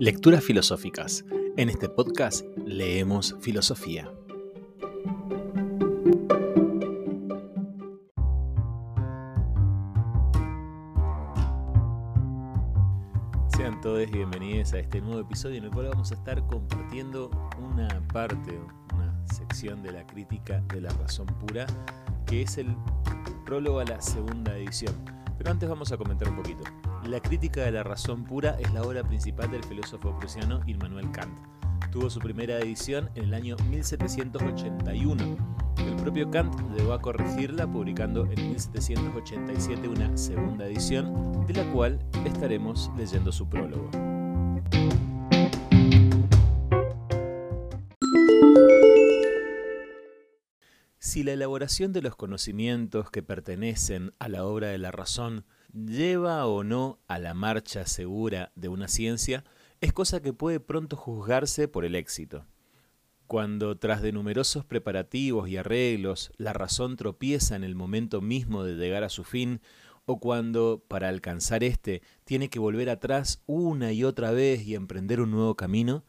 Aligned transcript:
Lecturas 0.00 0.44
filosóficas. 0.44 1.24
En 1.56 1.68
este 1.68 1.88
podcast 1.88 2.46
leemos 2.64 3.34
filosofía. 3.40 4.08
Sean 13.56 13.80
todos 13.80 14.08
bienvenidos 14.12 14.72
a 14.72 14.78
este 14.78 15.00
nuevo 15.00 15.22
episodio 15.22 15.56
en 15.56 15.64
el 15.64 15.70
cual 15.72 15.88
vamos 15.88 16.12
a 16.12 16.14
estar 16.14 16.46
compartiendo 16.46 17.28
una 17.58 17.88
parte, 18.12 18.56
una 18.94 19.26
sección 19.26 19.82
de 19.82 19.90
la 19.90 20.06
crítica 20.06 20.62
de 20.72 20.82
la 20.82 20.90
razón 20.90 21.26
pura, 21.26 21.66
que 22.24 22.42
es 22.42 22.56
el 22.56 22.68
prólogo 23.44 23.80
a 23.80 23.84
la 23.84 24.00
segunda 24.00 24.56
edición. 24.56 24.94
Pero 25.38 25.50
antes 25.50 25.68
vamos 25.68 25.90
a 25.90 25.96
comentar 25.96 26.28
un 26.28 26.36
poquito. 26.36 26.62
La 27.08 27.20
crítica 27.20 27.62
de 27.62 27.72
la 27.72 27.82
razón 27.82 28.22
pura 28.24 28.58
es 28.60 28.70
la 28.74 28.82
obra 28.82 29.02
principal 29.02 29.50
del 29.50 29.64
filósofo 29.64 30.14
prusiano 30.18 30.60
Immanuel 30.66 31.10
Kant. 31.10 31.32
Tuvo 31.90 32.10
su 32.10 32.20
primera 32.20 32.58
edición 32.58 33.08
en 33.14 33.24
el 33.24 33.34
año 33.34 33.56
1781. 33.70 35.36
El 35.78 35.96
propio 35.96 36.30
Kant 36.30 36.54
llegó 36.76 36.92
a 36.92 37.00
corregirla 37.00 37.66
publicando 37.66 38.26
en 38.30 38.50
1787 38.50 39.88
una 39.88 40.14
segunda 40.18 40.66
edición, 40.66 41.46
de 41.46 41.54
la 41.54 41.72
cual 41.72 41.98
estaremos 42.26 42.90
leyendo 42.98 43.32
su 43.32 43.48
prólogo. 43.48 43.88
Si 51.08 51.22
la 51.22 51.32
elaboración 51.32 51.94
de 51.94 52.02
los 52.02 52.16
conocimientos 52.16 53.10
que 53.10 53.22
pertenecen 53.22 54.12
a 54.18 54.28
la 54.28 54.44
obra 54.44 54.68
de 54.68 54.76
la 54.76 54.90
razón 54.90 55.46
lleva 55.72 56.44
o 56.44 56.64
no 56.64 57.00
a 57.08 57.18
la 57.18 57.32
marcha 57.32 57.86
segura 57.86 58.52
de 58.56 58.68
una 58.68 58.88
ciencia, 58.88 59.42
es 59.80 59.94
cosa 59.94 60.20
que 60.20 60.34
puede 60.34 60.60
pronto 60.60 60.96
juzgarse 60.96 61.66
por 61.66 61.86
el 61.86 61.94
éxito. 61.94 62.44
Cuando 63.26 63.78
tras 63.78 64.02
de 64.02 64.12
numerosos 64.12 64.66
preparativos 64.66 65.48
y 65.48 65.56
arreglos 65.56 66.30
la 66.36 66.52
razón 66.52 66.96
tropieza 66.96 67.56
en 67.56 67.64
el 67.64 67.74
momento 67.74 68.20
mismo 68.20 68.62
de 68.62 68.74
llegar 68.74 69.02
a 69.02 69.08
su 69.08 69.24
fin, 69.24 69.62
o 70.04 70.20
cuando, 70.20 70.84
para 70.88 71.08
alcanzar 71.08 71.64
éste, 71.64 72.02
tiene 72.24 72.50
que 72.50 72.58
volver 72.58 72.90
atrás 72.90 73.42
una 73.46 73.92
y 73.92 74.04
otra 74.04 74.30
vez 74.32 74.60
y 74.66 74.74
emprender 74.74 75.22
un 75.22 75.30
nuevo 75.30 75.54
camino, 75.54 76.04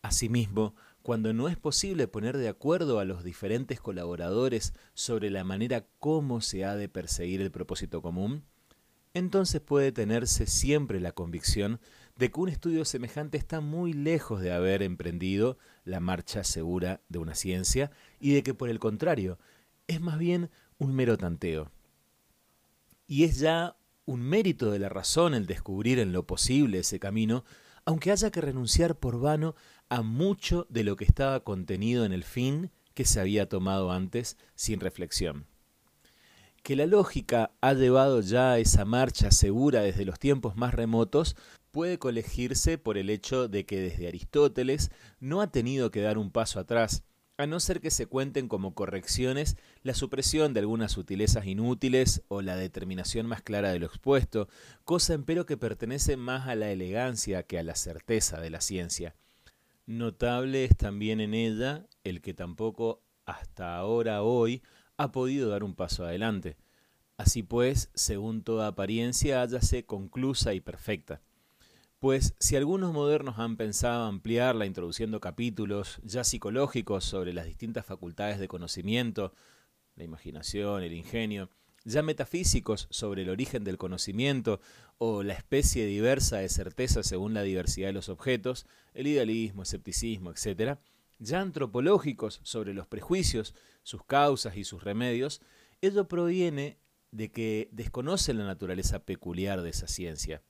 asimismo, 0.00 0.74
cuando 1.02 1.32
no 1.32 1.48
es 1.48 1.56
posible 1.56 2.08
poner 2.08 2.36
de 2.36 2.48
acuerdo 2.48 2.98
a 2.98 3.04
los 3.04 3.24
diferentes 3.24 3.80
colaboradores 3.80 4.74
sobre 4.94 5.30
la 5.30 5.44
manera 5.44 5.86
cómo 5.98 6.40
se 6.40 6.64
ha 6.64 6.76
de 6.76 6.88
perseguir 6.88 7.40
el 7.40 7.50
propósito 7.50 8.02
común, 8.02 8.44
entonces 9.14 9.60
puede 9.60 9.92
tenerse 9.92 10.46
siempre 10.46 11.00
la 11.00 11.12
convicción 11.12 11.80
de 12.16 12.30
que 12.30 12.40
un 12.40 12.48
estudio 12.48 12.84
semejante 12.84 13.38
está 13.38 13.60
muy 13.60 13.92
lejos 13.92 14.40
de 14.40 14.52
haber 14.52 14.82
emprendido 14.82 15.56
la 15.84 16.00
marcha 16.00 16.44
segura 16.44 17.00
de 17.08 17.18
una 17.18 17.34
ciencia 17.34 17.90
y 18.20 18.34
de 18.34 18.42
que 18.42 18.54
por 18.54 18.68
el 18.68 18.78
contrario 18.78 19.38
es 19.86 20.00
más 20.00 20.18
bien 20.18 20.50
un 20.78 20.94
mero 20.94 21.16
tanteo. 21.16 21.70
Y 23.06 23.24
es 23.24 23.38
ya 23.38 23.76
un 24.04 24.20
mérito 24.20 24.70
de 24.70 24.78
la 24.78 24.88
razón 24.88 25.34
el 25.34 25.46
descubrir 25.46 25.98
en 25.98 26.12
lo 26.12 26.26
posible 26.26 26.80
ese 26.80 26.98
camino, 26.98 27.44
aunque 27.84 28.10
haya 28.10 28.30
que 28.30 28.40
renunciar 28.40 28.98
por 28.98 29.18
vano 29.18 29.54
a 29.88 30.02
mucho 30.02 30.66
de 30.68 30.84
lo 30.84 30.96
que 30.96 31.04
estaba 31.04 31.40
contenido 31.40 32.04
en 32.04 32.12
el 32.12 32.24
fin 32.24 32.70
que 32.94 33.04
se 33.04 33.20
había 33.20 33.48
tomado 33.48 33.92
antes 33.92 34.36
sin 34.54 34.80
reflexión 34.80 35.46
que 36.62 36.76
la 36.76 36.86
lógica 36.86 37.52
ha 37.62 37.72
llevado 37.72 38.20
ya 38.20 38.58
esa 38.58 38.84
marcha 38.84 39.30
segura 39.30 39.80
desde 39.80 40.04
los 40.04 40.18
tiempos 40.18 40.56
más 40.56 40.74
remotos 40.74 41.34
puede 41.70 41.98
colegirse 41.98 42.76
por 42.76 42.98
el 42.98 43.10
hecho 43.10 43.48
de 43.48 43.64
que 43.64 43.80
desde 43.80 44.08
Aristóteles 44.08 44.90
no 45.20 45.40
ha 45.40 45.50
tenido 45.50 45.90
que 45.90 46.02
dar 46.02 46.18
un 46.18 46.30
paso 46.30 46.60
atrás, 46.60 47.04
a 47.36 47.46
no 47.46 47.60
ser 47.60 47.80
que 47.80 47.90
se 47.90 48.06
cuenten 48.06 48.48
como 48.48 48.74
correcciones 48.74 49.56
la 49.82 49.94
supresión 49.94 50.54
de 50.54 50.60
algunas 50.60 50.92
sutilezas 50.92 51.46
inútiles 51.46 52.22
o 52.28 52.42
la 52.42 52.56
determinación 52.56 53.26
más 53.26 53.42
clara 53.42 53.70
de 53.70 53.78
lo 53.78 53.86
expuesto, 53.86 54.48
cosa 54.84 55.14
empero 55.14 55.46
que 55.46 55.56
pertenece 55.56 56.16
más 56.16 56.48
a 56.48 56.54
la 56.54 56.70
elegancia 56.70 57.44
que 57.44 57.58
a 57.58 57.62
la 57.62 57.76
certeza 57.76 58.40
de 58.40 58.50
la 58.50 58.60
ciencia. 58.60 59.14
Notable 59.88 60.66
es 60.66 60.76
también 60.76 61.18
en 61.18 61.32
ella 61.32 61.86
el 62.04 62.20
que 62.20 62.34
tampoco 62.34 63.02
hasta 63.24 63.74
ahora 63.78 64.22
hoy 64.22 64.62
ha 64.98 65.12
podido 65.12 65.48
dar 65.48 65.64
un 65.64 65.74
paso 65.74 66.04
adelante. 66.04 66.58
Así 67.16 67.42
pues, 67.42 67.90
según 67.94 68.42
toda 68.42 68.66
apariencia, 68.66 69.40
hállase 69.40 69.86
conclusa 69.86 70.52
y 70.52 70.60
perfecta. 70.60 71.22
Pues 72.00 72.34
si 72.38 72.54
algunos 72.54 72.92
modernos 72.92 73.38
han 73.38 73.56
pensado 73.56 74.04
ampliarla 74.04 74.66
introduciendo 74.66 75.20
capítulos 75.20 76.02
ya 76.04 76.22
psicológicos 76.22 77.04
sobre 77.04 77.32
las 77.32 77.46
distintas 77.46 77.86
facultades 77.86 78.38
de 78.38 78.46
conocimiento, 78.46 79.32
la 79.96 80.04
imaginación, 80.04 80.82
el 80.82 80.92
ingenio, 80.92 81.48
ya 81.84 82.02
metafísicos 82.02 82.86
sobre 82.90 83.22
el 83.22 83.30
origen 83.30 83.64
del 83.64 83.78
conocimiento 83.78 84.60
o 84.98 85.22
la 85.22 85.34
especie 85.34 85.86
diversa 85.86 86.38
de 86.38 86.48
certeza 86.48 87.02
según 87.02 87.34
la 87.34 87.42
diversidad 87.42 87.88
de 87.88 87.92
los 87.94 88.08
objetos, 88.08 88.66
el 88.94 89.06
idealismo, 89.06 89.62
escepticismo, 89.62 90.30
etc., 90.30 90.78
ya 91.20 91.40
antropológicos 91.40 92.40
sobre 92.44 92.74
los 92.74 92.86
prejuicios, 92.86 93.54
sus 93.82 94.04
causas 94.04 94.56
y 94.56 94.64
sus 94.64 94.84
remedios, 94.84 95.40
ello 95.80 96.06
proviene 96.06 96.78
de 97.10 97.30
que 97.30 97.68
desconoce 97.72 98.34
la 98.34 98.44
naturaleza 98.44 99.00
peculiar 99.00 99.62
de 99.62 99.70
esa 99.70 99.88
ciencia. 99.88 100.42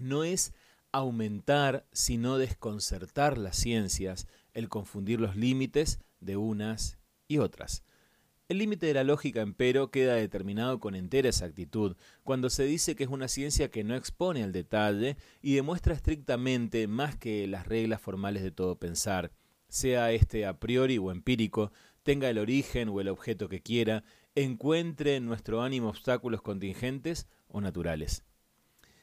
No 0.00 0.24
es 0.24 0.52
aumentar, 0.92 1.86
sino 1.92 2.38
desconcertar 2.38 3.38
las 3.38 3.56
ciencias, 3.56 4.28
el 4.52 4.68
confundir 4.68 5.20
los 5.20 5.36
límites 5.36 6.00
de 6.20 6.36
unas 6.36 6.98
y 7.26 7.38
otras. 7.38 7.82
El 8.48 8.58
límite 8.58 8.86
de 8.86 8.94
la 8.94 9.04
lógica, 9.04 9.40
empero, 9.40 9.90
queda 9.90 10.14
determinado 10.14 10.80
con 10.80 10.94
entera 10.94 11.28
exactitud 11.28 11.96
cuando 12.24 12.50
se 12.50 12.64
dice 12.64 12.96
que 12.96 13.04
es 13.04 13.10
una 13.10 13.28
ciencia 13.28 13.70
que 13.70 13.84
no 13.84 13.94
expone 13.94 14.42
al 14.42 14.52
detalle 14.52 15.16
y 15.40 15.54
demuestra 15.54 15.94
estrictamente 15.94 16.86
más 16.88 17.16
que 17.16 17.46
las 17.46 17.66
reglas 17.66 18.00
formales 18.00 18.42
de 18.42 18.50
todo 18.50 18.78
pensar, 18.78 19.32
sea 19.68 20.12
este 20.12 20.44
a 20.44 20.58
priori 20.58 20.98
o 20.98 21.10
empírico, 21.10 21.72
tenga 22.02 22.28
el 22.28 22.38
origen 22.38 22.88
o 22.88 23.00
el 23.00 23.08
objeto 23.08 23.48
que 23.48 23.62
quiera, 23.62 24.04
encuentre 24.34 25.16
en 25.16 25.24
nuestro 25.24 25.62
ánimo 25.62 25.88
obstáculos 25.88 26.42
contingentes 26.42 27.28
o 27.48 27.60
naturales. 27.60 28.24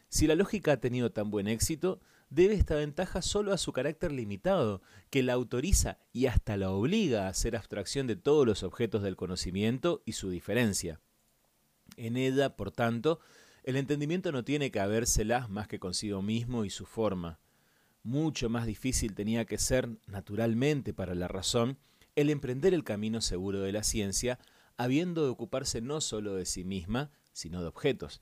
Si 0.10 0.28
la 0.28 0.36
lógica 0.36 0.74
ha 0.74 0.80
tenido 0.80 1.12
tan 1.12 1.32
buen 1.32 1.48
éxito, 1.48 2.02
debe 2.30 2.54
esta 2.54 2.76
ventaja 2.76 3.22
solo 3.22 3.54
a 3.54 3.58
su 3.58 3.74
carácter 3.74 4.12
limitado, 4.12 4.82
que 5.10 5.24
la 5.24 5.34
autoriza 5.34 5.98
y 6.14 6.28
hasta 6.28 6.58
la 6.58 6.72
obliga 6.72 7.26
a 7.26 7.30
hacer 7.30 7.56
abstracción 7.56 8.08
de 8.08 8.16
todos 8.16 8.46
los 8.46 8.64
objetos 8.64 9.04
del 9.04 9.16
conocimiento 9.16 10.02
y 10.06 10.14
su 10.14 10.30
diferencia. 10.30 11.00
En 11.98 12.18
ella, 12.18 12.56
por 12.56 12.72
tanto, 12.72 13.20
el 13.64 13.76
entendimiento 13.76 14.32
no 14.32 14.44
tiene 14.44 14.72
que 14.72 14.80
habérselas 14.80 15.50
más 15.50 15.68
que 15.68 15.80
consigo 15.80 16.22
mismo 16.22 16.66
y 16.66 16.70
su 16.70 16.86
forma 16.86 17.40
mucho 18.04 18.50
más 18.50 18.66
difícil 18.66 19.14
tenía 19.14 19.46
que 19.46 19.58
ser, 19.58 19.90
naturalmente, 20.08 20.94
para 20.94 21.16
la 21.16 21.28
razón, 21.28 21.78
el 22.16 22.30
emprender 22.30 22.74
el 22.74 22.84
camino 22.84 23.22
seguro 23.22 23.62
de 23.62 23.72
la 23.72 23.84
ciencia, 23.84 24.40
habiendo 24.78 25.24
de 25.24 25.30
ocuparse 25.30 25.82
no 25.82 26.02
sólo 26.02 26.36
de 26.36 26.46
sí 26.46 26.64
misma, 26.64 27.12
sino 27.34 27.62
de 27.62 27.68
objetos. 27.68 28.22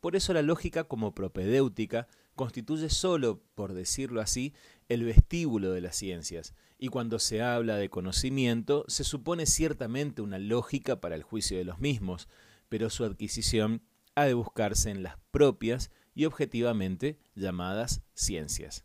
Por 0.00 0.16
eso 0.16 0.32
la 0.32 0.42
lógica 0.42 0.84
como 0.84 1.14
propedéutica 1.14 2.08
constituye 2.36 2.88
sólo, 2.90 3.42
por 3.54 3.74
decirlo 3.74 4.20
así, 4.20 4.54
el 4.88 5.04
vestíbulo 5.04 5.72
de 5.72 5.80
las 5.80 5.96
ciencias, 5.96 6.54
y 6.78 6.88
cuando 6.88 7.18
se 7.18 7.42
habla 7.42 7.76
de 7.76 7.90
conocimiento 7.90 8.84
se 8.86 9.02
supone 9.02 9.46
ciertamente 9.46 10.22
una 10.22 10.38
lógica 10.38 11.00
para 11.00 11.16
el 11.16 11.22
juicio 11.22 11.58
de 11.58 11.64
los 11.64 11.80
mismos, 11.80 12.28
pero 12.68 12.90
su 12.90 13.04
adquisición 13.04 13.82
ha 14.14 14.24
de 14.26 14.34
buscarse 14.34 14.90
en 14.90 15.02
las 15.02 15.16
propias 15.30 15.90
y 16.14 16.26
objetivamente 16.26 17.18
llamadas 17.34 18.02
ciencias. 18.14 18.84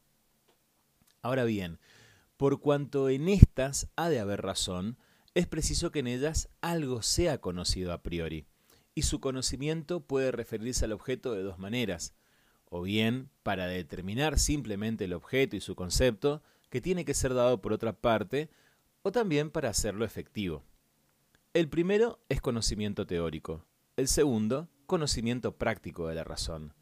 Ahora 1.21 1.43
bien, 1.43 1.79
por 2.37 2.59
cuanto 2.59 3.09
en 3.09 3.29
estas 3.29 3.89
ha 3.95 4.09
de 4.09 4.19
haber 4.19 4.41
razón, 4.41 4.97
es 5.35 5.47
preciso 5.47 5.91
que 5.91 5.99
en 5.99 6.07
ellas 6.07 6.49
algo 6.61 7.01
sea 7.01 7.39
conocido 7.39 7.93
a 7.93 8.01
priori, 8.01 8.47
y 8.95 9.03
su 9.03 9.19
conocimiento 9.19 10.01
puede 10.05 10.31
referirse 10.31 10.85
al 10.85 10.91
objeto 10.91 11.33
de 11.33 11.43
dos 11.43 11.59
maneras, 11.59 12.13
o 12.71 12.81
bien 12.81 13.29
para 13.43 13.67
determinar 13.67 14.39
simplemente 14.39 15.05
el 15.05 15.13
objeto 15.13 15.55
y 15.55 15.61
su 15.61 15.75
concepto, 15.75 16.41
que 16.71 16.81
tiene 16.81 17.05
que 17.05 17.13
ser 17.13 17.35
dado 17.35 17.61
por 17.61 17.73
otra 17.73 17.93
parte, 17.93 18.49
o 19.03 19.11
también 19.11 19.51
para 19.51 19.69
hacerlo 19.69 20.05
efectivo. 20.05 20.63
El 21.53 21.69
primero 21.69 22.19
es 22.29 22.41
conocimiento 22.41 23.05
teórico, 23.05 23.65
el 23.97 24.07
segundo, 24.07 24.69
conocimiento 24.87 25.57
práctico 25.57 26.07
de 26.07 26.15
la 26.15 26.23
razón 26.23 26.73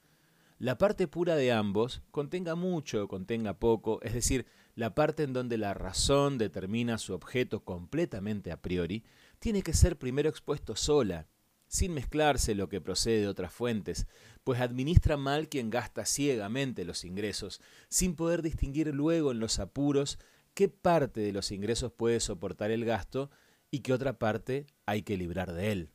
la 0.59 0.77
parte 0.77 1.07
pura 1.07 1.37
de 1.37 1.53
ambos, 1.53 2.01
contenga 2.11 2.53
mucho 2.55 3.03
o 3.03 3.07
contenga 3.07 3.57
poco, 3.59 4.01
es 4.01 4.13
decir, 4.13 4.45
la 4.75 4.93
parte 4.93 5.23
en 5.23 5.31
donde 5.31 5.57
la 5.57 5.73
razón 5.73 6.37
determina 6.37 6.97
su 6.97 7.13
objeto 7.13 7.63
completamente 7.63 8.51
a 8.51 8.61
priori, 8.61 9.05
tiene 9.39 9.63
que 9.63 9.73
ser 9.73 9.97
primero 9.97 10.29
expuesto 10.29 10.75
sola, 10.75 11.27
sin 11.69 11.93
mezclarse 11.93 12.55
lo 12.55 12.67
que 12.67 12.81
procede 12.81 13.21
de 13.21 13.27
otras 13.27 13.53
fuentes, 13.53 14.07
pues 14.43 14.59
administra 14.59 15.15
mal 15.15 15.47
quien 15.47 15.69
gasta 15.69 16.03
ciegamente 16.03 16.83
los 16.83 17.05
ingresos, 17.05 17.61
sin 17.87 18.15
poder 18.15 18.41
distinguir 18.41 18.93
luego 18.93 19.31
en 19.31 19.39
los 19.39 19.59
apuros 19.59 20.19
qué 20.55 20.67
parte 20.67 21.21
de 21.21 21.31
los 21.31 21.51
ingresos 21.51 21.93
puede 21.93 22.19
soportar 22.19 22.71
el 22.71 22.83
gasto 22.83 23.29
y 23.71 23.79
qué 23.79 23.93
otra 23.93 24.17
parte 24.17 24.65
hay 24.85 25.03
que 25.03 25.15
librar 25.15 25.53
de 25.53 25.71
él. 25.71 25.89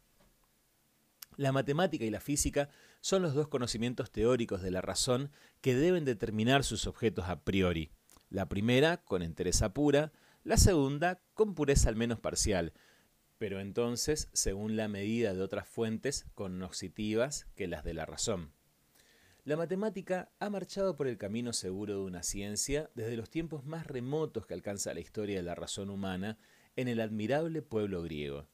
La 1.36 1.50
matemática 1.50 2.04
y 2.04 2.10
la 2.10 2.20
física 2.20 2.70
son 3.00 3.22
los 3.22 3.34
dos 3.34 3.48
conocimientos 3.48 4.12
teóricos 4.12 4.62
de 4.62 4.70
la 4.70 4.80
razón 4.80 5.32
que 5.60 5.74
deben 5.74 6.04
determinar 6.04 6.62
sus 6.62 6.86
objetos 6.86 7.28
a 7.28 7.42
priori. 7.42 7.90
La 8.30 8.48
primera 8.48 8.98
con 8.98 9.22
entereza 9.22 9.74
pura, 9.74 10.12
la 10.44 10.56
segunda 10.56 11.20
con 11.34 11.56
pureza 11.56 11.88
al 11.88 11.96
menos 11.96 12.20
parcial, 12.20 12.72
pero 13.38 13.60
entonces 13.60 14.28
según 14.32 14.76
la 14.76 14.88
medida 14.88 15.34
de 15.34 15.42
otras 15.42 15.68
fuentes 15.68 16.26
cognoscitivas 16.34 17.46
que 17.54 17.66
las 17.66 17.84
de 17.84 17.94
la 17.94 18.06
razón. 18.06 18.52
La 19.44 19.58
matemática 19.58 20.30
ha 20.38 20.48
marchado 20.48 20.96
por 20.96 21.06
el 21.06 21.18
camino 21.18 21.52
seguro 21.52 21.94
de 21.94 22.04
una 22.04 22.22
ciencia 22.22 22.90
desde 22.94 23.16
los 23.18 23.28
tiempos 23.28 23.66
más 23.66 23.86
remotos 23.86 24.46
que 24.46 24.54
alcanza 24.54 24.94
la 24.94 25.00
historia 25.00 25.36
de 25.36 25.42
la 25.42 25.54
razón 25.54 25.90
humana 25.90 26.38
en 26.76 26.88
el 26.88 26.98
admirable 26.98 27.60
pueblo 27.60 28.02
griego. 28.02 28.48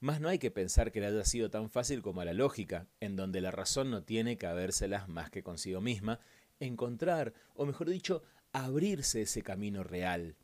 Mas 0.00 0.20
no 0.20 0.28
hay 0.28 0.38
que 0.38 0.50
pensar 0.50 0.92
que 0.92 1.00
le 1.00 1.06
haya 1.06 1.24
sido 1.24 1.48
tan 1.48 1.70
fácil 1.70 2.02
como 2.02 2.20
a 2.20 2.26
la 2.26 2.34
lógica, 2.34 2.86
en 3.00 3.16
donde 3.16 3.40
la 3.40 3.50
razón 3.50 3.90
no 3.90 4.04
tiene 4.04 4.36
que 4.36 4.46
habérselas 4.46 5.08
más 5.08 5.30
que 5.30 5.42
consigo 5.42 5.80
misma, 5.80 6.20
encontrar, 6.60 7.32
o 7.54 7.64
mejor 7.64 7.88
dicho, 7.88 8.22
abrirse 8.52 9.22
ese 9.22 9.42
camino 9.42 9.82
real. 9.82 10.36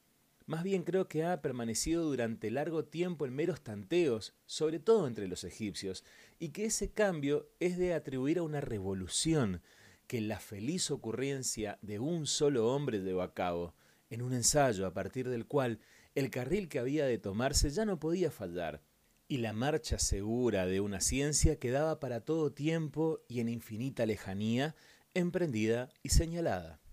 Más 0.47 0.63
bien 0.63 0.83
creo 0.83 1.09
que 1.09 1.25
ha 1.25 1.41
permanecido 1.41 2.05
durante 2.05 2.51
largo 2.51 2.85
tiempo 2.85 3.25
en 3.25 3.35
meros 3.35 3.63
tanteos, 3.63 4.35
sobre 4.45 4.79
todo 4.79 5.07
entre 5.07 5.27
los 5.27 5.43
egipcios, 5.43 6.05
y 6.39 6.51
que 6.51 6.67
ese 6.67 6.91
cambio 6.93 7.49
es 7.61 7.79
de 7.79 7.95
atribuir 7.95 8.39
a 8.39 8.43
una 8.43 8.61
revolución 8.61 9.63
que 10.07 10.21
la 10.21 10.39
feliz 10.39 10.91
ocurrencia 10.91 11.79
de 11.81 11.99
un 11.99 12.27
solo 12.27 12.69
hombre 12.75 12.99
llevó 12.99 13.23
a 13.23 13.33
cabo, 13.33 13.75
en 14.11 14.21
un 14.21 14.35
ensayo 14.35 14.87
a 14.87 14.93
partir 14.93 15.31
del 15.31 15.47
cual 15.47 15.81
el 16.15 16.31
carril 16.31 16.69
que 16.69 16.79
había 16.79 17.07
de 17.07 17.19
tomarse 17.19 17.71
ya 17.71 17.87
no 17.87 17.99
podía 17.99 18.31
fallar, 18.31 18.83
y 19.27 19.39
la 19.39 19.55
marcha 19.55 19.99
segura 19.99 20.67
de 20.67 20.81
una 20.81 21.01
ciencia 21.01 21.59
quedaba 21.59 22.01
para 22.01 22.21
todo 22.21 22.53
tiempo 22.53 23.25
y 23.29 23.41
en 23.41 23.49
infinita 23.49 24.05
lejanía, 24.05 24.77
emprendida 25.15 25.89
y 26.03 26.11
señalada. 26.11 26.84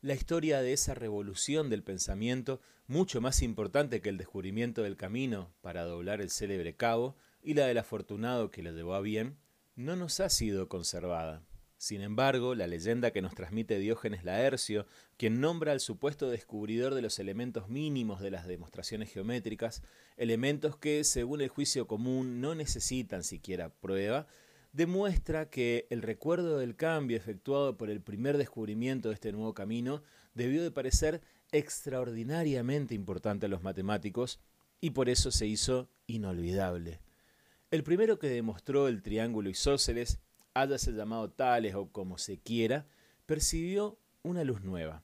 La 0.00 0.14
historia 0.14 0.62
de 0.62 0.72
esa 0.72 0.94
revolución 0.94 1.70
del 1.70 1.82
pensamiento, 1.82 2.60
mucho 2.86 3.20
más 3.20 3.42
importante 3.42 4.00
que 4.00 4.08
el 4.08 4.16
descubrimiento 4.16 4.84
del 4.84 4.96
camino 4.96 5.52
para 5.60 5.82
doblar 5.82 6.20
el 6.20 6.30
célebre 6.30 6.76
cabo, 6.76 7.16
y 7.42 7.54
la 7.54 7.66
del 7.66 7.78
afortunado 7.78 8.52
que 8.52 8.62
lo 8.62 8.70
llevó 8.70 8.94
a 8.94 9.00
bien, 9.00 9.38
no 9.74 9.96
nos 9.96 10.20
ha 10.20 10.28
sido 10.28 10.68
conservada. 10.68 11.42
Sin 11.78 12.00
embargo, 12.00 12.54
la 12.54 12.68
leyenda 12.68 13.10
que 13.10 13.22
nos 13.22 13.34
transmite 13.34 13.80
Diógenes 13.80 14.22
Laercio, 14.22 14.86
quien 15.16 15.40
nombra 15.40 15.72
al 15.72 15.80
supuesto 15.80 16.30
descubridor 16.30 16.94
de 16.94 17.02
los 17.02 17.18
elementos 17.18 17.68
mínimos 17.68 18.20
de 18.20 18.30
las 18.30 18.46
demostraciones 18.46 19.12
geométricas, 19.12 19.82
elementos 20.16 20.76
que, 20.76 21.02
según 21.02 21.40
el 21.40 21.48
juicio 21.48 21.88
común, 21.88 22.40
no 22.40 22.54
necesitan 22.54 23.24
siquiera 23.24 23.70
prueba, 23.70 24.28
demuestra 24.72 25.50
que 25.50 25.86
el 25.90 26.02
recuerdo 26.02 26.58
del 26.58 26.76
cambio 26.76 27.16
efectuado 27.16 27.76
por 27.76 27.90
el 27.90 28.00
primer 28.00 28.36
descubrimiento 28.36 29.08
de 29.08 29.14
este 29.14 29.32
nuevo 29.32 29.54
camino 29.54 30.02
debió 30.34 30.62
de 30.62 30.70
parecer 30.70 31.20
extraordinariamente 31.52 32.94
importante 32.94 33.46
a 33.46 33.48
los 33.48 33.62
matemáticos 33.62 34.40
y 34.80 34.90
por 34.90 35.08
eso 35.08 35.30
se 35.30 35.46
hizo 35.46 35.88
inolvidable. 36.06 37.00
El 37.70 37.82
primero 37.82 38.18
que 38.18 38.28
demostró 38.28 38.88
el 38.88 39.02
triángulo 39.02 39.50
isósceles 39.50 40.20
háyase 40.54 40.92
llamado 40.92 41.30
tales 41.30 41.74
o 41.74 41.88
como 41.90 42.18
se 42.18 42.38
quiera, 42.38 42.86
percibió 43.26 43.98
una 44.22 44.44
luz 44.44 44.62
nueva, 44.62 45.02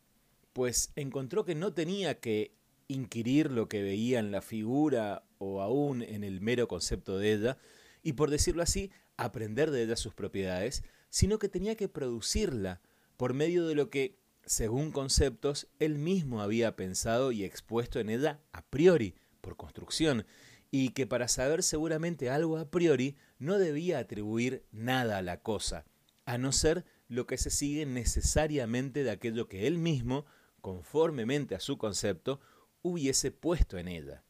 pues 0.52 0.92
encontró 0.96 1.44
que 1.44 1.54
no 1.54 1.72
tenía 1.72 2.20
que 2.20 2.52
inquirir 2.88 3.50
lo 3.50 3.68
que 3.68 3.82
veía 3.82 4.18
en 4.18 4.30
la 4.30 4.42
figura 4.42 5.24
o 5.38 5.62
aún 5.62 6.02
en 6.02 6.24
el 6.24 6.40
mero 6.40 6.68
concepto 6.68 7.18
de 7.18 7.32
ella, 7.32 7.58
y 8.04 8.12
por 8.12 8.30
decirlo 8.30 8.62
así, 8.62 8.92
aprender 9.16 9.72
de 9.72 9.82
ella 9.82 9.96
sus 9.96 10.14
propiedades, 10.14 10.84
sino 11.10 11.40
que 11.40 11.48
tenía 11.48 11.74
que 11.74 11.88
producirla 11.88 12.80
por 13.16 13.34
medio 13.34 13.66
de 13.66 13.74
lo 13.74 13.90
que, 13.90 14.20
según 14.44 14.92
conceptos, 14.92 15.68
él 15.78 15.98
mismo 15.98 16.42
había 16.42 16.76
pensado 16.76 17.32
y 17.32 17.44
expuesto 17.44 17.98
en 17.98 18.10
ella 18.10 18.40
a 18.52 18.64
priori, 18.66 19.14
por 19.40 19.56
construcción, 19.56 20.26
y 20.70 20.90
que 20.90 21.06
para 21.06 21.28
saber 21.28 21.62
seguramente 21.62 22.30
algo 22.30 22.58
a 22.58 22.70
priori 22.70 23.16
no 23.38 23.58
debía 23.58 23.98
atribuir 23.98 24.64
nada 24.70 25.18
a 25.18 25.22
la 25.22 25.40
cosa, 25.40 25.86
a 26.26 26.36
no 26.36 26.52
ser 26.52 26.84
lo 27.08 27.26
que 27.26 27.38
se 27.38 27.50
sigue 27.50 27.86
necesariamente 27.86 29.02
de 29.02 29.10
aquello 29.10 29.48
que 29.48 29.66
él 29.66 29.78
mismo, 29.78 30.26
conformemente 30.60 31.54
a 31.54 31.60
su 31.60 31.78
concepto, 31.78 32.40
hubiese 32.82 33.30
puesto 33.30 33.78
en 33.78 33.88
ella. 33.88 34.24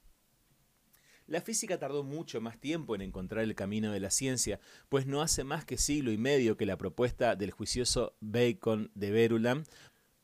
La 1.26 1.40
física 1.40 1.78
tardó 1.78 2.04
mucho 2.04 2.40
más 2.40 2.60
tiempo 2.60 2.94
en 2.94 3.00
encontrar 3.00 3.44
el 3.44 3.54
camino 3.54 3.92
de 3.92 4.00
la 4.00 4.10
ciencia, 4.10 4.60
pues 4.88 5.06
no 5.06 5.22
hace 5.22 5.42
más 5.42 5.64
que 5.64 5.78
siglo 5.78 6.12
y 6.12 6.18
medio 6.18 6.56
que 6.56 6.66
la 6.66 6.76
propuesta 6.76 7.34
del 7.34 7.50
juicioso 7.50 8.14
Bacon 8.20 8.90
de 8.94 9.10
Verulam 9.10 9.64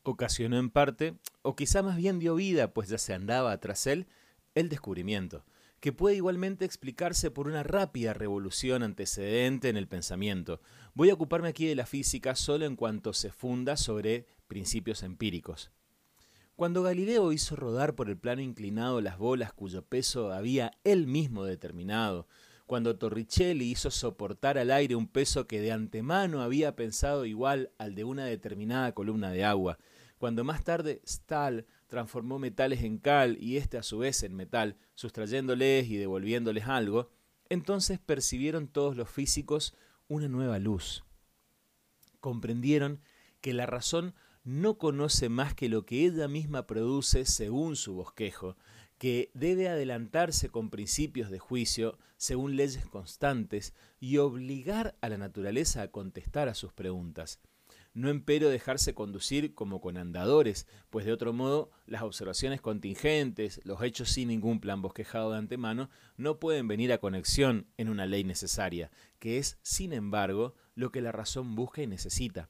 ocasionó 0.02 0.58
en 0.58 0.70
parte, 0.70 1.14
o 1.42 1.56
quizá 1.56 1.82
más 1.82 1.96
bien 1.96 2.18
dio 2.18 2.34
vida, 2.34 2.74
pues 2.74 2.88
ya 2.88 2.98
se 2.98 3.14
andaba 3.14 3.58
tras 3.60 3.86
él, 3.86 4.06
el 4.54 4.68
descubrimiento 4.68 5.44
que 5.80 5.92
puede 5.92 6.16
igualmente 6.16 6.66
explicarse 6.66 7.30
por 7.30 7.48
una 7.48 7.62
rápida 7.62 8.12
revolución 8.12 8.82
antecedente 8.82 9.70
en 9.70 9.78
el 9.78 9.88
pensamiento. 9.88 10.60
Voy 10.94 11.08
a 11.08 11.14
ocuparme 11.14 11.48
aquí 11.48 11.66
de 11.66 11.74
la 11.74 11.86
física 11.86 12.36
solo 12.36 12.66
en 12.66 12.76
cuanto 12.76 13.14
se 13.14 13.32
funda 13.32 13.76
sobre 13.76 14.26
principios 14.46 15.02
empíricos. 15.02 15.72
Cuando 16.60 16.82
Galileo 16.82 17.32
hizo 17.32 17.56
rodar 17.56 17.94
por 17.94 18.10
el 18.10 18.18
plano 18.18 18.42
inclinado 18.42 19.00
las 19.00 19.16
bolas 19.16 19.50
cuyo 19.50 19.80
peso 19.80 20.30
había 20.30 20.72
él 20.84 21.06
mismo 21.06 21.46
determinado, 21.46 22.28
cuando 22.66 22.98
Torricelli 22.98 23.70
hizo 23.70 23.90
soportar 23.90 24.58
al 24.58 24.70
aire 24.70 24.94
un 24.94 25.08
peso 25.08 25.46
que 25.46 25.62
de 25.62 25.72
antemano 25.72 26.42
había 26.42 26.76
pensado 26.76 27.24
igual 27.24 27.72
al 27.78 27.94
de 27.94 28.04
una 28.04 28.26
determinada 28.26 28.92
columna 28.92 29.30
de 29.30 29.42
agua, 29.42 29.78
cuando 30.18 30.44
más 30.44 30.62
tarde 30.62 31.00
Stahl 31.06 31.64
transformó 31.86 32.38
metales 32.38 32.82
en 32.82 32.98
cal 32.98 33.38
y 33.40 33.56
éste 33.56 33.78
a 33.78 33.82
su 33.82 33.96
vez 33.96 34.22
en 34.22 34.36
metal, 34.36 34.76
sustrayéndoles 34.94 35.88
y 35.88 35.96
devolviéndoles 35.96 36.66
algo, 36.66 37.08
entonces 37.48 37.98
percibieron 37.98 38.68
todos 38.68 38.98
los 38.98 39.08
físicos 39.08 39.74
una 40.08 40.28
nueva 40.28 40.58
luz. 40.58 41.06
Comprendieron 42.20 43.00
que 43.40 43.54
la 43.54 43.64
razón 43.64 44.14
no 44.44 44.78
conoce 44.78 45.28
más 45.28 45.54
que 45.54 45.68
lo 45.68 45.84
que 45.84 46.06
ella 46.06 46.28
misma 46.28 46.66
produce 46.66 47.24
según 47.24 47.76
su 47.76 47.94
bosquejo, 47.94 48.56
que 48.98 49.30
debe 49.34 49.68
adelantarse 49.68 50.50
con 50.50 50.70
principios 50.70 51.30
de 51.30 51.38
juicio 51.38 51.98
según 52.16 52.56
leyes 52.56 52.86
constantes 52.86 53.74
y 53.98 54.18
obligar 54.18 54.96
a 55.00 55.08
la 55.08 55.18
naturaleza 55.18 55.82
a 55.82 55.88
contestar 55.88 56.48
a 56.48 56.54
sus 56.54 56.72
preguntas 56.72 57.40
no 57.92 58.08
empero 58.08 58.48
dejarse 58.48 58.94
conducir 58.94 59.54
como 59.54 59.80
con 59.80 59.96
andadores, 59.96 60.66
pues 60.90 61.04
de 61.04 61.12
otro 61.12 61.32
modo 61.32 61.70
las 61.86 62.02
observaciones 62.02 62.60
contingentes, 62.60 63.60
los 63.64 63.82
hechos 63.82 64.10
sin 64.10 64.28
ningún 64.28 64.60
plan 64.60 64.80
bosquejado 64.80 65.32
de 65.32 65.38
antemano, 65.38 65.90
no 66.16 66.38
pueden 66.38 66.68
venir 66.68 66.92
a 66.92 66.98
conexión 66.98 67.66
en 67.76 67.88
una 67.88 68.06
ley 68.06 68.22
necesaria, 68.24 68.90
que 69.18 69.38
es, 69.38 69.58
sin 69.62 69.92
embargo, 69.92 70.54
lo 70.74 70.92
que 70.92 71.00
la 71.00 71.12
razón 71.12 71.56
busca 71.56 71.82
y 71.82 71.86
necesita. 71.86 72.48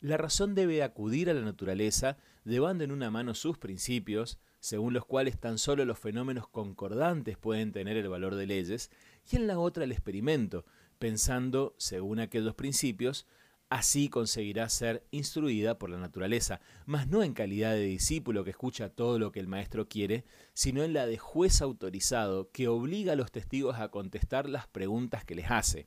La 0.00 0.16
razón 0.16 0.54
debe 0.54 0.82
acudir 0.82 1.28
a 1.30 1.34
la 1.34 1.42
naturaleza, 1.42 2.16
llevando 2.44 2.84
en 2.84 2.90
una 2.90 3.10
mano 3.10 3.34
sus 3.34 3.58
principios, 3.58 4.38
según 4.58 4.94
los 4.94 5.04
cuales 5.04 5.38
tan 5.38 5.58
solo 5.58 5.84
los 5.84 5.98
fenómenos 5.98 6.48
concordantes 6.48 7.36
pueden 7.36 7.72
tener 7.72 7.96
el 7.96 8.08
valor 8.08 8.34
de 8.34 8.46
leyes, 8.46 8.90
y 9.30 9.36
en 9.36 9.46
la 9.46 9.58
otra 9.58 9.84
el 9.84 9.92
experimento, 9.92 10.64
pensando, 10.98 11.74
según 11.78 12.18
aquellos 12.20 12.54
principios, 12.54 13.26
Así 13.70 14.08
conseguirá 14.08 14.68
ser 14.68 15.06
instruida 15.12 15.78
por 15.78 15.90
la 15.90 15.98
naturaleza, 15.98 16.60
mas 16.86 17.06
no 17.06 17.22
en 17.22 17.34
calidad 17.34 17.70
de 17.70 17.84
discípulo 17.84 18.42
que 18.42 18.50
escucha 18.50 18.88
todo 18.88 19.20
lo 19.20 19.30
que 19.30 19.38
el 19.38 19.46
maestro 19.46 19.88
quiere, 19.88 20.24
sino 20.54 20.82
en 20.82 20.92
la 20.92 21.06
de 21.06 21.18
juez 21.18 21.62
autorizado 21.62 22.50
que 22.50 22.66
obliga 22.66 23.12
a 23.12 23.16
los 23.16 23.30
testigos 23.30 23.78
a 23.78 23.88
contestar 23.88 24.48
las 24.48 24.66
preguntas 24.66 25.24
que 25.24 25.36
les 25.36 25.52
hace. 25.52 25.86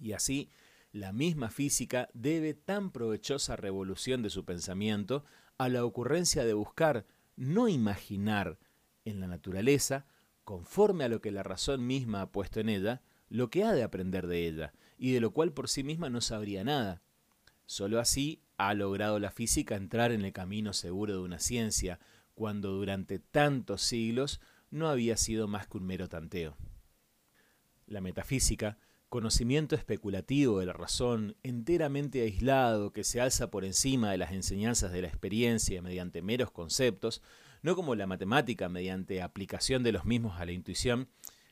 Y 0.00 0.10
así, 0.10 0.50
la 0.92 1.12
misma 1.12 1.50
física 1.50 2.08
debe 2.14 2.54
tan 2.54 2.90
provechosa 2.90 3.56
revolución 3.56 4.22
de 4.22 4.30
su 4.30 4.44
pensamiento 4.44 5.24
a 5.58 5.68
la 5.68 5.84
ocurrencia 5.84 6.44
de 6.44 6.54
buscar, 6.54 7.06
no 7.36 7.68
imaginar, 7.68 8.58
en 9.04 9.20
la 9.20 9.28
naturaleza, 9.28 10.06
conforme 10.44 11.04
a 11.04 11.08
lo 11.08 11.20
que 11.20 11.30
la 11.30 11.42
razón 11.42 11.86
misma 11.86 12.22
ha 12.22 12.32
puesto 12.32 12.60
en 12.60 12.68
ella, 12.68 13.02
lo 13.28 13.50
que 13.50 13.64
ha 13.64 13.72
de 13.72 13.82
aprender 13.82 14.26
de 14.26 14.46
ella, 14.46 14.72
y 14.98 15.12
de 15.12 15.20
lo 15.20 15.32
cual 15.32 15.52
por 15.52 15.68
sí 15.68 15.82
misma 15.82 16.10
no 16.10 16.20
sabría 16.20 16.64
nada. 16.64 17.02
Solo 17.66 18.00
así 18.00 18.42
ha 18.56 18.74
logrado 18.74 19.18
la 19.18 19.30
física 19.30 19.76
entrar 19.76 20.12
en 20.12 20.24
el 20.24 20.32
camino 20.32 20.72
seguro 20.72 21.14
de 21.14 21.20
una 21.20 21.38
ciencia, 21.38 21.98
cuando 22.34 22.70
durante 22.70 23.18
tantos 23.18 23.82
siglos 23.82 24.40
no 24.70 24.88
había 24.88 25.16
sido 25.16 25.48
más 25.48 25.66
que 25.66 25.78
un 25.78 25.86
mero 25.86 26.08
tanteo. 26.08 26.56
La 27.86 28.00
metafísica, 28.00 28.78
conocimiento 29.08 29.74
especulativo 29.74 30.60
de 30.60 30.66
la 30.66 30.72
razón, 30.72 31.36
enteramente 31.42 32.22
aislado, 32.22 32.92
que 32.92 33.04
se 33.04 33.20
alza 33.20 33.50
por 33.50 33.64
encima 33.64 34.10
de 34.10 34.18
las 34.18 34.32
enseñanzas 34.32 34.92
de 34.92 35.02
la 35.02 35.08
experiencia 35.08 35.82
mediante 35.82 36.22
meros 36.22 36.50
conceptos, 36.50 37.22
no 37.62 37.76
como 37.76 37.94
la 37.94 38.06
matemática 38.06 38.68
mediante 38.68 39.22
aplicación 39.22 39.82
de 39.82 39.92
los 39.92 40.04
mismos 40.04 40.40
a 40.40 40.44
la 40.44 40.52
intuición, 40.52 41.08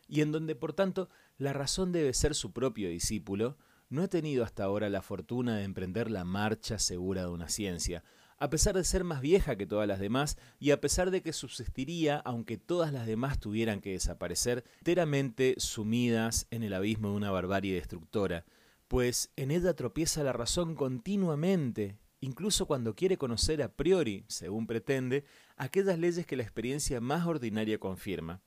y 0.09 0.21
en 0.21 0.33
donde 0.33 0.55
por 0.55 0.73
tanto 0.73 1.09
la 1.39 1.53
razón 1.53 1.93
debe 1.93 2.13
ser 2.13 2.35
su 2.35 2.53
propio 2.53 2.89
discípulo, 2.89 3.57
no 3.89 4.03
ha 4.03 4.09
tenido 4.09 4.45
hasta 4.45 4.65
ahora 4.65 4.89
la 4.89 5.03
fortuna 5.03 5.57
de 5.57 5.65
emprender 5.65 6.11
la 6.11 6.25
marcha 6.25 6.79
segura 6.79 7.23
de 7.23 7.29
una 7.29 7.49
ciencia, 7.49 8.03
a 8.39 8.51
pesar 8.51 8.75
de 8.77 8.85
ser 8.85 9.05
más 9.05 9.21
vieja 9.21 9.57
que 9.57 9.67
todas 9.67 9.89
las 9.89 10.01
demás 10.01 10.37
y 10.59 10.71
a 10.71 10.81
pesar 10.81 11.11
de 11.11 11.23
que 11.23 11.33
subsistiría 11.33 12.19
aunque 12.19 12.59
todas 12.59 12.93
las 12.93 13.07
demás 13.07 13.39
tuvieran 13.39 13.81
que 13.81 13.93
desaparecer, 13.93 14.65
enteramente 14.79 15.55
sumidas 15.59 16.47
en 16.51 16.63
el 16.63 16.75
abismo 16.75 17.11
de 17.11 17.17
una 17.17 17.31
barbarie 17.31 17.75
destructora, 17.75 18.45
pues 18.89 19.33
en 19.37 19.51
ella 19.51 19.75
tropieza 19.75 20.23
la 20.23 20.33
razón 20.33 20.75
continuamente, 20.75 21.99
incluso 22.21 22.67
cuando 22.67 22.95
quiere 22.95 23.19
conocer 23.19 23.63
a 23.63 23.75
priori, 23.75 24.25
según 24.29 24.67
pretende, 24.67 25.25
aquellas 25.57 25.99
leyes 25.99 26.27
que 26.27 26.37
la 26.37 26.43
experiencia 26.43 27.01
más 27.01 27.27
ordinaria 27.27 27.79
confirma. 27.79 28.43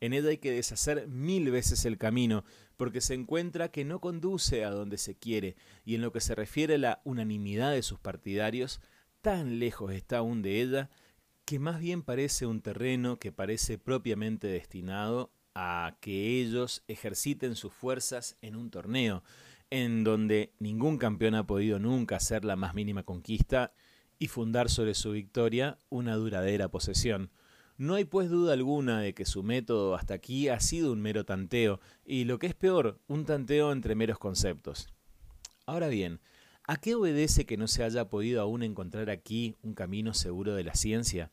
En 0.00 0.12
ella 0.12 0.30
hay 0.30 0.38
que 0.38 0.50
deshacer 0.50 1.06
mil 1.06 1.50
veces 1.52 1.84
el 1.84 1.96
camino, 1.96 2.44
porque 2.76 3.00
se 3.00 3.14
encuentra 3.14 3.70
que 3.70 3.84
no 3.84 4.00
conduce 4.00 4.64
a 4.64 4.70
donde 4.70 4.98
se 4.98 5.16
quiere, 5.16 5.54
y 5.84 5.94
en 5.94 6.00
lo 6.02 6.10
que 6.10 6.20
se 6.20 6.34
refiere 6.34 6.74
a 6.74 6.78
la 6.78 7.00
unanimidad 7.04 7.70
de 7.70 7.82
sus 7.82 8.00
partidarios, 8.00 8.80
tan 9.22 9.60
lejos 9.60 9.92
está 9.92 10.18
aún 10.18 10.42
de 10.42 10.60
ella, 10.60 10.90
que 11.44 11.58
más 11.58 11.80
bien 11.80 12.02
parece 12.02 12.44
un 12.44 12.60
terreno 12.60 13.18
que 13.18 13.32
parece 13.32 13.78
propiamente 13.78 14.48
destinado 14.48 15.32
a 15.54 15.96
que 16.00 16.40
ellos 16.40 16.82
ejerciten 16.88 17.54
sus 17.54 17.72
fuerzas 17.72 18.36
en 18.42 18.56
un 18.56 18.70
torneo, 18.70 19.22
en 19.70 20.04
donde 20.04 20.52
ningún 20.58 20.98
campeón 20.98 21.34
ha 21.34 21.46
podido 21.46 21.78
nunca 21.78 22.16
hacer 22.16 22.44
la 22.44 22.56
más 22.56 22.74
mínima 22.74 23.04
conquista 23.04 23.72
y 24.18 24.28
fundar 24.28 24.68
sobre 24.68 24.94
su 24.94 25.12
victoria 25.12 25.78
una 25.88 26.14
duradera 26.16 26.68
posesión. 26.68 27.30
No 27.78 27.94
hay 27.94 28.04
pues 28.04 28.28
duda 28.28 28.52
alguna 28.52 29.00
de 29.00 29.14
que 29.14 29.24
su 29.24 29.42
método 29.42 29.94
hasta 29.94 30.14
aquí 30.14 30.48
ha 30.48 30.60
sido 30.60 30.92
un 30.92 31.00
mero 31.00 31.24
tanteo, 31.24 31.80
y 32.04 32.24
lo 32.24 32.38
que 32.38 32.48
es 32.48 32.54
peor, 32.54 33.00
un 33.06 33.24
tanteo 33.24 33.72
entre 33.72 33.94
meros 33.94 34.18
conceptos. 34.18 34.88
Ahora 35.64 35.88
bien, 35.88 36.20
¿a 36.72 36.76
qué 36.78 36.94
obedece 36.94 37.44
que 37.44 37.58
no 37.58 37.68
se 37.68 37.84
haya 37.84 38.08
podido 38.08 38.40
aún 38.40 38.62
encontrar 38.62 39.10
aquí 39.10 39.58
un 39.60 39.74
camino 39.74 40.14
seguro 40.14 40.54
de 40.54 40.64
la 40.64 40.74
ciencia? 40.74 41.30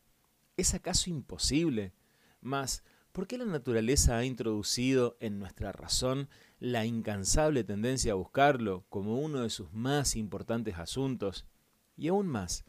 ¿Es 0.57 0.73
acaso 0.73 1.09
imposible? 1.09 1.93
Mas, 2.41 2.83
¿por 3.13 3.25
qué 3.25 3.37
la 3.37 3.45
naturaleza 3.45 4.17
ha 4.17 4.25
introducido 4.25 5.15
en 5.21 5.39
nuestra 5.39 5.71
razón 5.71 6.27
la 6.59 6.85
incansable 6.85 7.63
tendencia 7.63 8.11
a 8.11 8.15
buscarlo 8.15 8.83
como 8.89 9.17
uno 9.17 9.39
de 9.39 9.49
sus 9.49 9.71
más 9.71 10.17
importantes 10.17 10.77
asuntos? 10.77 11.45
Y 11.95 12.09
aún 12.09 12.27
más, 12.27 12.65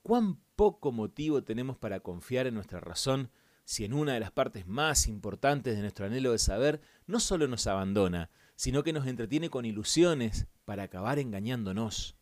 ¿Cuán 0.00 0.40
poco 0.56 0.90
motivo 0.90 1.44
tenemos 1.44 1.76
para 1.76 2.00
confiar 2.00 2.46
en 2.46 2.54
nuestra 2.54 2.80
razón 2.80 3.30
si 3.66 3.84
en 3.84 3.92
una 3.92 4.14
de 4.14 4.20
las 4.20 4.30
partes 4.30 4.66
más 4.66 5.06
importantes 5.06 5.76
de 5.76 5.82
nuestro 5.82 6.06
anhelo 6.06 6.32
de 6.32 6.38
saber 6.38 6.80
no 7.06 7.20
solo 7.20 7.46
nos 7.48 7.66
abandona, 7.66 8.30
sino 8.58 8.82
que 8.82 8.92
nos 8.92 9.06
entretiene 9.06 9.50
con 9.50 9.64
ilusiones 9.64 10.48
para 10.64 10.82
acabar 10.82 11.20
engañándonos? 11.20 12.16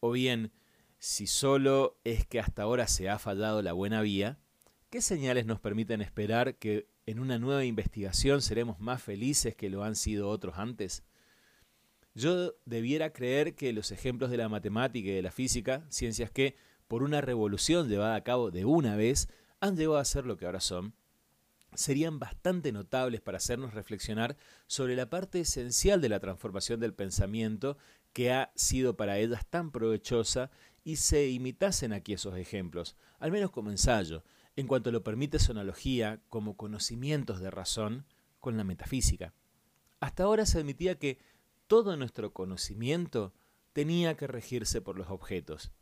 O 0.00 0.10
bien, 0.10 0.50
si 0.98 1.26
solo 1.26 2.00
es 2.04 2.26
que 2.26 2.40
hasta 2.40 2.62
ahora 2.62 2.88
se 2.88 3.10
ha 3.10 3.18
fallado 3.18 3.60
la 3.60 3.74
buena 3.74 4.00
vía, 4.00 4.38
¿qué 4.88 5.02
señales 5.02 5.44
nos 5.44 5.60
permiten 5.60 6.00
esperar 6.00 6.54
que 6.54 6.88
en 7.04 7.20
una 7.20 7.38
nueva 7.38 7.66
investigación 7.66 8.40
seremos 8.40 8.80
más 8.80 9.02
felices 9.02 9.54
que 9.54 9.68
lo 9.68 9.84
han 9.84 9.94
sido 9.94 10.30
otros 10.30 10.56
antes? 10.56 11.04
Yo 12.14 12.54
debiera 12.64 13.12
creer 13.12 13.54
que 13.54 13.74
los 13.74 13.92
ejemplos 13.92 14.30
de 14.30 14.38
la 14.38 14.48
matemática 14.48 15.10
y 15.10 15.12
de 15.12 15.22
la 15.22 15.32
física, 15.32 15.84
ciencias 15.90 16.30
que, 16.30 16.56
por 16.88 17.02
una 17.02 17.20
revolución 17.20 17.90
llevada 17.90 18.14
a 18.14 18.24
cabo 18.24 18.50
de 18.50 18.64
una 18.64 18.96
vez, 18.96 19.28
han 19.60 19.76
llegado 19.76 19.98
a 19.98 20.04
ser 20.06 20.24
lo 20.24 20.38
que 20.38 20.46
ahora 20.46 20.60
son, 20.60 20.94
serían 21.74 22.18
bastante 22.18 22.72
notables 22.72 23.20
para 23.20 23.38
hacernos 23.38 23.74
reflexionar 23.74 24.36
sobre 24.66 24.96
la 24.96 25.08
parte 25.10 25.40
esencial 25.40 26.00
de 26.00 26.08
la 26.08 26.20
transformación 26.20 26.80
del 26.80 26.94
pensamiento 26.94 27.76
que 28.12 28.32
ha 28.32 28.52
sido 28.54 28.96
para 28.96 29.18
ellas 29.18 29.46
tan 29.48 29.70
provechosa 29.70 30.50
y 30.84 30.96
se 30.96 31.28
imitasen 31.30 31.92
aquí 31.92 32.12
esos 32.12 32.36
ejemplos, 32.36 32.96
al 33.18 33.32
menos 33.32 33.50
como 33.50 33.70
ensayo, 33.70 34.24
en 34.56 34.66
cuanto 34.66 34.92
lo 34.92 35.02
permite 35.02 35.38
su 35.38 35.52
analogía 35.52 36.20
como 36.28 36.56
conocimientos 36.56 37.40
de 37.40 37.50
razón 37.50 38.04
con 38.40 38.56
la 38.56 38.64
metafísica. 38.64 39.32
Hasta 40.00 40.24
ahora 40.24 40.46
se 40.46 40.58
admitía 40.58 40.98
que 40.98 41.18
todo 41.66 41.96
nuestro 41.96 42.32
conocimiento 42.32 43.32
tenía 43.72 44.16
que 44.16 44.26
regirse 44.26 44.82
por 44.82 44.98
los 44.98 45.08
objetos, 45.08 45.72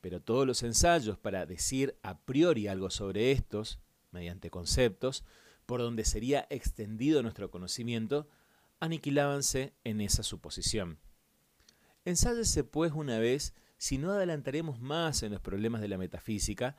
pero 0.00 0.20
todos 0.20 0.46
los 0.46 0.62
ensayos 0.62 1.18
para 1.18 1.46
decir 1.46 1.98
a 2.02 2.18
priori 2.20 2.68
algo 2.68 2.90
sobre 2.90 3.32
estos, 3.32 3.80
mediante 4.14 4.48
conceptos, 4.48 5.24
por 5.66 5.80
donde 5.80 6.06
sería 6.06 6.46
extendido 6.48 7.22
nuestro 7.22 7.50
conocimiento, 7.50 8.26
aniquilábanse 8.80 9.74
en 9.84 10.00
esa 10.00 10.22
suposición. 10.22 10.98
Ensáyese 12.06 12.64
pues 12.64 12.92
una 12.92 13.18
vez 13.18 13.54
si 13.76 13.98
no 13.98 14.12
adelantaremos 14.12 14.80
más 14.80 15.22
en 15.22 15.32
los 15.32 15.40
problemas 15.40 15.80
de 15.80 15.88
la 15.88 15.98
metafísica, 15.98 16.76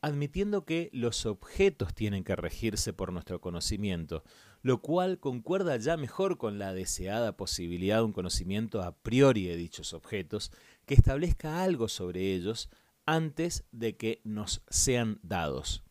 admitiendo 0.00 0.64
que 0.64 0.90
los 0.92 1.26
objetos 1.26 1.94
tienen 1.94 2.24
que 2.24 2.34
regirse 2.34 2.92
por 2.92 3.12
nuestro 3.12 3.40
conocimiento, 3.40 4.24
lo 4.62 4.80
cual 4.80 5.18
concuerda 5.18 5.76
ya 5.76 5.96
mejor 5.96 6.38
con 6.38 6.58
la 6.58 6.72
deseada 6.72 7.36
posibilidad 7.36 7.98
de 7.98 8.04
un 8.04 8.12
conocimiento 8.12 8.82
a 8.82 8.96
priori 8.96 9.46
de 9.46 9.56
dichos 9.56 9.92
objetos, 9.92 10.50
que 10.86 10.94
establezca 10.94 11.62
algo 11.62 11.88
sobre 11.88 12.32
ellos 12.32 12.70
antes 13.06 13.64
de 13.72 13.96
que 13.96 14.20
nos 14.24 14.62
sean 14.68 15.18
dados. 15.22 15.84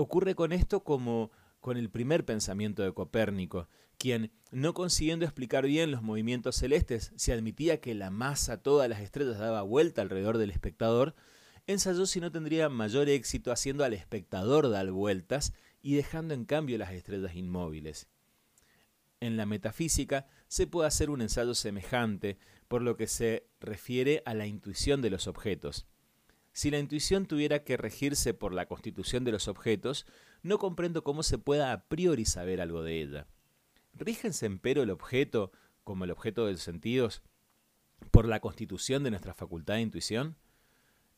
Ocurre 0.00 0.34
con 0.34 0.54
esto 0.54 0.82
como 0.82 1.30
con 1.60 1.76
el 1.76 1.90
primer 1.90 2.24
pensamiento 2.24 2.82
de 2.82 2.94
Copérnico, 2.94 3.68
quien, 3.98 4.32
no 4.50 4.72
consiguiendo 4.72 5.26
explicar 5.26 5.66
bien 5.66 5.90
los 5.90 6.00
movimientos 6.00 6.56
celestes, 6.56 7.12
se 7.16 7.34
admitía 7.34 7.82
que 7.82 7.94
la 7.94 8.08
masa 8.08 8.62
todas 8.62 8.88
las 8.88 9.02
estrellas 9.02 9.38
daba 9.38 9.60
vuelta 9.60 10.00
alrededor 10.00 10.38
del 10.38 10.52
espectador, 10.52 11.14
ensayó 11.66 12.06
si 12.06 12.18
no 12.18 12.32
tendría 12.32 12.70
mayor 12.70 13.10
éxito 13.10 13.52
haciendo 13.52 13.84
al 13.84 13.92
espectador 13.92 14.70
dar 14.70 14.90
vueltas 14.90 15.52
y 15.82 15.96
dejando 15.96 16.32
en 16.32 16.46
cambio 16.46 16.78
las 16.78 16.92
estrellas 16.92 17.34
inmóviles. 17.34 18.08
En 19.20 19.36
la 19.36 19.44
metafísica 19.44 20.28
se 20.48 20.66
puede 20.66 20.88
hacer 20.88 21.10
un 21.10 21.20
ensayo 21.20 21.54
semejante 21.54 22.38
por 22.68 22.80
lo 22.80 22.96
que 22.96 23.06
se 23.06 23.50
refiere 23.60 24.22
a 24.24 24.32
la 24.32 24.46
intuición 24.46 25.02
de 25.02 25.10
los 25.10 25.26
objetos. 25.26 25.86
Si 26.52 26.70
la 26.70 26.78
intuición 26.78 27.26
tuviera 27.26 27.62
que 27.64 27.76
regirse 27.76 28.34
por 28.34 28.52
la 28.52 28.66
constitución 28.66 29.24
de 29.24 29.32
los 29.32 29.48
objetos, 29.48 30.06
no 30.42 30.58
comprendo 30.58 31.04
cómo 31.04 31.22
se 31.22 31.38
pueda 31.38 31.72
a 31.72 31.88
priori 31.88 32.24
saber 32.24 32.60
algo 32.60 32.82
de 32.82 33.00
ella. 33.00 33.26
¿Rígense 33.94 34.46
empero 34.46 34.82
el 34.82 34.90
objeto, 34.90 35.52
como 35.84 36.04
el 36.04 36.10
objeto 36.10 36.46
de 36.46 36.52
los 36.52 36.62
sentidos, 36.62 37.22
por 38.10 38.26
la 38.26 38.40
constitución 38.40 39.04
de 39.04 39.10
nuestra 39.10 39.34
facultad 39.34 39.74
de 39.74 39.82
intuición? 39.82 40.36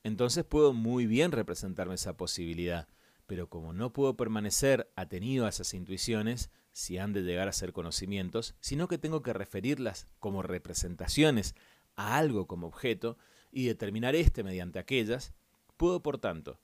entonces 0.02 0.44
puedo 0.44 0.72
muy 0.72 1.06
bien 1.06 1.32
representarme 1.32 1.94
esa 1.94 2.16
posibilidad, 2.16 2.88
pero 3.26 3.48
como 3.48 3.72
no 3.72 3.92
puedo 3.92 4.16
permanecer 4.16 4.90
atenido 4.96 5.46
a 5.46 5.48
esas 5.48 5.74
intuiciones, 5.74 6.50
si 6.72 6.98
han 6.98 7.12
de 7.12 7.22
llegar 7.22 7.48
a 7.48 7.52
ser 7.52 7.72
conocimientos, 7.72 8.54
sino 8.60 8.88
que 8.88 8.98
tengo 8.98 9.22
que 9.22 9.32
referirlas 9.32 10.08
como 10.18 10.42
representaciones 10.42 11.54
a 11.94 12.16
algo 12.16 12.46
como 12.46 12.66
objeto 12.66 13.18
y 13.52 13.66
determinar 13.66 14.16
éste 14.16 14.42
mediante 14.42 14.80
aquellas, 14.80 15.32
puedo 15.76 16.02
por 16.02 16.18
tanto 16.18 16.58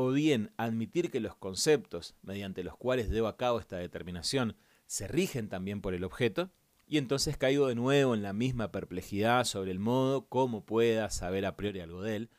o 0.00 0.12
bien 0.12 0.52
admitir 0.56 1.10
que 1.10 1.18
los 1.18 1.34
conceptos 1.34 2.14
mediante 2.22 2.62
los 2.62 2.76
cuales 2.76 3.10
llevo 3.10 3.26
a 3.26 3.36
cabo 3.36 3.58
esta 3.58 3.78
determinación 3.78 4.54
se 4.86 5.08
rigen 5.08 5.48
también 5.48 5.80
por 5.80 5.92
el 5.92 6.04
objeto, 6.04 6.50
y 6.86 6.98
entonces 6.98 7.36
caigo 7.36 7.66
de 7.66 7.74
nuevo 7.74 8.14
en 8.14 8.22
la 8.22 8.32
misma 8.32 8.70
perplejidad 8.70 9.42
sobre 9.42 9.72
el 9.72 9.80
modo 9.80 10.26
como 10.26 10.64
pueda 10.64 11.10
saber 11.10 11.44
a 11.44 11.56
priori 11.56 11.80
algo 11.80 12.00
de 12.02 12.14
él, 12.14 12.30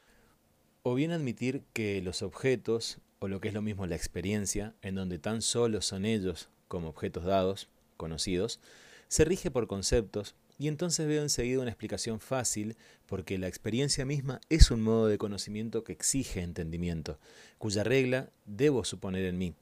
o 0.84 0.96
bien 0.96 1.12
admitir 1.12 1.66
que 1.74 2.02
los 2.02 2.22
objetos, 2.22 3.00
o 3.20 3.28
lo 3.28 3.42
que 3.42 3.50
es 3.50 3.54
lo 3.54 3.62
mismo 3.62 3.86
la 3.86 3.98
experiencia, 3.98 4.74
en 4.82 4.96
donde 4.96 5.20
tan 5.20 5.42
solo 5.42 5.82
son 5.82 6.06
ellos 6.06 6.50
como 6.70 6.88
objetos 6.88 7.26
dados, 7.26 7.68
conocidos, 7.98 8.62
se 9.10 9.26
rige 9.26 9.52
por 9.52 9.68
conceptos, 9.68 10.34
y 10.60 10.68
entonces 10.68 11.08
veo 11.08 11.24
enseguida 11.24 11.62
una 11.62 11.72
explicación 11.72 12.20
fácil, 12.20 12.76
porque 13.08 13.38
la 13.38 13.48
experiencia 13.48 14.06
misma 14.06 14.42
es 14.50 14.70
un 14.70 14.82
modo 14.82 15.08
de 15.08 15.18
conocimiento 15.18 15.86
que 15.86 15.94
exige 15.94 16.42
entendimiento, 16.42 17.18
cuya 17.58 17.84
regla 17.84 18.30
debo 18.46 18.84
suponer 18.84 19.24
en 19.24 19.38
mí, 19.38 19.56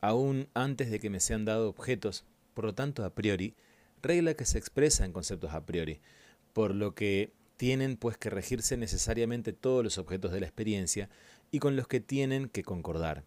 aún 0.00 0.48
antes 0.54 0.92
de 0.92 1.00
que 1.00 1.10
me 1.10 1.18
sean 1.18 1.44
dados 1.44 1.68
objetos, 1.68 2.24
por 2.54 2.64
lo 2.64 2.74
tanto 2.74 3.04
a 3.04 3.14
priori, 3.14 3.54
regla 4.00 4.34
que 4.34 4.44
se 4.44 4.58
expresa 4.58 5.04
en 5.04 5.12
conceptos 5.12 5.52
a 5.52 5.66
priori, 5.66 6.00
por 6.52 6.72
lo 6.72 6.94
que 6.94 7.32
tienen 7.56 7.96
pues 7.96 8.16
que 8.16 8.30
regirse 8.30 8.76
necesariamente 8.76 9.52
todos 9.52 9.82
los 9.82 9.98
objetos 9.98 10.30
de 10.30 10.40
la 10.40 10.46
experiencia 10.46 11.08
y 11.50 11.58
con 11.58 11.74
los 11.74 11.88
que 11.88 12.00
tienen 12.00 12.48
que 12.48 12.62
concordar. 12.62 13.24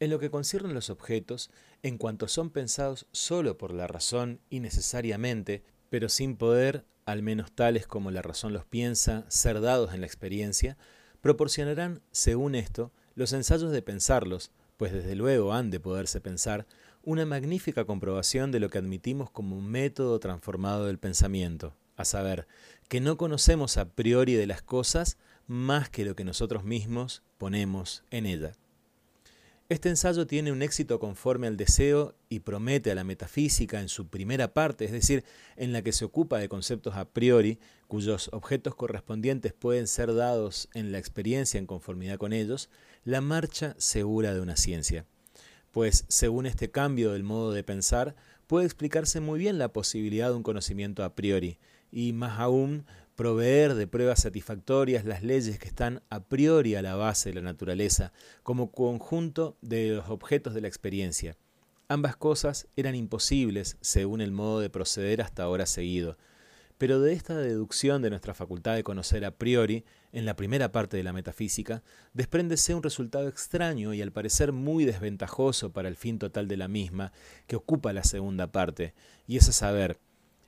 En 0.00 0.10
lo 0.10 0.18
que 0.18 0.30
concierne 0.30 0.74
los 0.74 0.90
objetos, 0.90 1.50
en 1.82 1.96
cuanto 1.96 2.28
son 2.28 2.50
pensados 2.50 3.06
solo 3.12 3.56
por 3.56 3.72
la 3.72 3.86
razón 3.86 4.40
y 4.50 4.60
necesariamente, 4.60 5.62
pero 5.92 6.08
sin 6.08 6.36
poder, 6.36 6.86
al 7.04 7.22
menos 7.22 7.52
tales 7.52 7.86
como 7.86 8.10
la 8.10 8.22
razón 8.22 8.54
los 8.54 8.64
piensa, 8.64 9.26
ser 9.28 9.60
dados 9.60 9.92
en 9.92 10.00
la 10.00 10.06
experiencia, 10.06 10.78
proporcionarán, 11.20 12.00
según 12.12 12.54
esto, 12.54 12.92
los 13.14 13.34
ensayos 13.34 13.70
de 13.72 13.82
pensarlos, 13.82 14.52
pues 14.78 14.90
desde 14.90 15.14
luego 15.14 15.52
han 15.52 15.70
de 15.70 15.80
poderse 15.80 16.22
pensar, 16.22 16.66
una 17.02 17.26
magnífica 17.26 17.84
comprobación 17.84 18.52
de 18.52 18.60
lo 18.60 18.70
que 18.70 18.78
admitimos 18.78 19.30
como 19.30 19.54
un 19.54 19.66
método 19.66 20.18
transformado 20.18 20.86
del 20.86 20.98
pensamiento, 20.98 21.76
a 21.96 22.06
saber, 22.06 22.46
que 22.88 23.02
no 23.02 23.18
conocemos 23.18 23.76
a 23.76 23.90
priori 23.90 24.32
de 24.32 24.46
las 24.46 24.62
cosas 24.62 25.18
más 25.46 25.90
que 25.90 26.06
lo 26.06 26.16
que 26.16 26.24
nosotros 26.24 26.64
mismos 26.64 27.22
ponemos 27.36 28.02
en 28.10 28.24
ella. 28.24 28.52
Este 29.72 29.88
ensayo 29.88 30.26
tiene 30.26 30.52
un 30.52 30.60
éxito 30.60 31.00
conforme 31.00 31.46
al 31.46 31.56
deseo 31.56 32.14
y 32.28 32.40
promete 32.40 32.90
a 32.90 32.94
la 32.94 33.04
metafísica 33.04 33.80
en 33.80 33.88
su 33.88 34.06
primera 34.06 34.52
parte, 34.52 34.84
es 34.84 34.92
decir, 34.92 35.24
en 35.56 35.72
la 35.72 35.80
que 35.80 35.92
se 35.92 36.04
ocupa 36.04 36.38
de 36.38 36.50
conceptos 36.50 36.94
a 36.94 37.06
priori, 37.06 37.58
cuyos 37.88 38.28
objetos 38.34 38.74
correspondientes 38.74 39.54
pueden 39.54 39.86
ser 39.86 40.14
dados 40.14 40.68
en 40.74 40.92
la 40.92 40.98
experiencia 40.98 41.56
en 41.56 41.64
conformidad 41.64 42.18
con 42.18 42.34
ellos, 42.34 42.68
la 43.04 43.22
marcha 43.22 43.74
segura 43.78 44.34
de 44.34 44.42
una 44.42 44.56
ciencia. 44.56 45.06
Pues, 45.70 46.04
según 46.08 46.44
este 46.44 46.70
cambio 46.70 47.12
del 47.12 47.22
modo 47.22 47.52
de 47.52 47.64
pensar, 47.64 48.14
puede 48.46 48.66
explicarse 48.66 49.20
muy 49.20 49.38
bien 49.38 49.56
la 49.56 49.72
posibilidad 49.72 50.28
de 50.28 50.36
un 50.36 50.42
conocimiento 50.42 51.02
a 51.02 51.14
priori, 51.14 51.58
y 51.90 52.12
más 52.12 52.38
aún 52.38 52.84
proveer 53.14 53.74
de 53.74 53.86
pruebas 53.86 54.22
satisfactorias 54.22 55.04
las 55.04 55.22
leyes 55.22 55.58
que 55.58 55.68
están 55.68 56.02
a 56.08 56.24
priori 56.24 56.74
a 56.74 56.82
la 56.82 56.96
base 56.96 57.28
de 57.28 57.36
la 57.36 57.42
naturaleza, 57.42 58.12
como 58.42 58.72
conjunto 58.72 59.56
de 59.60 59.96
los 59.96 60.08
objetos 60.08 60.54
de 60.54 60.62
la 60.62 60.68
experiencia. 60.68 61.36
Ambas 61.88 62.16
cosas 62.16 62.68
eran 62.74 62.94
imposibles 62.94 63.76
según 63.80 64.20
el 64.20 64.32
modo 64.32 64.60
de 64.60 64.70
proceder 64.70 65.20
hasta 65.20 65.42
ahora 65.42 65.66
seguido, 65.66 66.16
pero 66.78 67.00
de 67.00 67.12
esta 67.12 67.36
deducción 67.36 68.02
de 68.02 68.10
nuestra 68.10 68.34
facultad 68.34 68.74
de 68.74 68.82
conocer 68.82 69.24
a 69.24 69.36
priori, 69.36 69.84
en 70.10 70.24
la 70.26 70.34
primera 70.34 70.72
parte 70.72 70.96
de 70.96 71.04
la 71.04 71.12
metafísica, 71.12 71.82
despréndese 72.12 72.74
un 72.74 72.82
resultado 72.82 73.28
extraño 73.28 73.94
y 73.94 74.02
al 74.02 74.10
parecer 74.10 74.52
muy 74.52 74.84
desventajoso 74.84 75.72
para 75.72 75.88
el 75.88 75.96
fin 75.96 76.18
total 76.18 76.48
de 76.48 76.56
la 76.56 76.68
misma, 76.68 77.12
que 77.46 77.56
ocupa 77.56 77.92
la 77.92 78.04
segunda 78.04 78.50
parte, 78.50 78.94
y 79.26 79.36
es 79.36 79.48
a 79.48 79.52
saber, 79.52 80.00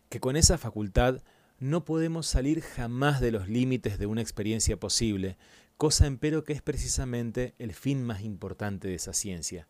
que 0.08 0.18
con 0.18 0.36
esa 0.36 0.58
facultad 0.58 1.22
no 1.64 1.86
podemos 1.86 2.26
salir 2.26 2.60
jamás 2.60 3.22
de 3.22 3.32
los 3.32 3.48
límites 3.48 3.98
de 3.98 4.04
una 4.04 4.20
experiencia 4.20 4.78
posible, 4.78 5.38
cosa 5.78 6.06
empero 6.06 6.44
que 6.44 6.52
es 6.52 6.60
precisamente 6.60 7.54
el 7.58 7.72
fin 7.72 8.02
más 8.02 8.20
importante 8.20 8.88
de 8.88 8.96
esa 8.96 9.14
ciencia. 9.14 9.66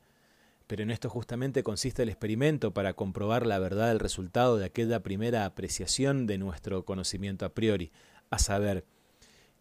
Pero 0.67 0.83
en 0.83 0.91
esto 0.91 1.09
justamente 1.09 1.63
consiste 1.63 2.03
el 2.03 2.09
experimento 2.09 2.75
para 2.75 2.95
comprobar 2.95 3.47
la 3.47 3.61
verdad 3.61 3.91
del 3.91 4.01
resultado 4.01 4.57
de 4.57 4.65
aquella 4.65 5.05
primera 5.05 5.45
apreciación 5.45 6.27
de 6.27 6.37
nuestro 6.37 6.85
conocimiento 6.85 7.47
a 7.47 7.55
priori, 7.55 7.93
a 8.29 8.41
saber, 8.41 8.85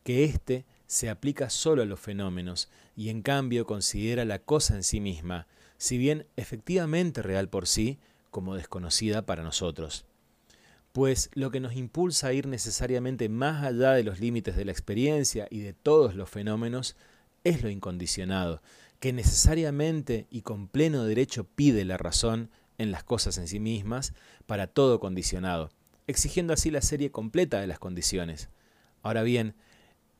que 0.03 0.23
éste 0.23 0.65
se 0.87 1.11
aplica 1.11 1.51
solo 1.51 1.83
a 1.83 1.85
los 1.85 1.99
fenómenos 1.99 2.67
y 2.95 3.09
en 3.09 3.21
cambio 3.21 3.67
considera 3.67 4.25
la 4.25 4.39
cosa 4.39 4.73
en 4.73 4.83
sí 4.83 4.99
misma, 4.99 5.45
si 5.77 5.99
bien 5.99 6.25
efectivamente 6.35 7.21
real 7.21 7.47
por 7.47 7.67
sí, 7.67 7.99
como 8.31 8.55
desconocida 8.55 9.27
para 9.27 9.43
nosotros 9.43 10.07
pues 10.93 11.31
lo 11.33 11.49
que 11.49 11.59
nos 11.59 11.75
impulsa 11.75 12.27
a 12.27 12.33
ir 12.33 12.47
necesariamente 12.47 13.27
más 13.27 13.63
allá 13.63 13.93
de 13.93 14.03
los 14.03 14.19
límites 14.19 14.55
de 14.55 14.63
la 14.63 14.71
experiencia 14.71 15.47
y 15.49 15.59
de 15.61 15.73
todos 15.73 16.15
los 16.15 16.29
fenómenos 16.29 16.95
es 17.43 17.63
lo 17.63 17.69
incondicionado, 17.69 18.61
que 18.99 19.11
necesariamente 19.11 20.27
y 20.29 20.43
con 20.43 20.67
pleno 20.67 21.03
derecho 21.03 21.45
pide 21.45 21.83
la 21.83 21.97
razón 21.97 22.51
en 22.77 22.91
las 22.91 23.03
cosas 23.03 23.39
en 23.39 23.47
sí 23.47 23.59
mismas 23.59 24.13
para 24.45 24.67
todo 24.67 24.99
condicionado, 24.99 25.71
exigiendo 26.05 26.53
así 26.53 26.69
la 26.69 26.81
serie 26.81 27.11
completa 27.11 27.59
de 27.59 27.67
las 27.67 27.79
condiciones. 27.79 28.49
Ahora 29.01 29.23
bien, 29.23 29.55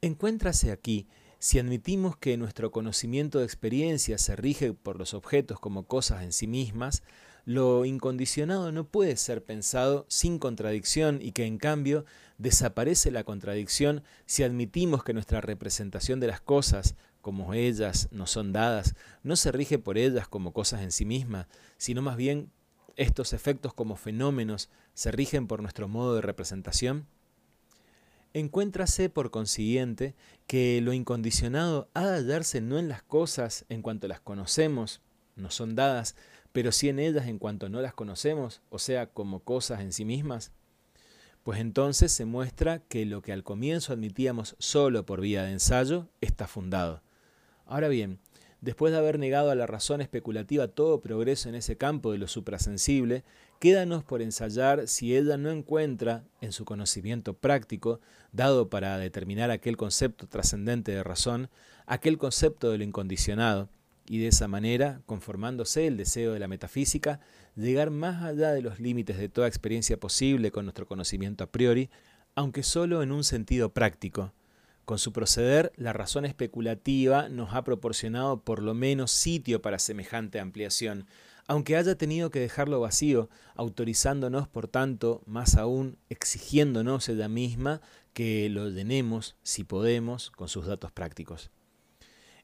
encuéntrase 0.02 0.72
aquí 0.72 1.08
si 1.38 1.60
admitimos 1.60 2.18
que 2.18 2.36
nuestro 2.36 2.72
conocimiento 2.72 3.40
de 3.40 3.46
experiencia 3.46 4.18
se 4.18 4.36
rige 4.36 4.74
por 4.74 4.98
los 4.98 5.14
objetos 5.14 5.60
como 5.60 5.84
cosas 5.84 6.24
en 6.24 6.34
sí 6.34 6.48
mismas, 6.48 7.04
lo 7.46 7.86
incondicionado 7.86 8.72
no 8.72 8.86
puede 8.86 9.18
ser 9.18 9.44
pensado 9.44 10.06
sin 10.08 10.40
contradicción 10.40 11.20
y 11.22 11.34
que 11.34 11.46
en 11.46 11.58
cambio 11.58 12.06
desaparece 12.38 13.12
la 13.12 13.24
contradicción 13.24 14.04
si 14.26 14.44
admitimos 14.44 15.04
que 15.04 15.14
nuestra 15.14 15.42
representación 15.42 16.20
de 16.20 16.28
las 16.28 16.42
cosas, 16.42 16.96
como 17.22 17.54
ellas 17.54 18.08
nos 18.12 18.32
son 18.32 18.54
dadas, 18.54 18.96
no 19.24 19.36
se 19.36 19.52
rige 19.52 19.78
por 19.78 19.98
ellas 19.98 20.28
como 20.28 20.54
cosas 20.54 20.82
en 20.82 20.92
sí 20.92 21.06
mismas, 21.06 21.48
sino 21.78 22.02
más 22.02 22.16
bien 22.16 22.50
estos 22.96 23.34
efectos 23.34 23.74
como 23.74 23.96
fenómenos 23.96 24.70
se 24.94 25.12
rigen 25.12 25.48
por 25.48 25.62
nuestro 25.62 25.88
modo 25.88 26.16
de 26.16 26.22
representación? 26.22 27.08
Encuéntrase, 28.34 29.10
por 29.10 29.30
consiguiente, 29.30 30.16
que 30.48 30.82
lo 30.82 30.94
incondicionado 30.94 31.90
ha 31.94 32.06
de 32.08 32.18
hallarse 32.18 32.62
no 32.62 32.80
en 32.80 32.88
las 32.88 33.04
cosas 33.04 33.66
en 33.70 33.82
cuanto 33.82 34.08
las 34.08 34.22
conocemos, 34.22 35.02
nos 35.36 35.56
son 35.56 35.76
dadas, 35.76 36.16
pero 36.54 36.72
sí 36.72 36.88
en 36.88 37.00
ellas 37.00 37.28
en 37.28 37.40
cuanto 37.40 37.68
no 37.68 37.82
las 37.82 37.94
conocemos, 37.94 38.62
o 38.70 38.80
sea, 38.80 39.08
como 39.08 39.42
cosas 39.42 39.82
en 39.82 39.92
sí 39.92 40.06
mismas, 40.06 40.52
pues 41.44 41.60
entonces 41.60 42.12
se 42.14 42.24
muestra 42.24 42.80
que 42.80 43.06
lo 43.06 43.22
que 43.22 43.34
al 43.34 43.44
comienzo 43.44 43.92
admitíamos 43.92 44.56
solo 44.60 45.06
por 45.06 45.20
vía 45.20 45.44
de 45.44 45.52
ensayo 45.52 46.08
está 46.22 46.48
fundado. 46.48 47.02
Ahora 47.66 47.90
bien, 47.90 48.20
después 48.62 48.94
de 48.94 49.00
haber 49.00 49.20
negado 49.20 49.52
a 49.52 49.56
la 49.56 49.68
razón 49.68 50.00
especulativa 50.00 50.70
todo 50.70 51.02
progreso 51.02 51.50
en 51.50 51.56
ese 51.56 51.76
campo 51.76 52.12
de 52.12 52.20
lo 52.20 52.28
suprasensible, 52.30 53.26
quédanos 53.60 54.04
por 54.04 54.22
ensayar 54.22 54.88
si 54.88 55.18
ella 55.18 55.36
no 55.38 55.50
encuentra 55.50 56.24
en 56.40 56.54
su 56.54 56.66
conocimiento 56.66 57.34
práctico, 57.34 58.00
dado 58.32 58.70
para 58.70 58.98
determinar 58.98 59.52
aquel 59.52 59.76
concepto 59.76 60.28
trascendente 60.28 60.92
de 60.94 61.04
razón, 61.04 61.50
aquel 61.88 62.18
concepto 62.18 62.72
de 62.72 62.78
lo 62.78 62.84
incondicionado, 62.84 63.70
y 64.08 64.20
de 64.20 64.28
esa 64.28 64.48
manera, 64.48 65.02
conformándose 65.06 65.88
el 65.88 65.98
deseo 65.98 66.34
de 66.34 66.40
la 66.40 66.48
metafísica, 66.48 67.20
llegar 67.56 67.90
más 67.90 68.24
allá 68.24 68.52
de 68.52 68.62
los 68.62 68.80
límites 68.80 69.18
de 69.18 69.30
toda 69.30 69.48
experiencia 69.48 70.00
posible 70.00 70.52
con 70.52 70.66
nuestro 70.66 70.88
conocimiento 70.88 71.44
a 71.44 71.52
priori, 71.52 71.90
aunque 72.36 72.64
solo 72.64 73.04
en 73.04 73.12
un 73.12 73.24
sentido 73.24 73.74
práctico. 73.74 74.34
Con 74.86 75.00
su 75.00 75.14
proceder, 75.14 75.72
la 75.78 75.94
razón 75.94 76.26
especulativa 76.26 77.30
nos 77.30 77.54
ha 77.54 77.64
proporcionado 77.64 78.42
por 78.42 78.62
lo 78.62 78.74
menos 78.74 79.12
sitio 79.12 79.62
para 79.62 79.80
semejante 79.80 80.40
ampliación, 80.42 81.06
aunque 81.48 81.78
haya 81.78 81.96
tenido 81.96 82.30
que 82.30 82.40
dejarlo 82.40 82.82
vacío, 82.82 83.30
autorizándonos, 83.56 84.48
por 84.48 84.68
tanto, 84.68 85.22
más 85.26 85.56
aún, 85.56 85.98
exigiéndonos 86.10 87.08
ella 87.08 87.30
misma 87.30 87.82
que 88.14 88.50
lo 88.50 88.70
llenemos, 88.70 89.36
si 89.44 89.64
podemos, 89.64 90.32
con 90.32 90.50
sus 90.50 90.66
datos 90.66 90.92
prácticos. 90.92 91.50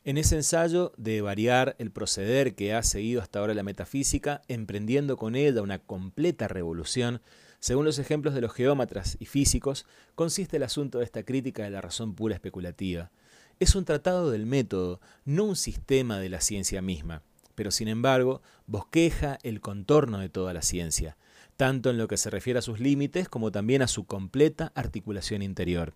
En 0.05 0.17
ese 0.17 0.37
ensayo 0.37 0.93
de 0.95 1.21
variar 1.21 1.75
el 1.77 1.91
proceder 1.91 2.55
que 2.55 2.73
ha 2.73 2.83
seguido 2.83 3.21
hasta 3.21 3.39
ahora 3.39 3.53
la 3.53 3.63
metafísica, 3.63 4.41
emprendiendo 4.47 5.17
con 5.17 5.35
ella 5.35 5.61
una 5.61 5.79
completa 5.79 6.47
revolución, 6.47 7.21
según 7.59 7.83
los 7.83 7.99
ejemplos 7.99 8.33
de 8.33 8.39
los 8.39 8.53
geómatras 8.53 9.17
y 9.19 9.25
físicos, 9.25 9.85
consiste 10.15 10.55
el 10.55 10.63
asunto 10.63 10.99
de 10.99 11.03
esta 11.03 11.23
crítica 11.23 11.63
de 11.63 11.71
la 11.71 11.81
razón 11.81 12.15
pura 12.15 12.33
especulativa. 12.33 13.11
Es 13.59 13.75
un 13.75 13.83
tratado 13.83 14.31
del 14.31 14.45
método, 14.45 15.01
no 15.25 15.43
un 15.43 15.57
sistema 15.57 16.17
de 16.17 16.29
la 16.29 16.39
ciencia 16.39 16.81
misma, 16.81 17.21
pero 17.55 17.69
sin 17.69 17.89
embargo 17.89 18.41
bosqueja 18.67 19.37
el 19.43 19.59
contorno 19.59 20.19
de 20.19 20.29
toda 20.29 20.53
la 20.53 20.61
ciencia, 20.61 21.17
tanto 21.57 21.89
en 21.89 21.97
lo 21.97 22.07
que 22.07 22.15
se 22.15 22.29
refiere 22.29 22.59
a 22.59 22.61
sus 22.61 22.79
límites 22.79 23.27
como 23.27 23.51
también 23.51 23.81
a 23.81 23.87
su 23.89 24.05
completa 24.05 24.71
articulación 24.75 25.41
interior 25.41 25.93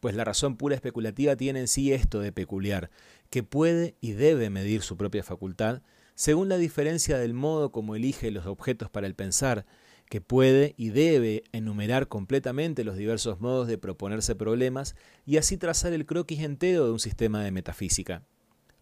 pues 0.00 0.14
la 0.14 0.24
razón 0.24 0.56
pura 0.56 0.74
especulativa 0.74 1.36
tiene 1.36 1.60
en 1.60 1.68
sí 1.68 1.92
esto 1.92 2.20
de 2.20 2.32
peculiar, 2.32 2.90
que 3.30 3.42
puede 3.42 3.96
y 4.00 4.12
debe 4.12 4.50
medir 4.50 4.82
su 4.82 4.96
propia 4.96 5.22
facultad, 5.22 5.82
según 6.14 6.48
la 6.48 6.56
diferencia 6.56 7.18
del 7.18 7.34
modo 7.34 7.70
como 7.70 7.94
elige 7.94 8.30
los 8.30 8.46
objetos 8.46 8.90
para 8.90 9.06
el 9.06 9.14
pensar, 9.14 9.66
que 10.08 10.20
puede 10.20 10.74
y 10.76 10.88
debe 10.88 11.44
enumerar 11.52 12.08
completamente 12.08 12.82
los 12.82 12.96
diversos 12.96 13.40
modos 13.40 13.68
de 13.68 13.78
proponerse 13.78 14.34
problemas 14.34 14.96
y 15.26 15.36
así 15.36 15.58
trazar 15.58 15.92
el 15.92 16.06
croquis 16.06 16.40
entero 16.40 16.86
de 16.86 16.92
un 16.92 17.00
sistema 17.00 17.44
de 17.44 17.50
metafísica 17.50 18.24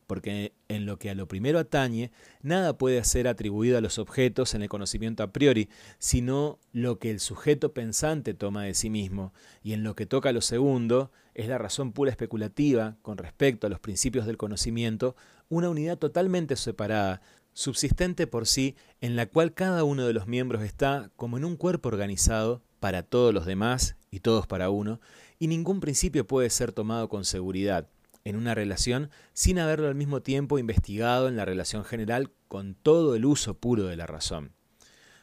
porque 0.06 0.52
en 0.68 0.86
lo 0.86 0.98
que 0.98 1.10
a 1.10 1.14
lo 1.14 1.28
primero 1.28 1.58
atañe, 1.58 2.10
nada 2.42 2.78
puede 2.78 3.02
ser 3.04 3.28
atribuido 3.28 3.76
a 3.76 3.80
los 3.80 3.98
objetos 3.98 4.54
en 4.54 4.62
el 4.62 4.68
conocimiento 4.68 5.22
a 5.22 5.32
priori, 5.32 5.68
sino 5.98 6.58
lo 6.72 6.98
que 6.98 7.10
el 7.10 7.20
sujeto 7.20 7.72
pensante 7.72 8.34
toma 8.34 8.64
de 8.64 8.74
sí 8.74 8.90
mismo, 8.90 9.32
y 9.62 9.72
en 9.72 9.82
lo 9.82 9.94
que 9.94 10.06
toca 10.06 10.30
a 10.30 10.32
lo 10.32 10.40
segundo, 10.40 11.10
es 11.34 11.48
la 11.48 11.58
razón 11.58 11.92
pura 11.92 12.10
especulativa 12.10 12.96
con 13.02 13.18
respecto 13.18 13.66
a 13.66 13.70
los 13.70 13.80
principios 13.80 14.26
del 14.26 14.36
conocimiento, 14.36 15.16
una 15.48 15.68
unidad 15.68 15.98
totalmente 15.98 16.56
separada, 16.56 17.20
subsistente 17.52 18.26
por 18.26 18.46
sí, 18.46 18.76
en 19.00 19.16
la 19.16 19.26
cual 19.26 19.54
cada 19.54 19.84
uno 19.84 20.06
de 20.06 20.12
los 20.12 20.26
miembros 20.26 20.62
está 20.62 21.10
como 21.16 21.36
en 21.36 21.44
un 21.44 21.56
cuerpo 21.56 21.88
organizado 21.88 22.62
para 22.80 23.02
todos 23.02 23.34
los 23.34 23.46
demás 23.46 23.96
y 24.10 24.20
todos 24.20 24.46
para 24.46 24.70
uno, 24.70 25.00
y 25.38 25.48
ningún 25.48 25.80
principio 25.80 26.26
puede 26.26 26.50
ser 26.50 26.72
tomado 26.72 27.08
con 27.08 27.24
seguridad 27.24 27.88
en 28.26 28.34
una 28.34 28.56
relación 28.56 29.10
sin 29.34 29.60
haberlo 29.60 29.86
al 29.86 29.94
mismo 29.94 30.20
tiempo 30.20 30.58
investigado 30.58 31.28
en 31.28 31.36
la 31.36 31.44
relación 31.44 31.84
general 31.84 32.32
con 32.48 32.74
todo 32.74 33.14
el 33.14 33.24
uso 33.24 33.54
puro 33.54 33.84
de 33.84 33.94
la 33.94 34.08
razón. 34.08 34.50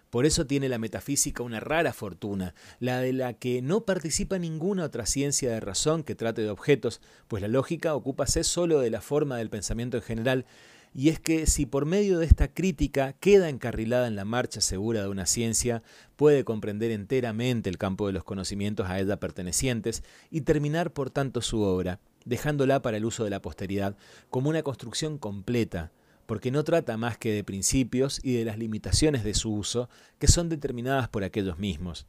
Por 0.10 0.26
eso 0.26 0.48
tiene 0.48 0.70
la 0.70 0.78
metafísica 0.78 1.44
una 1.44 1.60
rara 1.60 1.92
fortuna, 1.92 2.56
la 2.80 3.02
de 3.02 3.12
la 3.12 3.34
que 3.34 3.62
no 3.62 3.84
participa 3.84 4.39
ninguna 4.39 4.86
otra 4.86 5.06
ciencia 5.06 5.52
de 5.52 5.60
razón 5.60 6.04
que 6.04 6.16
trate 6.16 6.44
de 6.44 6.50
objetos, 6.50 7.02
pues 7.28 7.42
la 7.42 7.50
lógica 7.50 7.94
ocúpase 7.94 8.46
solo 8.46 8.80
de 8.80 8.89
la 8.89 9.02
forma 9.02 9.36
del 9.36 9.50
pensamiento 9.50 9.98
en 9.98 10.04
general, 10.04 10.46
y 10.94 11.10
es 11.10 11.20
que 11.20 11.46
si 11.46 11.66
por 11.66 11.86
medio 11.86 12.20
de 12.20 12.26
esta 12.26 12.54
crítica 12.54 13.13
queda 13.20 13.50
encarrilada 13.50 14.08
en 14.08 14.16
la 14.16 14.26
marcha 14.26 14.62
segura 14.62 15.02
de 15.02 15.10
una 15.10 15.26
ciencia, 15.26 15.84
puede 16.16 16.46
comprender 16.46 16.92
enteramente 16.92 17.70
el 17.70 17.78
campo 17.78 18.08
de 18.08 18.13
los 18.13 18.24
conocimientos 18.24 18.88
a 18.88 19.00
ella 19.00 19.20
pertenecientes 19.20 20.04
y 20.30 20.42
terminar 20.42 20.94
por 20.94 21.10
tanto 21.10 21.42
su 21.42 21.63
obra, 21.63 22.00
dejándola 22.26 22.82
para 22.82 22.98
el 22.98 23.06
uso 23.06 23.24
de 23.24 23.30
la 23.30 23.42
posteridad 23.42 23.96
como 24.30 24.50
una 24.50 24.64
construcción 24.64 25.18
completa, 25.18 25.92
porque 26.26 26.52
no 26.52 26.64
trata 26.64 26.98
más 26.98 27.18
que 27.18 27.32
de 27.32 27.44
principios 27.44 28.20
y 28.24 28.34
de 28.34 28.46
las 28.46 28.58
limitaciones 28.58 29.24
de 29.24 29.34
su 29.34 29.54
uso, 29.54 29.90
que 30.20 30.28
son 30.28 30.50
determinadas 30.50 31.10
por 31.10 31.24
aquellos 31.24 31.60
mismos. 31.60 32.08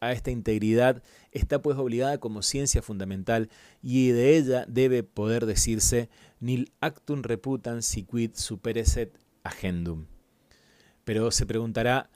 A 0.00 0.10
esta 0.10 0.32
integridad 0.32 1.02
está 1.30 1.62
pues 1.62 1.78
obligada 1.78 2.18
como 2.18 2.42
ciencia 2.42 2.82
fundamental 2.82 3.50
y 3.82 4.08
de 4.08 4.36
ella 4.36 4.64
debe 4.66 5.04
poder 5.04 5.46
decirse 5.46 6.08
nil 6.40 6.72
actum 6.80 7.22
reputan 7.22 7.82
siquid 7.82 8.32
supereset 8.34 9.16
agendum. 9.44 10.06
Pero 11.04 11.30
se 11.30 11.46
preguntará, 11.46 12.10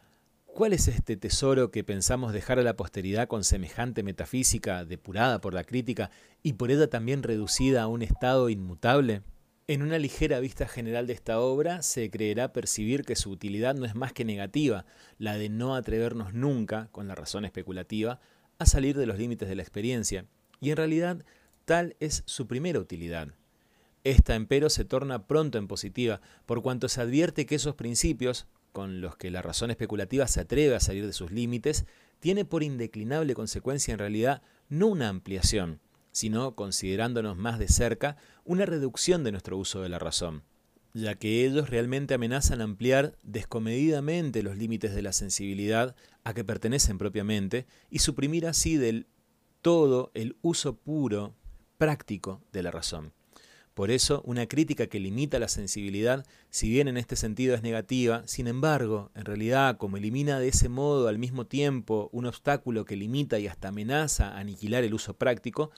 ¿cuál 0.57 0.73
es 0.73 0.89
este 0.89 1.19
tesoro 1.19 1.71
que 1.71 1.85
pensamos 1.85 2.33
dejar 2.33 2.59
a 2.59 2.63
la 2.63 2.77
posteridad 2.77 3.29
con 3.29 3.45
semejante 3.45 4.03
metafísica 4.03 4.87
depurada 4.87 5.39
por 5.39 5.53
la 5.53 5.65
crítica 5.65 6.11
y 6.43 6.55
por 6.55 6.71
ella 6.71 6.89
también 6.89 7.23
reducida 7.23 7.83
a 7.83 7.89
un 7.89 8.01
estado 8.01 8.49
inmutable? 8.49 9.21
En 9.67 9.83
una 9.83 9.99
ligera 9.99 10.41
vista 10.41 10.67
general 10.67 11.07
de 11.07 11.13
esta 11.13 11.41
obra 11.41 11.83
se 11.83 12.11
creerá 12.11 12.55
percibir 12.55 13.03
que 13.03 13.17
su 13.17 13.29
utilidad 13.29 13.75
no 13.75 13.85
es 13.85 13.95
más 13.95 14.15
que 14.15 14.25
negativa, 14.25 14.87
la 15.19 15.37
de 15.37 15.51
no 15.51 15.75
atrevernos 15.75 16.33
nunca, 16.33 16.89
con 16.91 17.07
la 17.07 17.15
razón 17.15 17.45
especulativa, 17.45 18.19
a 18.59 18.65
salir 18.65 18.97
de 18.97 19.05
los 19.05 19.19
límites 19.19 19.51
de 19.51 19.57
la 19.57 19.63
experiencia, 19.63 20.25
y 20.59 20.71
en 20.71 20.79
realidad 20.79 21.23
tal 21.67 21.97
es 22.01 22.23
su 22.25 22.47
primera 22.47 22.81
utilidad. 22.81 23.29
Esta, 24.05 24.35
empero, 24.35 24.71
se 24.71 24.87
torna 24.87 25.27
pronto 25.27 25.59
en 25.59 25.69
positiva, 25.69 26.23
por 26.47 26.63
cuanto 26.63 26.89
se 26.89 27.03
advierte 27.03 27.45
que 27.45 27.57
esos 27.57 27.75
principios, 27.75 28.47
con 28.77 29.01
los 29.01 29.17
que 29.17 29.31
la 29.31 29.41
razón 29.41 29.71
especulativa 29.71 30.29
se 30.29 30.41
atreve 30.41 30.75
a 30.75 30.81
salir 30.81 31.07
de 31.07 31.15
sus 31.15 31.31
límites, 31.31 31.87
tiene 32.21 32.45
por 32.45 32.63
indeclinable 32.63 33.33
consecuencia 33.33 33.93
en 33.93 33.99
realidad 33.99 34.43
no 34.69 34.89
una 34.89 35.09
ampliación, 35.09 35.81
sino, 36.13 36.55
considerándonos 36.55 37.39
más 37.39 37.59
de 37.59 37.69
cerca, 37.69 38.19
una 38.45 38.67
reducción 38.67 39.25
de 39.25 39.33
nuestro 39.33 39.57
uso 39.57 39.81
de 39.81 39.89
la 39.89 39.99
razón, 39.99 40.43
ya 40.93 41.15
que 41.15 41.47
ellos 41.47 41.71
realmente 41.71 42.13
amenazan 42.13 42.61
ampliar 42.61 43.17
descomedidamente 43.23 44.43
los 44.43 44.59
límites 44.59 44.95
de 44.95 45.01
la 45.01 45.15
sensibilidad 45.15 45.97
a 46.23 46.35
que 46.35 46.45
pertenecen 46.45 46.99
propiamente 46.99 47.67
y 47.89 48.01
suprimir 48.01 48.47
así 48.47 48.77
del 48.77 49.07
todo 49.63 50.11
el 50.13 50.37
uso 50.43 50.77
puro, 50.77 51.35
práctico 51.79 52.43
de 52.53 52.63
la 52.63 52.73
razón. 52.73 53.15
Por 53.77 53.91
eso, 53.91 54.23
una 54.25 54.47
crítica 54.47 54.87
que 54.87 54.99
limita 54.99 55.39
la 55.39 55.49
sensibilidad, 55.49 56.25
si 56.49 56.71
bien 56.71 56.89
en 56.89 56.97
este 56.97 57.15
sentido 57.15 57.55
es 57.55 57.61
negativa, 57.61 58.23
sin 58.27 58.47
embargo, 58.47 59.11
en 59.15 59.27
realidad, 59.27 59.77
como 59.77 59.99
elimina 59.99 60.41
de 60.41 60.49
ese 60.49 60.71
modo 60.71 61.09
al 61.09 61.19
mismo 61.19 61.45
tiempo 61.45 62.09
un 62.11 62.25
obstáculo 62.25 62.87
que 62.87 62.97
limita 62.97 63.39
y 63.39 63.49
hasta 63.49 63.69
amenaza 63.69 64.31
a 64.31 64.39
aniquilar 64.39 64.83
el 64.83 64.95
uso 64.95 65.13
práctico, 65.19 65.73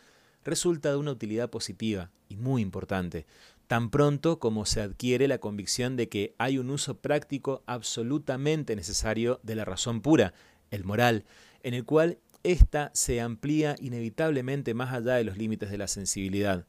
resulta 0.45 0.91
de 0.91 0.97
una 0.97 1.11
utilidad 1.11 1.51
positiva 1.51 2.13
y 2.29 2.37
muy 2.37 2.63
importante, 2.63 3.27
tan 3.67 3.91
pronto 3.91 4.39
como 4.39 4.65
se 4.65 4.81
adquiere 4.81 5.27
la 5.27 5.39
convicción 5.39 5.97
de 5.97 6.09
que 6.09 6.37
hay 6.39 6.59
un 6.59 6.71
uso 6.71 6.99
práctico 6.99 7.65
absolutamente 7.67 8.77
necesario 8.77 9.41
de 9.43 9.57
la 9.57 9.65
razón 9.65 10.03
pura, 10.03 10.35
el 10.71 10.85
moral, 10.85 11.25
en 11.65 11.75
el 11.75 11.85
cual 11.85 12.19
ésta 12.45 12.93
se 12.95 13.21
amplía 13.21 13.75
inevitablemente 13.81 14.73
más 14.73 14.95
allá 14.95 15.15
de 15.15 15.25
los 15.25 15.37
límites 15.37 15.69
de 15.73 15.79
la 15.79 15.89
sensibilidad. 15.89 16.65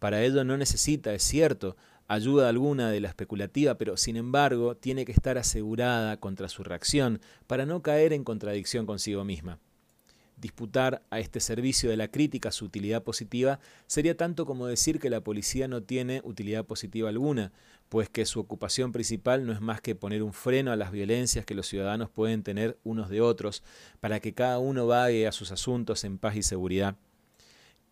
Para 0.00 0.24
ello 0.24 0.42
no 0.44 0.56
necesita, 0.56 1.12
es 1.12 1.22
cierto, 1.22 1.76
ayuda 2.08 2.48
alguna 2.48 2.90
de 2.90 3.00
la 3.00 3.08
especulativa, 3.08 3.76
pero 3.76 3.98
sin 3.98 4.16
embargo 4.16 4.74
tiene 4.74 5.04
que 5.04 5.12
estar 5.12 5.36
asegurada 5.36 6.16
contra 6.16 6.48
su 6.48 6.64
reacción 6.64 7.20
para 7.46 7.66
no 7.66 7.82
caer 7.82 8.14
en 8.14 8.24
contradicción 8.24 8.86
consigo 8.86 9.24
misma. 9.24 9.60
Disputar 10.38 11.02
a 11.10 11.20
este 11.20 11.38
servicio 11.38 11.90
de 11.90 11.98
la 11.98 12.08
crítica 12.08 12.50
su 12.50 12.64
utilidad 12.64 13.02
positiva 13.02 13.60
sería 13.86 14.16
tanto 14.16 14.46
como 14.46 14.66
decir 14.66 14.98
que 14.98 15.10
la 15.10 15.20
policía 15.20 15.68
no 15.68 15.82
tiene 15.82 16.22
utilidad 16.24 16.64
positiva 16.64 17.10
alguna, 17.10 17.52
pues 17.90 18.08
que 18.08 18.24
su 18.24 18.40
ocupación 18.40 18.92
principal 18.92 19.44
no 19.44 19.52
es 19.52 19.60
más 19.60 19.82
que 19.82 19.94
poner 19.94 20.22
un 20.22 20.32
freno 20.32 20.72
a 20.72 20.76
las 20.76 20.92
violencias 20.92 21.44
que 21.44 21.54
los 21.54 21.66
ciudadanos 21.66 22.08
pueden 22.08 22.42
tener 22.42 22.78
unos 22.84 23.10
de 23.10 23.20
otros, 23.20 23.62
para 24.00 24.18
que 24.20 24.32
cada 24.32 24.58
uno 24.58 24.86
vague 24.86 25.26
a 25.26 25.32
sus 25.32 25.52
asuntos 25.52 26.04
en 26.04 26.16
paz 26.16 26.36
y 26.36 26.42
seguridad 26.42 26.96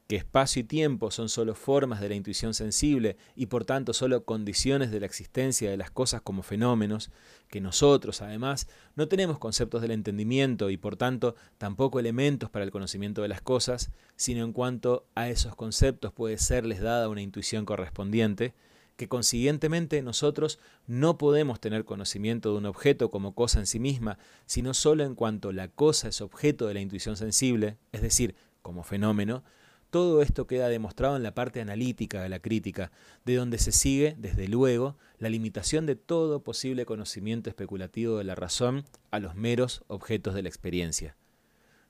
que 0.08 0.16
espacio 0.16 0.60
y 0.60 0.64
tiempo 0.64 1.10
son 1.10 1.28
solo 1.28 1.54
formas 1.54 2.00
de 2.00 2.08
la 2.08 2.14
intuición 2.14 2.54
sensible 2.54 3.18
y 3.36 3.46
por 3.46 3.66
tanto 3.66 3.92
solo 3.92 4.24
condiciones 4.24 4.90
de 4.90 5.00
la 5.00 5.06
existencia 5.06 5.70
de 5.70 5.76
las 5.76 5.90
cosas 5.90 6.22
como 6.22 6.42
fenómenos, 6.42 7.10
que 7.48 7.60
nosotros 7.60 8.22
además 8.22 8.68
no 8.96 9.06
tenemos 9.06 9.38
conceptos 9.38 9.82
del 9.82 9.90
entendimiento 9.90 10.70
y 10.70 10.78
por 10.78 10.96
tanto 10.96 11.36
tampoco 11.58 12.00
elementos 12.00 12.48
para 12.48 12.64
el 12.64 12.70
conocimiento 12.70 13.20
de 13.20 13.28
las 13.28 13.42
cosas, 13.42 13.90
sino 14.16 14.44
en 14.44 14.54
cuanto 14.54 15.06
a 15.14 15.28
esos 15.28 15.54
conceptos 15.54 16.10
puede 16.14 16.38
serles 16.38 16.80
dada 16.80 17.10
una 17.10 17.20
intuición 17.20 17.66
correspondiente, 17.66 18.54
que 18.96 19.08
consiguientemente 19.08 20.00
nosotros 20.00 20.58
no 20.86 21.18
podemos 21.18 21.60
tener 21.60 21.84
conocimiento 21.84 22.52
de 22.52 22.58
un 22.58 22.66
objeto 22.66 23.10
como 23.10 23.34
cosa 23.34 23.60
en 23.60 23.66
sí 23.66 23.78
misma, 23.78 24.18
sino 24.46 24.72
solo 24.72 25.04
en 25.04 25.14
cuanto 25.14 25.52
la 25.52 25.68
cosa 25.68 26.08
es 26.08 26.22
objeto 26.22 26.66
de 26.66 26.74
la 26.74 26.80
intuición 26.80 27.18
sensible, 27.18 27.76
es 27.92 28.00
decir, 28.00 28.34
como 28.62 28.82
fenómeno, 28.82 29.44
todo 29.90 30.22
esto 30.22 30.46
queda 30.46 30.68
demostrado 30.68 31.16
en 31.16 31.22
la 31.22 31.34
parte 31.34 31.60
analítica 31.60 32.22
de 32.22 32.28
la 32.28 32.40
crítica, 32.40 32.92
de 33.24 33.36
donde 33.36 33.58
se 33.58 33.72
sigue, 33.72 34.14
desde 34.18 34.48
luego, 34.48 34.96
la 35.18 35.28
limitación 35.28 35.86
de 35.86 35.96
todo 35.96 36.42
posible 36.42 36.84
conocimiento 36.84 37.48
especulativo 37.48 38.18
de 38.18 38.24
la 38.24 38.34
razón 38.34 38.84
a 39.10 39.18
los 39.18 39.34
meros 39.34 39.84
objetos 39.86 40.34
de 40.34 40.42
la 40.42 40.48
experiencia. 40.48 41.16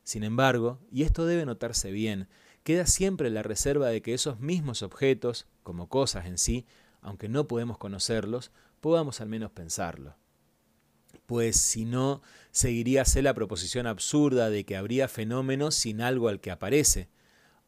Sin 0.05 0.23
embargo, 0.23 0.79
y 0.91 1.03
esto 1.03 1.27
debe 1.27 1.45
notarse 1.45 1.91
bien, 1.91 2.29
queda 2.63 2.87
siempre 2.87 3.31
la 3.31 3.43
reserva 3.43 3.89
de 3.89 4.01
que 4.01 4.15
esos 4.15 4.41
mismos 4.41 4.83
objetos, 4.83 5.47
como 5.63 5.89
cosas 5.89 6.27
en 6.27 6.39
sí, 6.39 6.67
aunque 7.01 7.29
no 7.29 7.47
podemos 7.49 7.79
conocerlos, 7.79 8.53
podamos 8.81 9.21
al 9.21 9.29
menos 9.29 9.51
pensarlo. 9.51 10.17
Pues 11.27 11.57
si 11.59 11.85
no, 11.85 12.23
seguiríase 12.53 13.23
la 13.23 13.35
proposición 13.35 13.87
absurda 13.87 14.51
de 14.51 14.65
que 14.65 14.77
habría 14.77 15.09
fenómenos 15.09 15.75
sin 15.75 16.01
algo 16.01 16.29
al 16.29 16.41
que 16.41 16.51
aparece, 16.51 17.09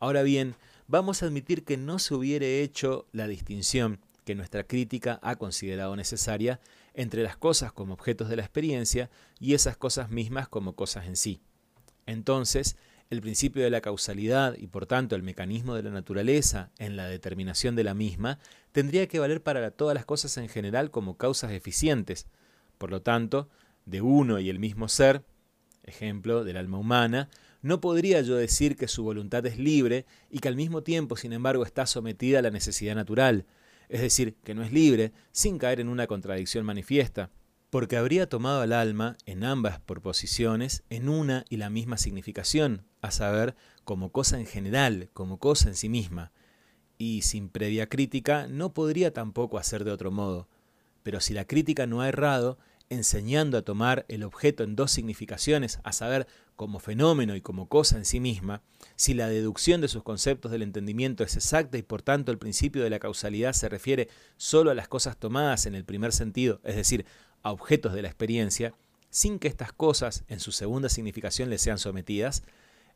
Ahora 0.02 0.22
bien, 0.22 0.54
vamos 0.88 1.22
a 1.22 1.26
admitir 1.26 1.62
que 1.62 1.76
no 1.76 1.98
se 1.98 2.14
hubiere 2.14 2.62
hecho 2.62 3.06
la 3.12 3.28
distinción 3.28 4.00
que 4.24 4.34
nuestra 4.34 4.64
crítica 4.64 5.20
ha 5.22 5.36
considerado 5.36 5.94
necesaria 5.94 6.58
entre 6.94 7.22
las 7.22 7.36
cosas 7.36 7.70
como 7.74 7.92
objetos 7.92 8.30
de 8.30 8.36
la 8.36 8.42
experiencia 8.42 9.10
y 9.38 9.52
esas 9.52 9.76
cosas 9.76 10.08
mismas 10.08 10.48
como 10.48 10.74
cosas 10.74 11.04
en 11.04 11.16
sí. 11.16 11.42
Entonces, 12.06 12.76
el 13.10 13.20
principio 13.20 13.62
de 13.62 13.68
la 13.68 13.82
causalidad 13.82 14.56
y 14.56 14.68
por 14.68 14.86
tanto 14.86 15.16
el 15.16 15.22
mecanismo 15.22 15.74
de 15.74 15.82
la 15.82 15.90
naturaleza 15.90 16.70
en 16.78 16.96
la 16.96 17.04
determinación 17.04 17.76
de 17.76 17.84
la 17.84 17.92
misma 17.92 18.38
tendría 18.72 19.06
que 19.06 19.18
valer 19.18 19.42
para 19.42 19.70
todas 19.70 19.94
las 19.94 20.06
cosas 20.06 20.34
en 20.38 20.48
general 20.48 20.90
como 20.90 21.18
causas 21.18 21.52
eficientes. 21.52 22.26
Por 22.78 22.90
lo 22.90 23.02
tanto, 23.02 23.50
de 23.84 24.00
uno 24.00 24.38
y 24.38 24.48
el 24.48 24.60
mismo 24.60 24.88
ser, 24.88 25.24
ejemplo 25.82 26.42
del 26.42 26.56
alma 26.56 26.78
humana, 26.78 27.28
no 27.62 27.80
podría 27.80 28.20
yo 28.22 28.36
decir 28.36 28.76
que 28.76 28.88
su 28.88 29.02
voluntad 29.02 29.44
es 29.46 29.58
libre 29.58 30.06
y 30.30 30.38
que 30.38 30.48
al 30.48 30.56
mismo 30.56 30.82
tiempo, 30.82 31.16
sin 31.16 31.32
embargo, 31.32 31.64
está 31.64 31.86
sometida 31.86 32.38
a 32.38 32.42
la 32.42 32.50
necesidad 32.50 32.94
natural, 32.94 33.46
es 33.88 34.00
decir, 34.00 34.36
que 34.44 34.54
no 34.54 34.62
es 34.62 34.72
libre 34.72 35.12
sin 35.32 35.58
caer 35.58 35.80
en 35.80 35.88
una 35.88 36.06
contradicción 36.06 36.64
manifiesta, 36.64 37.30
porque 37.70 37.96
habría 37.96 38.28
tomado 38.28 38.62
al 38.62 38.72
alma 38.72 39.16
en 39.26 39.44
ambas 39.44 39.80
proposiciones 39.80 40.84
en 40.90 41.08
una 41.08 41.44
y 41.48 41.56
la 41.56 41.70
misma 41.70 41.98
significación, 41.98 42.86
a 43.00 43.10
saber, 43.10 43.56
como 43.84 44.12
cosa 44.12 44.38
en 44.38 44.46
general, 44.46 45.08
como 45.12 45.38
cosa 45.38 45.68
en 45.68 45.76
sí 45.76 45.88
misma, 45.88 46.32
y 46.98 47.22
sin 47.22 47.48
previa 47.48 47.88
crítica 47.88 48.46
no 48.46 48.74
podría 48.74 49.12
tampoco 49.12 49.58
hacer 49.58 49.84
de 49.84 49.90
otro 49.90 50.10
modo. 50.10 50.48
Pero 51.02 51.20
si 51.20 51.32
la 51.32 51.46
crítica 51.46 51.86
no 51.86 52.02
ha 52.02 52.08
errado, 52.08 52.58
enseñando 52.90 53.56
a 53.56 53.62
tomar 53.62 54.04
el 54.08 54.24
objeto 54.24 54.64
en 54.64 54.76
dos 54.76 54.90
significaciones, 54.90 55.78
a 55.84 55.92
saber, 55.92 56.26
como 56.56 56.80
fenómeno 56.80 57.36
y 57.36 57.40
como 57.40 57.68
cosa 57.68 57.96
en 57.96 58.04
sí 58.04 58.20
misma, 58.20 58.62
si 58.96 59.14
la 59.14 59.28
deducción 59.28 59.80
de 59.80 59.88
sus 59.88 60.02
conceptos 60.02 60.52
del 60.52 60.62
entendimiento 60.62 61.24
es 61.24 61.36
exacta 61.36 61.78
y 61.78 61.82
por 61.82 62.02
tanto 62.02 62.32
el 62.32 62.38
principio 62.38 62.82
de 62.82 62.90
la 62.90 62.98
causalidad 62.98 63.54
se 63.54 63.68
refiere 63.70 64.08
solo 64.36 64.70
a 64.70 64.74
las 64.74 64.88
cosas 64.88 65.16
tomadas 65.16 65.64
en 65.64 65.74
el 65.74 65.84
primer 65.84 66.12
sentido, 66.12 66.60
es 66.64 66.76
decir, 66.76 67.06
a 67.42 67.52
objetos 67.52 67.94
de 67.94 68.02
la 68.02 68.08
experiencia, 68.08 68.74
sin 69.08 69.38
que 69.38 69.48
estas 69.48 69.72
cosas 69.72 70.24
en 70.28 70.40
su 70.40 70.52
segunda 70.52 70.88
significación 70.88 71.48
le 71.48 71.58
sean 71.58 71.78
sometidas, 71.78 72.42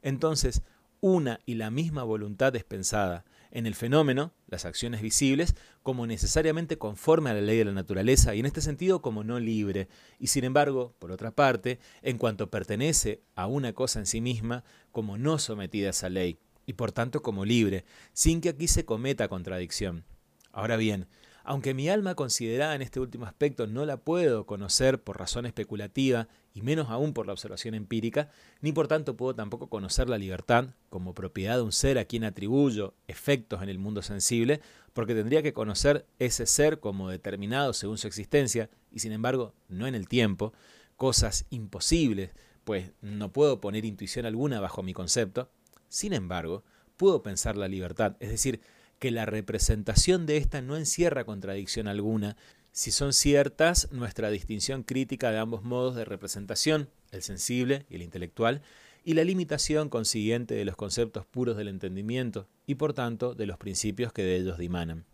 entonces 0.02 0.62
una 1.00 1.40
y 1.46 1.54
la 1.54 1.70
misma 1.70 2.02
voluntad 2.02 2.54
es 2.56 2.64
pensada, 2.64 3.24
en 3.50 3.66
el 3.66 3.74
fenómeno, 3.74 4.32
las 4.48 4.64
acciones 4.64 5.00
visibles, 5.00 5.54
como 5.84 6.06
necesariamente 6.06 6.78
conforme 6.78 7.28
a 7.28 7.34
la 7.34 7.42
ley 7.42 7.58
de 7.58 7.66
la 7.66 7.72
naturaleza 7.72 8.34
y 8.34 8.40
en 8.40 8.46
este 8.46 8.62
sentido 8.62 9.02
como 9.02 9.22
no 9.22 9.38
libre, 9.38 9.86
y 10.18 10.28
sin 10.28 10.44
embargo, 10.44 10.94
por 10.98 11.12
otra 11.12 11.30
parte, 11.30 11.78
en 12.00 12.16
cuanto 12.16 12.50
pertenece 12.50 13.20
a 13.36 13.46
una 13.46 13.74
cosa 13.74 13.98
en 13.98 14.06
sí 14.06 14.22
misma, 14.22 14.64
como 14.92 15.18
no 15.18 15.38
sometida 15.38 15.88
a 15.88 15.90
esa 15.90 16.08
ley, 16.08 16.38
y 16.64 16.72
por 16.72 16.90
tanto 16.90 17.20
como 17.22 17.44
libre, 17.44 17.84
sin 18.14 18.40
que 18.40 18.48
aquí 18.48 18.66
se 18.66 18.86
cometa 18.86 19.28
contradicción. 19.28 20.06
Ahora 20.52 20.78
bien, 20.78 21.06
aunque 21.44 21.74
mi 21.74 21.90
alma 21.90 22.14
considerada 22.14 22.74
en 22.74 22.80
este 22.80 22.98
último 22.98 23.26
aspecto 23.26 23.66
no 23.66 23.84
la 23.84 23.98
puedo 23.98 24.46
conocer 24.46 25.02
por 25.02 25.18
razón 25.18 25.44
especulativa 25.44 26.28
y 26.54 26.62
menos 26.62 26.88
aún 26.88 27.12
por 27.12 27.26
la 27.26 27.32
observación 27.32 27.74
empírica, 27.74 28.30
ni 28.60 28.72
por 28.72 28.86
tanto 28.86 29.16
puedo 29.16 29.34
tampoco 29.34 29.68
conocer 29.68 30.08
la 30.08 30.18
libertad 30.18 30.68
como 30.88 31.12
propiedad 31.12 31.56
de 31.56 31.62
un 31.62 31.72
ser 31.72 31.98
a 31.98 32.04
quien 32.04 32.22
atribuyo 32.22 32.94
efectos 33.08 33.60
en 33.60 33.68
el 33.68 33.80
mundo 33.80 34.02
sensible, 34.02 34.60
porque 34.92 35.16
tendría 35.16 35.42
que 35.42 35.52
conocer 35.52 36.06
ese 36.20 36.46
ser 36.46 36.78
como 36.78 37.10
determinado 37.10 37.72
según 37.72 37.98
su 37.98 38.06
existencia 38.06 38.70
y 38.92 39.00
sin 39.00 39.10
embargo 39.10 39.52
no 39.68 39.88
en 39.88 39.96
el 39.96 40.06
tiempo, 40.06 40.52
cosas 40.96 41.44
imposibles, 41.50 42.30
pues 42.62 42.92
no 43.02 43.32
puedo 43.32 43.60
poner 43.60 43.84
intuición 43.84 44.24
alguna 44.24 44.60
bajo 44.60 44.84
mi 44.84 44.94
concepto. 44.94 45.50
Sin 45.88 46.12
embargo, 46.12 46.62
puedo 46.96 47.22
pensar 47.24 47.56
la 47.56 47.66
libertad, 47.66 48.16
es 48.20 48.30
decir, 48.30 48.60
que 49.00 49.10
la 49.10 49.26
representación 49.26 50.24
de 50.24 50.36
ésta 50.36 50.62
no 50.62 50.76
encierra 50.76 51.24
contradicción 51.24 51.88
alguna, 51.88 52.36
si 52.74 52.90
son 52.90 53.12
ciertas 53.12 53.88
nuestra 53.92 54.30
distinción 54.30 54.82
crítica 54.82 55.30
de 55.30 55.38
ambos 55.38 55.62
modos 55.62 55.94
de 55.94 56.04
representación, 56.04 56.90
el 57.12 57.22
sensible 57.22 57.86
y 57.88 57.94
el 57.94 58.02
intelectual, 58.02 58.62
y 59.04 59.14
la 59.14 59.22
limitación 59.22 59.88
consiguiente 59.88 60.56
de 60.56 60.64
los 60.64 60.74
conceptos 60.74 61.24
puros 61.24 61.56
del 61.56 61.68
entendimiento 61.68 62.48
y 62.66 62.74
por 62.74 62.92
tanto 62.92 63.36
de 63.36 63.46
los 63.46 63.58
principios 63.58 64.12
que 64.12 64.24
de 64.24 64.34
ellos 64.34 64.58
dimanan. 64.58 65.04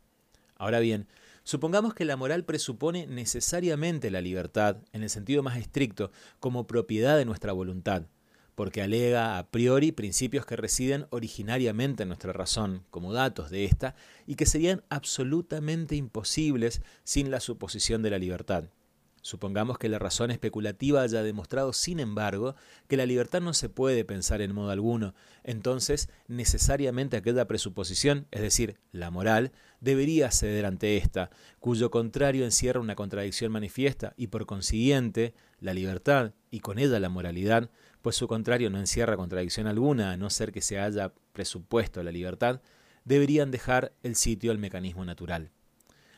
Ahora 0.57 0.81
bien, 0.81 1.07
supongamos 1.45 1.93
que 1.93 2.07
la 2.07 2.17
moral 2.17 2.47
presupone 2.47 3.07
necesariamente 3.07 4.11
la 4.11 4.23
libertad, 4.23 4.79
en 4.95 5.03
el 5.03 5.11
sentido 5.11 5.43
más 5.43 5.59
estricto, 5.59 6.13
como 6.39 6.67
propiedad 6.67 7.19
de 7.19 7.27
nuestra 7.27 7.53
voluntad, 7.53 8.07
porque 8.61 8.83
alega 8.83 9.39
a 9.39 9.51
priori 9.51 9.91
principios 9.91 10.45
que 10.45 10.55
residen 10.55 11.07
originariamente 11.09 12.03
en 12.03 12.11
nuestra 12.11 12.35
razón, 12.35 12.85
como 12.91 13.15
datos 13.15 13.49
de 13.49 13.65
ésta, 13.65 13.95
y 14.27 14.35
que 14.35 14.45
serían 14.45 14.83
absolutamente 14.91 15.97
imposibles 15.97 16.83
sin 17.03 17.31
la 17.31 17.41
suposición 17.41 18.03
de 18.03 18.11
la 18.11 18.19
libertad. 18.19 18.65
Supongamos 19.23 19.79
que 19.79 19.89
la 19.89 19.99
razón 19.99 20.31
especulativa 20.31 21.01
haya 21.01 21.23
demostrado, 21.23 21.73
sin 21.73 22.01
embargo, 22.01 22.55
que 22.87 22.99
la 22.99 23.07
libertad 23.07 23.41
no 23.41 23.55
se 23.55 23.71
puede 23.71 24.05
pensar 24.05 24.43
en 24.43 24.55
modo 24.55 24.71
alguno, 24.73 25.15
entonces 25.43 26.11
necesariamente 26.29 27.17
aquella 27.17 27.47
presuposición, 27.47 28.27
es 28.31 28.43
decir, 28.43 28.77
la 28.93 29.11
moral, 29.11 29.53
debería 29.81 30.31
ceder 30.31 30.67
ante 30.67 30.99
ésta, 30.99 31.31
cuyo 31.61 31.91
contrario 31.91 32.45
encierra 32.45 32.81
una 32.81 32.95
contradicción 32.95 33.53
manifiesta, 33.53 34.13
y 34.19 34.27
por 34.27 34.45
consiguiente, 34.45 35.33
la 35.61 35.73
libertad, 35.73 36.35
y 36.51 36.61
con 36.61 36.79
ella 36.79 37.01
la 37.01 37.09
moralidad, 37.09 37.71
pues 38.03 38.17
su 38.17 38.29
contrario 38.29 38.71
no 38.71 38.79
encierra 38.79 39.17
contradicción 39.17 39.67
alguna, 39.67 40.13
a 40.13 40.17
no 40.17 40.31
ser 40.31 40.53
que 40.53 40.63
se 40.63 40.79
haya 40.79 41.13
presupuesto 41.33 42.03
la 42.03 42.13
libertad, 42.13 42.61
deberían 43.05 43.51
dejar 43.51 43.93
el 44.03 44.17
sitio 44.17 44.51
al 44.51 44.59
mecanismo 44.59 45.05
natural. 45.05 45.51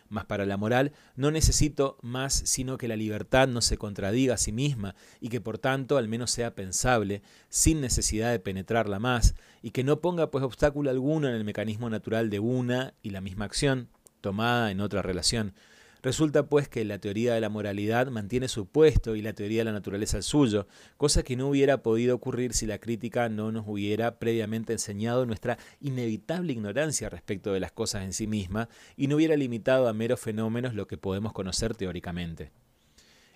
Mas 0.08 0.26
para 0.26 0.44
la 0.44 0.58
moral 0.58 0.92
no 1.16 1.30
necesito 1.30 1.96
más 2.02 2.34
sino 2.34 2.76
que 2.76 2.86
la 2.86 2.96
libertad 2.96 3.48
no 3.48 3.62
se 3.62 3.78
contradiga 3.78 4.34
a 4.34 4.38
sí 4.38 4.52
misma 4.52 4.94
y 5.20 5.30
que 5.30 5.40
por 5.40 5.58
tanto 5.58 5.96
al 5.96 6.06
menos 6.06 6.30
sea 6.30 6.54
pensable, 6.54 7.22
sin 7.48 7.80
necesidad 7.80 8.30
de 8.30 8.38
penetrarla 8.38 8.98
más, 8.98 9.34
y 9.62 9.70
que 9.70 9.84
no 9.84 10.00
ponga 10.00 10.30
pues 10.30 10.44
obstáculo 10.44 10.90
alguno 10.90 11.28
en 11.28 11.34
el 11.34 11.44
mecanismo 11.44 11.88
natural 11.88 12.28
de 12.28 12.40
una 12.40 12.92
y 13.02 13.10
la 13.10 13.22
misma 13.22 13.46
acción, 13.46 13.88
tomada 14.20 14.70
en 14.70 14.80
otra 14.80 15.00
relación, 15.00 15.54
Resulta 16.02 16.48
pues 16.48 16.68
que 16.68 16.84
la 16.84 16.98
teoría 16.98 17.34
de 17.34 17.40
la 17.40 17.48
moralidad 17.48 18.08
mantiene 18.08 18.48
su 18.48 18.66
puesto 18.66 19.14
y 19.14 19.22
la 19.22 19.34
teoría 19.34 19.60
de 19.60 19.66
la 19.66 19.72
naturaleza 19.72 20.16
el 20.16 20.24
suyo, 20.24 20.66
cosa 20.96 21.22
que 21.22 21.36
no 21.36 21.48
hubiera 21.48 21.84
podido 21.84 22.16
ocurrir 22.16 22.54
si 22.54 22.66
la 22.66 22.78
crítica 22.78 23.28
no 23.28 23.52
nos 23.52 23.68
hubiera 23.68 24.18
previamente 24.18 24.72
enseñado 24.72 25.26
nuestra 25.26 25.58
inevitable 25.80 26.52
ignorancia 26.52 27.08
respecto 27.08 27.52
de 27.52 27.60
las 27.60 27.70
cosas 27.70 28.02
en 28.02 28.12
sí 28.12 28.26
misma 28.26 28.68
y 28.96 29.06
no 29.06 29.14
hubiera 29.14 29.36
limitado 29.36 29.86
a 29.86 29.92
meros 29.92 30.18
fenómenos 30.18 30.74
lo 30.74 30.88
que 30.88 30.98
podemos 30.98 31.32
conocer 31.32 31.76
teóricamente. 31.76 32.50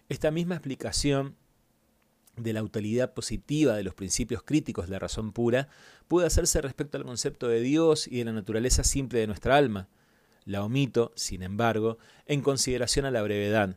Esta 0.09 0.33
misma 0.33 0.57
explicación 0.57 1.37
de 2.37 2.53
la 2.53 2.65
utilidad 2.65 3.15
positiva 3.15 3.77
de 3.77 3.85
los 3.85 3.95
principios 3.95 4.43
críticos 4.43 4.87
de 4.87 4.93
la 4.93 4.99
razón 4.99 5.33
pura 5.33 5.69
puede 6.09 6.27
hacerse 6.27 6.61
respecto 6.61 6.99
al 6.99 7.05
concepto 7.05 7.47
de 7.47 7.61
Dios 7.61 8.09
y 8.09 8.19
de 8.19 8.25
la 8.25 8.33
naturaleza 8.33 8.83
simple 8.83 9.21
de 9.21 9.29
nuestra 9.29 9.57
alma. 9.57 9.89
La 10.47 10.65
omito, 10.65 11.13
sin 11.17 11.43
embargo, 11.43 11.99
en 12.25 12.41
consideración 12.41 13.05
a 13.05 13.11
la 13.11 13.21
brevedad. 13.21 13.77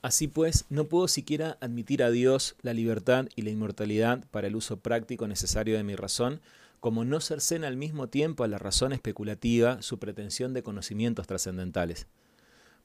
Así 0.00 0.28
pues, 0.28 0.64
no 0.70 0.84
puedo 0.84 1.08
siquiera 1.08 1.58
admitir 1.60 2.04
a 2.04 2.10
Dios 2.10 2.54
la 2.62 2.72
libertad 2.72 3.26
y 3.34 3.42
la 3.42 3.50
inmortalidad 3.50 4.24
para 4.30 4.46
el 4.46 4.54
uso 4.54 4.78
práctico 4.78 5.26
necesario 5.26 5.76
de 5.76 5.82
mi 5.82 5.96
razón, 5.96 6.40
como 6.78 7.04
no 7.04 7.20
cercena 7.20 7.66
al 7.66 7.76
mismo 7.76 8.08
tiempo 8.08 8.44
a 8.44 8.48
la 8.48 8.58
razón 8.58 8.92
especulativa 8.92 9.82
su 9.82 9.98
pretensión 9.98 10.54
de 10.54 10.62
conocimientos 10.62 11.26
trascendentales. 11.26 12.06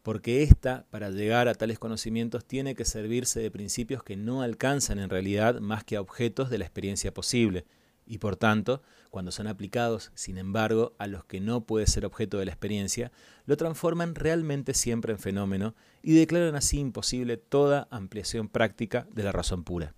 Porque 0.01 0.41
ésta, 0.41 0.85
para 0.89 1.11
llegar 1.11 1.47
a 1.49 1.53
tales 1.53 1.77
conocimientos, 1.77 2.45
tiene 2.45 2.73
que 2.73 2.85
servirse 2.85 3.41
de 3.41 3.51
principios 3.51 4.01
que 4.01 4.15
no 4.15 4.41
alcanzan 4.41 4.97
en 4.97 5.09
realidad 5.09 5.59
más 5.59 5.83
que 5.83 5.97
a 5.97 6.01
objetos 6.01 6.49
de 6.49 6.57
la 6.57 6.65
experiencia 6.65 7.13
posible, 7.13 7.65
y 8.09 8.17
por 8.17 8.35
tanto, 8.35 8.81
cuando 9.11 9.31
son 9.31 9.45
aplicados, 9.45 10.11
sin 10.15 10.39
embargo, 10.39 10.95
a 10.97 11.05
los 11.05 11.23
que 11.25 11.39
no 11.39 11.61
puede 11.61 11.85
ser 11.85 12.05
objeto 12.05 12.39
de 12.39 12.45
la 12.45 12.51
experiencia, 12.51 13.11
lo 13.45 13.55
transforman 13.55 14.15
realmente 14.15 14.73
siempre 14.73 15.13
en 15.13 15.19
fenómeno 15.19 15.75
y 16.01 16.15
declaran 16.15 16.55
así 16.55 16.79
imposible 16.79 17.37
toda 17.37 17.87
ampliación 17.91 18.49
práctica 18.49 19.07
de 19.11 19.23
la 19.23 19.31
razón 19.31 19.63
pura. 19.63 19.93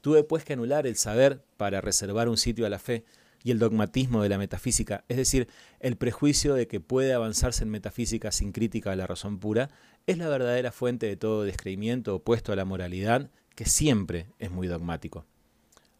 Tuve 0.00 0.24
pues 0.24 0.44
que 0.44 0.54
anular 0.54 0.86
el 0.86 0.96
saber 0.96 1.44
para 1.58 1.82
reservar 1.82 2.30
un 2.30 2.38
sitio 2.38 2.64
a 2.64 2.70
la 2.70 2.78
fe 2.78 3.04
y 3.44 3.50
el 3.50 3.58
dogmatismo 3.58 4.22
de 4.22 4.30
la 4.30 4.38
metafísica, 4.38 5.04
es 5.08 5.18
decir, 5.18 5.46
el 5.78 5.96
prejuicio 5.96 6.54
de 6.54 6.66
que 6.66 6.80
puede 6.80 7.12
avanzarse 7.12 7.64
en 7.64 7.70
metafísica 7.70 8.32
sin 8.32 8.50
crítica 8.50 8.92
a 8.92 8.96
la 8.96 9.06
razón 9.06 9.38
pura, 9.38 9.68
es 10.06 10.16
la 10.16 10.28
verdadera 10.28 10.72
fuente 10.72 11.06
de 11.06 11.16
todo 11.16 11.44
descreimiento 11.44 12.14
opuesto 12.14 12.52
a 12.52 12.56
la 12.56 12.64
moralidad, 12.64 13.30
que 13.54 13.66
siempre 13.66 14.28
es 14.38 14.50
muy 14.50 14.68
dogmático. 14.68 15.26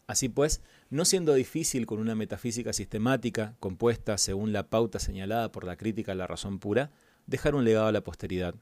Así 0.07 0.29
pues, 0.29 0.61
no 0.89 1.03
siendo 1.03 1.33
difícil 1.33 1.85
con 1.85 1.99
una 1.99 2.15
metafísica 2.15 2.71
sistemática, 2.71 3.55
compuesta 3.59 4.17
según 4.17 4.53
la 4.53 4.69
pauta 4.69 4.99
señalada 4.99 5.51
por 5.51 5.65
la 5.65 5.75
crítica 5.75 6.13
a 6.13 6.15
la 6.15 6.27
razón 6.27 6.59
pura, 6.59 6.91
dejar 7.25 7.55
un 7.55 7.65
legado 7.65 7.87
a 7.87 7.91
la 7.91 8.05
posteridad. 8.05 8.55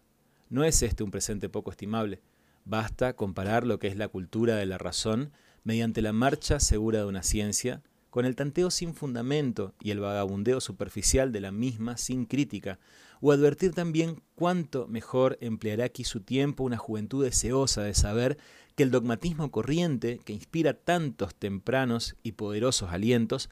No 0.50 0.64
es 0.64 0.82
este 0.82 1.04
un 1.04 1.12
presente 1.12 1.48
poco 1.48 1.70
estimable. 1.70 2.20
Basta 2.66 3.14
comparar 3.16 3.64
lo 3.68 3.78
que 3.78 3.88
es 3.88 3.96
la 3.96 4.08
cultura 4.08 4.56
de 4.56 4.66
la 4.66 4.80
razón 4.80 5.32
mediante 5.64 6.02
la 6.02 6.14
marcha 6.14 6.60
segura 6.60 7.00
de 7.00 7.06
una 7.06 7.22
ciencia, 7.22 7.84
con 8.16 8.26
el 8.26 8.38
tanteo 8.38 8.72
sin 8.72 8.94
fundamento 8.94 9.74
y 9.82 9.92
el 9.92 10.00
vagabundeo 10.00 10.62
superficial 10.62 11.34
de 11.34 11.42
la 11.42 11.52
misma 11.52 11.98
sin 11.98 12.26
crítica, 12.26 12.80
o 13.20 13.34
advertir 13.34 13.74
también 13.74 14.22
cuánto 14.36 14.88
mejor 14.88 15.38
empleará 15.42 15.84
aquí 15.84 16.06
su 16.06 16.22
tiempo 16.22 16.64
una 16.64 16.78
juventud 16.78 17.26
deseosa 17.26 17.84
de 17.84 17.94
saber 17.94 18.38
que 18.78 18.84
el 18.84 18.92
dogmatismo 18.92 19.52
corriente, 19.52 20.22
que 20.24 20.32
inspira 20.32 20.76
tantos 20.76 21.36
tempranos 21.36 22.16
y 22.24 22.32
poderosos 22.32 22.90
alientos, 22.94 23.50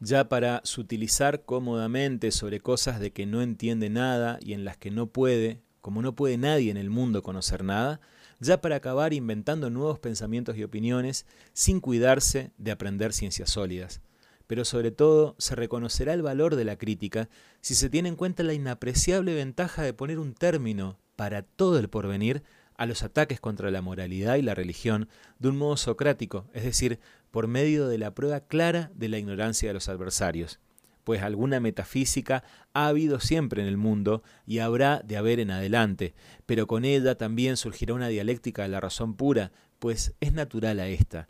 ya 0.00 0.30
para 0.30 0.62
sutilizar 0.64 1.44
cómodamente 1.44 2.30
sobre 2.30 2.60
cosas 2.60 3.00
de 3.00 3.12
que 3.12 3.26
no 3.26 3.42
entiende 3.42 3.90
nada 3.90 4.38
y 4.40 4.54
en 4.54 4.64
las 4.64 4.78
que 4.78 4.90
no 4.90 5.08
puede, 5.08 5.60
como 5.82 6.00
no 6.00 6.14
puede 6.14 6.38
nadie 6.38 6.70
en 6.70 6.78
el 6.78 6.88
mundo 6.88 7.22
conocer 7.22 7.62
nada, 7.62 8.00
ya 8.40 8.60
para 8.60 8.76
acabar 8.76 9.12
inventando 9.12 9.70
nuevos 9.70 9.98
pensamientos 9.98 10.56
y 10.56 10.64
opiniones 10.64 11.26
sin 11.52 11.80
cuidarse 11.80 12.52
de 12.58 12.70
aprender 12.70 13.12
ciencias 13.12 13.50
sólidas. 13.50 14.00
Pero 14.46 14.64
sobre 14.64 14.90
todo 14.90 15.34
se 15.38 15.54
reconocerá 15.54 16.14
el 16.14 16.22
valor 16.22 16.56
de 16.56 16.64
la 16.64 16.76
crítica 16.76 17.28
si 17.60 17.74
se 17.74 17.90
tiene 17.90 18.08
en 18.08 18.16
cuenta 18.16 18.42
la 18.42 18.54
inapreciable 18.54 19.34
ventaja 19.34 19.82
de 19.82 19.92
poner 19.92 20.18
un 20.18 20.34
término 20.34 20.98
para 21.16 21.42
todo 21.42 21.78
el 21.78 21.88
porvenir 21.88 22.42
a 22.76 22.86
los 22.86 23.02
ataques 23.02 23.40
contra 23.40 23.70
la 23.70 23.82
moralidad 23.82 24.36
y 24.36 24.42
la 24.42 24.54
religión 24.54 25.08
de 25.38 25.48
un 25.48 25.58
modo 25.58 25.76
socrático, 25.76 26.46
es 26.54 26.62
decir, 26.62 27.00
por 27.30 27.48
medio 27.48 27.88
de 27.88 27.98
la 27.98 28.14
prueba 28.14 28.40
clara 28.40 28.90
de 28.94 29.08
la 29.08 29.18
ignorancia 29.18 29.68
de 29.68 29.74
los 29.74 29.88
adversarios, 29.88 30.60
pues 31.08 31.22
alguna 31.22 31.58
metafísica 31.58 32.44
ha 32.74 32.88
habido 32.88 33.18
siempre 33.18 33.62
en 33.62 33.68
el 33.68 33.78
mundo 33.78 34.22
y 34.46 34.58
habrá 34.58 35.00
de 35.00 35.16
haber 35.16 35.40
en 35.40 35.50
adelante, 35.50 36.12
pero 36.44 36.66
con 36.66 36.84
ella 36.84 37.14
también 37.14 37.56
surgirá 37.56 37.94
una 37.94 38.08
dialéctica 38.08 38.60
de 38.60 38.68
la 38.68 38.78
razón 38.78 39.14
pura, 39.14 39.50
pues 39.78 40.12
es 40.20 40.34
natural 40.34 40.80
a 40.80 40.88
esta. 40.88 41.26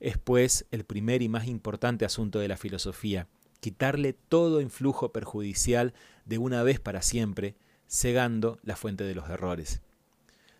Es 0.00 0.18
pues 0.18 0.66
el 0.72 0.82
primer 0.82 1.22
y 1.22 1.28
más 1.28 1.46
importante 1.46 2.04
asunto 2.04 2.40
de 2.40 2.48
la 2.48 2.56
filosofía, 2.56 3.28
quitarle 3.60 4.14
todo 4.14 4.60
influjo 4.60 5.12
perjudicial 5.12 5.94
de 6.24 6.38
una 6.38 6.64
vez 6.64 6.80
para 6.80 7.00
siempre, 7.00 7.54
cegando 7.86 8.58
la 8.64 8.74
fuente 8.74 9.04
de 9.04 9.14
los 9.14 9.30
errores. 9.30 9.80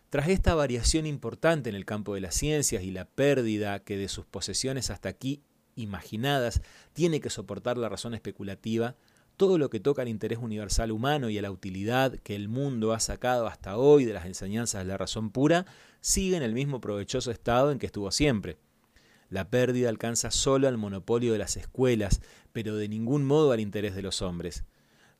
Tras 0.09 0.29
esta 0.29 0.55
variación 0.55 1.05
importante 1.05 1.69
en 1.69 1.75
el 1.75 1.83
campo 1.83 2.13
de 2.15 2.21
las 2.21 2.35
ciencias 2.35 2.83
y 2.83 2.91
la 2.91 3.03
pérdida 3.03 3.83
que 3.83 3.97
de 3.97 4.07
sus 4.07 4.25
posesiones 4.25 4.91
hasta 4.91 5.09
aquí 5.09 5.41
imaginadas 5.75 6.61
tiene 6.93 7.19
que 7.19 7.29
soportar 7.29 7.77
la 7.77 7.89
razón 7.89 8.13
especulativa, 8.13 8.95
todo 9.37 9.57
lo 9.57 9.69
que 9.69 9.79
toca 9.79 10.01
al 10.01 10.07
interés 10.07 10.39
universal 10.39 10.91
humano 10.91 11.29
y 11.29 11.37
a 11.37 11.41
la 11.41 11.51
utilidad 11.51 12.13
que 12.19 12.35
el 12.35 12.47
mundo 12.47 12.93
ha 12.93 12.99
sacado 12.99 13.47
hasta 13.47 13.77
hoy 13.77 14.05
de 14.05 14.13
las 14.13 14.25
enseñanzas 14.25 14.83
de 14.83 14.89
la 14.89 14.97
razón 14.97 15.31
pura, 15.31 15.65
sigue 15.99 16.37
en 16.37 16.43
el 16.43 16.53
mismo 16.53 16.81
provechoso 16.81 17.31
estado 17.31 17.71
en 17.71 17.79
que 17.79 17.87
estuvo 17.87 18.11
siempre. 18.11 18.57
La 19.29 19.49
pérdida 19.49 19.89
alcanza 19.89 20.29
solo 20.29 20.67
al 20.67 20.77
monopolio 20.77 21.31
de 21.31 21.39
las 21.39 21.55
escuelas, 21.55 22.21
pero 22.51 22.75
de 22.75 22.89
ningún 22.89 23.25
modo 23.25 23.51
al 23.53 23.61
interés 23.61 23.95
de 23.95 24.01
los 24.01 24.21
hombres. 24.21 24.65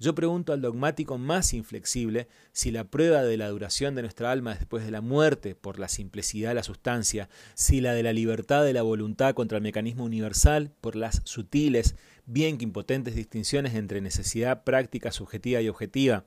Yo 0.01 0.15
pregunto 0.15 0.51
al 0.51 0.61
dogmático 0.61 1.19
más 1.19 1.53
inflexible 1.53 2.27
si 2.53 2.71
la 2.71 2.85
prueba 2.85 3.21
de 3.21 3.37
la 3.37 3.49
duración 3.49 3.93
de 3.93 4.01
nuestra 4.01 4.31
alma 4.31 4.55
después 4.55 4.83
de 4.83 4.89
la 4.89 4.99
muerte 4.99 5.53
por 5.53 5.77
la 5.77 5.87
simplicidad 5.89 6.49
de 6.49 6.55
la 6.55 6.63
sustancia, 6.63 7.29
si 7.53 7.81
la 7.81 7.93
de 7.93 8.01
la 8.01 8.11
libertad 8.11 8.63
de 8.63 8.73
la 8.73 8.81
voluntad 8.81 9.35
contra 9.35 9.59
el 9.59 9.63
mecanismo 9.63 10.03
universal 10.03 10.71
por 10.81 10.95
las 10.95 11.21
sutiles, 11.25 11.93
bien 12.25 12.57
que 12.57 12.63
impotentes 12.63 13.13
distinciones 13.13 13.75
entre 13.75 14.01
necesidad 14.01 14.63
práctica 14.63 15.11
subjetiva 15.11 15.61
y 15.61 15.69
objetiva, 15.69 16.23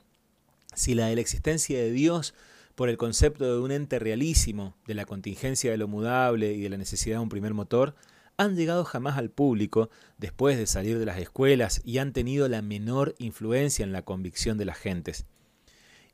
si 0.77 0.95
la 0.95 1.09
de 1.09 1.17
la 1.17 1.23
existencia 1.23 1.77
de 1.77 1.91
Dios 1.91 2.33
por 2.77 2.89
el 2.89 2.97
concepto 2.97 3.45
de 3.45 3.61
un 3.61 3.73
ente 3.73 3.99
realísimo, 3.99 4.77
de 4.87 4.95
la 4.95 5.05
contingencia 5.05 5.73
de 5.73 5.79
lo 5.79 5.89
mudable 5.89 6.53
y 6.53 6.61
de 6.61 6.69
la 6.69 6.77
necesidad 6.77 7.17
de 7.17 7.23
un 7.23 7.29
primer 7.29 7.55
motor, 7.55 7.97
han 8.37 8.57
llegado 8.57 8.85
jamás 8.85 9.17
al 9.19 9.31
público 9.31 9.91
después 10.19 10.59
de 10.59 10.67
salir 10.67 10.99
de 10.99 11.07
las 11.07 11.19
escuelas 11.19 11.81
y 11.85 11.99
han 11.99 12.13
tenido 12.13 12.49
la 12.49 12.63
menor 12.63 13.15
influencia 13.19 13.85
en 13.85 13.93
la 13.93 14.03
convicción 14.03 14.59
de 14.59 14.65
las 14.65 14.79
gentes. 14.79 15.27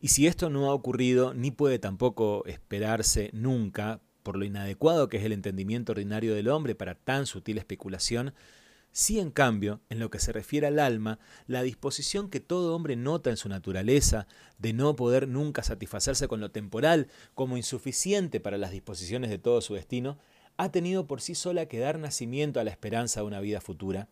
Y 0.00 0.08
si 0.08 0.26
esto 0.26 0.50
no 0.50 0.70
ha 0.70 0.74
ocurrido, 0.74 1.34
ni 1.34 1.50
puede 1.50 1.78
tampoco 1.78 2.44
esperarse 2.46 3.30
nunca, 3.32 4.00
por 4.22 4.36
lo 4.36 4.44
inadecuado 4.44 5.08
que 5.08 5.18
es 5.18 5.24
el 5.24 5.32
entendimiento 5.32 5.92
ordinario 5.92 6.34
del 6.34 6.48
hombre 6.48 6.74
para 6.74 6.94
tan 6.94 7.26
sutil 7.26 7.58
especulación, 7.58 8.34
Sí, 8.92 9.20
en 9.20 9.30
cambio, 9.30 9.80
en 9.88 10.00
lo 10.00 10.10
que 10.10 10.18
se 10.18 10.32
refiere 10.32 10.66
al 10.66 10.80
alma, 10.80 11.20
la 11.46 11.62
disposición 11.62 12.28
que 12.28 12.40
todo 12.40 12.74
hombre 12.74 12.96
nota 12.96 13.30
en 13.30 13.36
su 13.36 13.48
naturaleza 13.48 14.26
de 14.58 14.72
no 14.72 14.96
poder 14.96 15.28
nunca 15.28 15.62
satisfacerse 15.62 16.26
con 16.26 16.40
lo 16.40 16.50
temporal 16.50 17.06
como 17.34 17.56
insuficiente 17.56 18.40
para 18.40 18.58
las 18.58 18.72
disposiciones 18.72 19.30
de 19.30 19.38
todo 19.38 19.60
su 19.60 19.74
destino, 19.74 20.18
ha 20.60 20.70
tenido 20.70 21.06
por 21.06 21.22
sí 21.22 21.34
sola 21.34 21.64
que 21.64 21.78
dar 21.78 21.98
nacimiento 21.98 22.60
a 22.60 22.64
la 22.64 22.70
esperanza 22.70 23.20
de 23.20 23.26
una 23.26 23.40
vida 23.40 23.62
futura. 23.62 24.08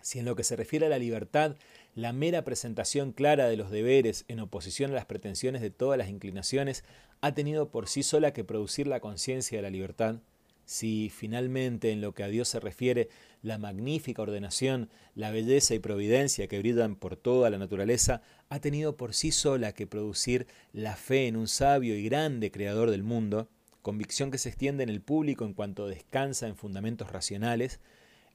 Si 0.00 0.20
en 0.20 0.24
lo 0.24 0.36
que 0.36 0.44
se 0.44 0.54
refiere 0.54 0.86
a 0.86 0.88
la 0.88 1.00
libertad, 1.00 1.56
la 1.96 2.12
mera 2.12 2.44
presentación 2.44 3.10
clara 3.10 3.48
de 3.48 3.56
los 3.56 3.72
deberes 3.72 4.24
en 4.28 4.38
oposición 4.38 4.92
a 4.92 4.94
las 4.94 5.06
pretensiones 5.06 5.60
de 5.60 5.70
todas 5.70 5.98
las 5.98 6.10
inclinaciones 6.10 6.84
ha 7.22 7.34
tenido 7.34 7.72
por 7.72 7.88
sí 7.88 8.04
sola 8.04 8.32
que 8.32 8.44
producir 8.44 8.86
la 8.86 9.00
conciencia 9.00 9.58
de 9.58 9.62
la 9.62 9.70
libertad, 9.70 10.20
si 10.64 11.10
finalmente 11.10 11.90
en 11.90 12.02
lo 12.02 12.14
que 12.14 12.22
a 12.22 12.28
Dios 12.28 12.46
se 12.46 12.60
refiere, 12.60 13.08
la 13.42 13.58
magnífica 13.58 14.22
ordenación, 14.22 14.88
la 15.16 15.32
belleza 15.32 15.74
y 15.74 15.80
providencia 15.80 16.46
que 16.46 16.60
brillan 16.60 16.94
por 16.94 17.16
toda 17.16 17.50
la 17.50 17.58
naturaleza, 17.58 18.22
ha 18.48 18.60
tenido 18.60 18.96
por 18.96 19.12
sí 19.12 19.32
sola 19.32 19.72
que 19.72 19.88
producir 19.88 20.46
la 20.72 20.94
fe 20.94 21.26
en 21.26 21.34
un 21.34 21.48
sabio 21.48 21.96
y 21.96 22.04
grande 22.04 22.52
creador 22.52 22.92
del 22.92 23.02
mundo, 23.02 23.48
convicción 23.88 24.30
que 24.30 24.36
se 24.36 24.50
extiende 24.50 24.82
en 24.82 24.90
el 24.90 25.00
público 25.00 25.46
en 25.46 25.54
cuanto 25.54 25.86
descansa 25.86 26.46
en 26.46 26.56
fundamentos 26.56 27.10
racionales, 27.10 27.80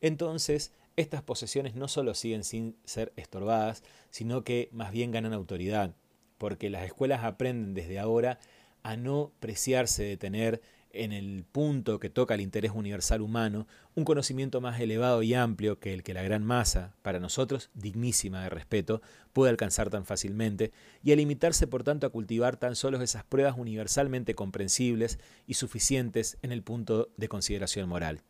entonces 0.02 0.74
estas 0.96 1.22
posesiones 1.22 1.76
no 1.76 1.88
solo 1.88 2.16
siguen 2.16 2.44
sin 2.44 2.76
ser 2.86 3.14
estorbadas, 3.18 3.84
sino 4.10 4.44
que 4.44 4.70
más 4.72 4.92
bien 4.92 5.12
ganan 5.12 5.32
autoridad, 5.32 5.94
porque 6.40 6.72
las 6.72 6.86
escuelas 6.86 7.24
aprenden 7.24 7.76
desde 7.76 8.00
ahora 8.00 8.40
a 8.82 8.98
no 8.98 9.32
preciarse 9.40 10.02
de 10.02 10.18
tener 10.18 10.60
en 10.94 11.12
el 11.12 11.44
punto 11.52 12.00
que 12.00 12.10
toca 12.10 12.36
el 12.36 12.42
interés 12.42 12.72
universal 12.74 13.22
humano, 13.22 13.68
un 13.96 14.06
conocimiento 14.06 14.62
más 14.62 14.80
elevado 14.80 15.24
y 15.24 15.34
amplio 15.34 15.80
que 15.80 15.94
el 15.94 16.04
que 16.04 16.14
la 16.14 16.24
gran 16.24 16.44
masa, 16.44 16.96
para 17.02 17.20
nosotros 17.20 17.70
dignísima 17.74 18.44
de 18.44 18.50
respeto, 18.50 19.02
puede 19.34 19.50
alcanzar 19.50 19.90
tan 19.90 20.06
fácilmente, 20.06 20.72
y 21.04 21.12
a 21.12 21.16
limitarse 21.16 21.68
por 21.68 21.84
tanto 21.84 22.08
a 22.08 22.12
cultivar 22.12 22.58
tan 22.58 22.76
solo 22.76 23.02
esas 23.02 23.24
pruebas 23.24 23.56
universalmente 23.58 24.36
comprensibles 24.36 25.20
y 25.48 25.56
suficientes 25.56 26.38
en 26.44 26.52
el 26.52 26.62
punto 26.62 27.10
de 27.18 27.28
consideración 27.28 27.90
moral. 27.90 28.22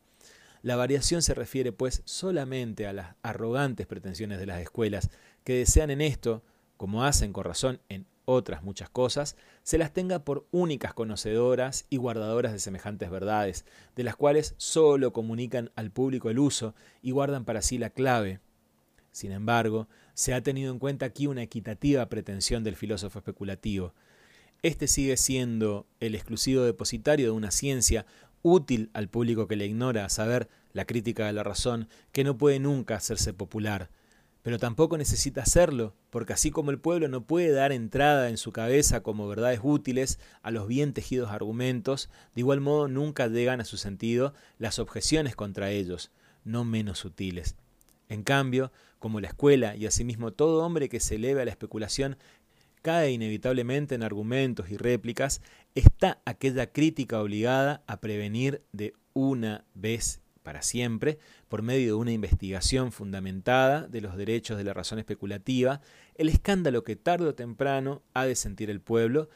La 0.61 0.77
variación 0.77 1.21
se 1.21 1.33
refiere 1.33 1.73
pues 1.73 2.01
solamente 2.05 2.87
a 2.87 2.93
las 2.93 3.15
arrogantes 3.21 3.85
pretensiones 3.85 4.39
de 4.39 4.45
las 4.45 4.61
escuelas 4.61 5.09
que 5.43 5.57
desean 5.57 5.91
en 5.91 5.99
esto, 5.99 6.41
como 6.77 7.03
hacen 7.03 7.33
con 7.33 7.43
razón 7.43 7.81
en 7.89 8.05
otras 8.25 8.63
muchas 8.63 8.89
cosas, 8.89 9.35
se 9.63 9.77
las 9.77 9.93
tenga 9.93 10.23
por 10.23 10.47
únicas 10.51 10.93
conocedoras 10.93 11.85
y 11.89 11.97
guardadoras 11.97 12.53
de 12.53 12.59
semejantes 12.59 13.09
verdades, 13.09 13.65
de 13.95 14.03
las 14.03 14.15
cuales 14.15 14.55
sólo 14.57 15.13
comunican 15.13 15.71
al 15.75 15.91
público 15.91 16.29
el 16.29 16.39
uso 16.39 16.75
y 17.01 17.11
guardan 17.11 17.45
para 17.45 17.61
sí 17.61 17.77
la 17.77 17.89
clave. 17.89 18.39
Sin 19.11 19.31
embargo, 19.31 19.87
se 20.13 20.33
ha 20.33 20.41
tenido 20.41 20.71
en 20.71 20.79
cuenta 20.79 21.05
aquí 21.05 21.27
una 21.27 21.43
equitativa 21.43 22.07
pretensión 22.09 22.63
del 22.63 22.75
filósofo 22.75 23.19
especulativo. 23.19 23.93
Este 24.63 24.87
sigue 24.87 25.17
siendo 25.17 25.85
el 25.99 26.15
exclusivo 26.15 26.63
depositario 26.63 27.25
de 27.25 27.31
una 27.31 27.51
ciencia 27.51 28.05
útil 28.41 28.89
al 28.93 29.09
público 29.09 29.47
que 29.47 29.55
le 29.55 29.65
ignora, 29.65 30.05
a 30.05 30.09
saber, 30.09 30.49
la 30.73 30.85
crítica 30.85 31.27
de 31.27 31.33
la 31.33 31.43
razón, 31.43 31.87
que 32.11 32.23
no 32.23 32.37
puede 32.37 32.59
nunca 32.59 32.95
hacerse 32.95 33.33
popular, 33.33 33.89
pero 34.43 34.59
tampoco 34.59 34.97
necesita 34.97 35.41
hacerlo, 35.41 35.95
porque 36.09 36.33
así 36.33 36.51
como 36.51 36.69
el 36.69 36.79
pueblo 36.79 37.07
no 37.07 37.25
puede 37.25 37.51
dar 37.51 37.71
entrada 37.71 38.29
en 38.29 38.37
su 38.37 38.51
cabeza 38.51 39.01
como 39.01 39.27
verdades 39.27 39.61
útiles 39.63 40.19
a 40.41 40.51
los 40.51 40.67
bien 40.67 40.93
tejidos 40.93 41.31
argumentos, 41.31 42.09
de 42.35 42.41
igual 42.41 42.59
modo 42.59 42.89
nunca 42.89 43.27
llegan 43.27 43.61
a 43.61 43.65
su 43.65 43.77
sentido 43.77 44.33
las 44.59 44.79
objeciones 44.79 45.35
contra 45.35 45.71
ellos, 45.71 46.11
no 46.43 46.65
menos 46.65 46.99
sutiles. 46.99 47.55
En 48.09 48.23
cambio, 48.23 48.71
como 48.99 49.21
la 49.21 49.29
escuela 49.29 49.77
y 49.77 49.85
asimismo 49.85 50.33
todo 50.33 50.63
hombre 50.63 50.89
que 50.89 50.99
se 50.99 51.15
eleve 51.15 51.41
a 51.41 51.45
la 51.45 51.51
especulación 51.51 52.17
cae 52.81 53.11
inevitablemente 53.11 53.95
en 53.95 54.03
argumentos 54.03 54.69
y 54.69 54.75
réplicas, 54.75 55.41
está 55.73 56.21
aquella 56.25 56.67
crítica 56.67 57.21
obligada 57.21 57.81
a 57.87 58.01
prevenir 58.01 58.61
de 58.73 58.93
una 59.13 59.63
vez 59.73 60.19
para 60.43 60.61
siempre, 60.61 61.17
por 61.53 61.61
medio 61.61 61.85
de 61.85 61.93
una 61.93 62.11
investigación 62.11 62.91
fundamentada 62.91 63.87
de 63.87 64.01
los 64.01 64.17
derechos 64.17 64.57
de 64.57 64.63
la 64.63 64.73
razón 64.73 64.97
especulativa, 64.97 65.81
el 66.15 66.29
escándalo 66.29 66.83
que 66.83 66.95
tarde 66.95 67.27
o 67.27 67.35
temprano 67.35 68.01
ha 68.15 68.25
de 68.25 68.35
sentir 68.35 68.71
el 68.71 68.81
pueblo 68.81 69.29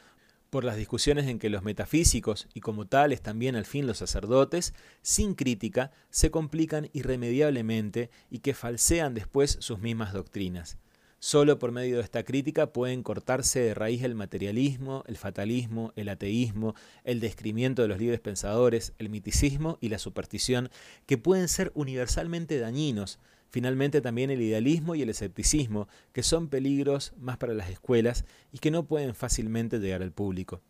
por 0.50 0.64
las 0.64 0.76
discusiones 0.76 1.28
en 1.28 1.38
que 1.38 1.48
los 1.48 1.62
metafísicos 1.62 2.48
y 2.54 2.58
como 2.58 2.88
tales 2.88 3.22
también 3.22 3.54
al 3.54 3.66
fin 3.66 3.86
los 3.86 3.98
sacerdotes, 3.98 4.74
sin 5.00 5.36
crítica, 5.36 5.92
se 6.10 6.32
complican 6.32 6.90
irremediablemente 6.92 8.10
y 8.30 8.40
que 8.40 8.52
falsean 8.52 9.14
después 9.14 9.56
sus 9.60 9.78
mismas 9.78 10.12
doctrinas. 10.12 10.76
Solo 11.20 11.58
por 11.58 11.72
medio 11.72 11.96
de 11.96 12.02
esta 12.02 12.22
crítica 12.22 12.72
pueden 12.72 13.02
cortarse 13.02 13.58
de 13.58 13.74
raíz 13.74 14.04
el 14.04 14.14
materialismo, 14.14 15.02
el 15.08 15.16
fatalismo, 15.16 15.92
el 15.96 16.10
ateísmo, 16.10 16.76
el 17.02 17.18
descrimiento 17.18 17.82
de 17.82 17.88
los 17.88 17.98
libres 17.98 18.20
pensadores, 18.20 18.92
el 18.98 19.08
miticismo 19.08 19.78
y 19.80 19.88
la 19.88 19.98
superstición, 19.98 20.70
que 21.06 21.18
pueden 21.18 21.48
ser 21.48 21.72
universalmente 21.74 22.60
dañinos. 22.60 23.18
Finalmente 23.50 24.00
también 24.00 24.30
el 24.30 24.42
idealismo 24.42 24.94
y 24.94 25.02
el 25.02 25.08
escepticismo, 25.08 25.88
que 26.12 26.22
son 26.22 26.46
peligros 26.46 27.14
más 27.18 27.36
para 27.36 27.54
las 27.54 27.68
escuelas 27.68 28.24
y 28.52 28.58
que 28.58 28.70
no 28.70 28.86
pueden 28.86 29.16
fácilmente 29.16 29.80
llegar 29.80 30.02
al 30.02 30.12
público. 30.12 30.60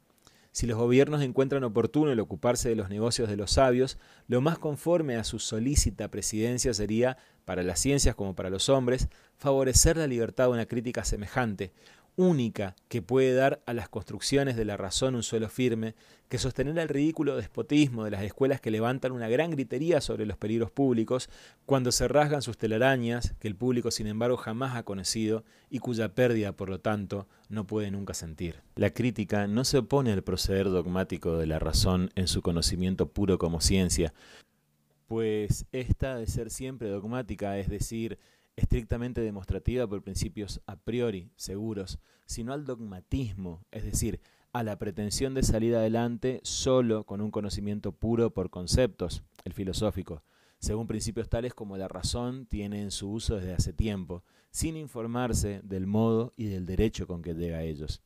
Si 0.53 0.67
los 0.67 0.79
gobiernos 0.79 1.23
encuentran 1.23 1.65
oportuno 1.65 2.11
el 2.11 2.21
ocuparse 2.21 2.69
de 2.69 2.77
los 2.77 2.89
negocios 2.89 3.29
de 3.29 3.37
los 3.37 3.53
sabios, 3.53 3.99
lo 4.27 4.41
más 4.41 4.59
conforme 4.59 5.17
a 5.17 5.25
su 5.25 5.39
solícita 5.39 6.11
presidencia 6.11 6.75
sería, 6.75 7.19
para 7.45 7.63
las 7.63 7.81
ciencias 7.81 8.15
como 8.15 8.35
para 8.35 8.51
los 8.51 8.69
hombres, 8.69 9.09
favorecer 9.37 9.97
la 9.97 10.07
libertad 10.07 10.45
de 10.45 10.51
una 10.51 10.67
crítica 10.67 11.05
semejante, 11.05 11.73
única 12.19 12.75
que 12.89 13.01
puede 13.01 13.33
dar 13.33 13.63
a 13.65 13.73
las 13.73 13.89
construcciones 13.89 14.57
de 14.57 14.65
la 14.65 14.77
razón 14.77 15.15
un 15.15 15.23
suelo 15.23 15.49
firme, 15.49 15.95
que 16.29 16.37
sostener 16.39 16.77
el 16.77 16.89
ridículo 16.89 17.37
despotismo 17.37 18.05
de 18.05 18.11
las 18.11 18.23
escuelas 18.23 18.61
que 18.61 18.73
levantan 18.73 19.13
una 19.13 19.29
gran 19.29 19.53
gritería 19.53 20.01
sobre 20.01 20.27
los 20.27 20.37
peligros 20.37 20.73
públicos, 20.73 21.31
cuando 21.65 21.93
se 21.93 22.09
rasgan 22.09 22.43
sus 22.43 22.59
telarañas, 22.59 23.35
que 23.39 23.47
el 23.47 23.55
público 23.55 23.93
sin 23.93 24.09
embargo 24.09 24.37
jamás 24.37 24.75
ha 24.75 24.83
conocido 24.83 25.45
y 25.71 25.79
cuya 25.79 26.13
pérdida, 26.15 26.53
por 26.53 26.69
lo 26.69 26.81
tanto, 26.81 27.29
no 27.49 27.69
puede 27.69 27.93
nunca 27.93 28.15
sentir. 28.15 28.63
La 28.75 28.91
crítica 28.91 29.47
no 29.47 29.65
se 29.65 29.79
opone 29.79 30.13
al 30.13 30.25
proceder 30.25 30.71
dogmático 30.71 31.39
de 31.39 31.47
la 31.47 31.61
razón 31.61 32.11
en 32.17 32.27
su 32.27 32.43
conocimiento 32.43 33.09
puro 33.09 33.39
como 33.39 33.61
ciencia, 33.61 34.13
pues 35.07 35.67
esta 35.71 36.17
de 36.17 36.27
ser 36.27 36.51
siempre 36.51 36.89
dogmática, 36.89 37.59
es 37.59 37.69
decir, 37.71 38.19
estrictamente 38.59 39.21
demostrativa 39.21 39.87
por 39.87 40.03
principios 40.03 40.61
a 40.67 40.77
priori 40.77 41.31
seguros, 41.37 42.01
sino 42.27 42.53
al 42.53 42.65
dogmatismo, 42.65 43.65
es 43.71 43.85
decir, 43.85 44.21
a 44.53 44.65
la 44.65 44.79
pretensión 44.79 45.33
de 45.33 45.45
salir 45.45 45.77
adelante 45.77 46.41
solo 46.43 47.05
con 47.05 47.21
un 47.21 47.31
conocimiento 47.31 47.93
puro 47.93 48.35
por 48.35 48.51
conceptos, 48.51 49.23
el 49.45 49.53
filosófico, 49.53 50.25
según 50.59 50.89
principios 50.89 51.29
tales 51.29 51.55
como 51.55 51.77
la 51.77 51.87
razón 51.87 52.47
tiene 52.47 52.83
en 52.83 52.91
su 52.91 53.13
uso 53.13 53.37
desde 53.37 53.55
hace 53.55 53.73
tiempo, 53.73 54.25
sin 54.51 54.77
informarse 54.77 55.61
del 55.63 55.87
modo 55.87 56.33
y 56.37 56.47
del 56.47 56.67
derecho 56.67 57.07
con 57.07 57.23
que 57.23 57.35
llega 57.35 57.59
a 57.59 57.63
ellos. 57.63 58.03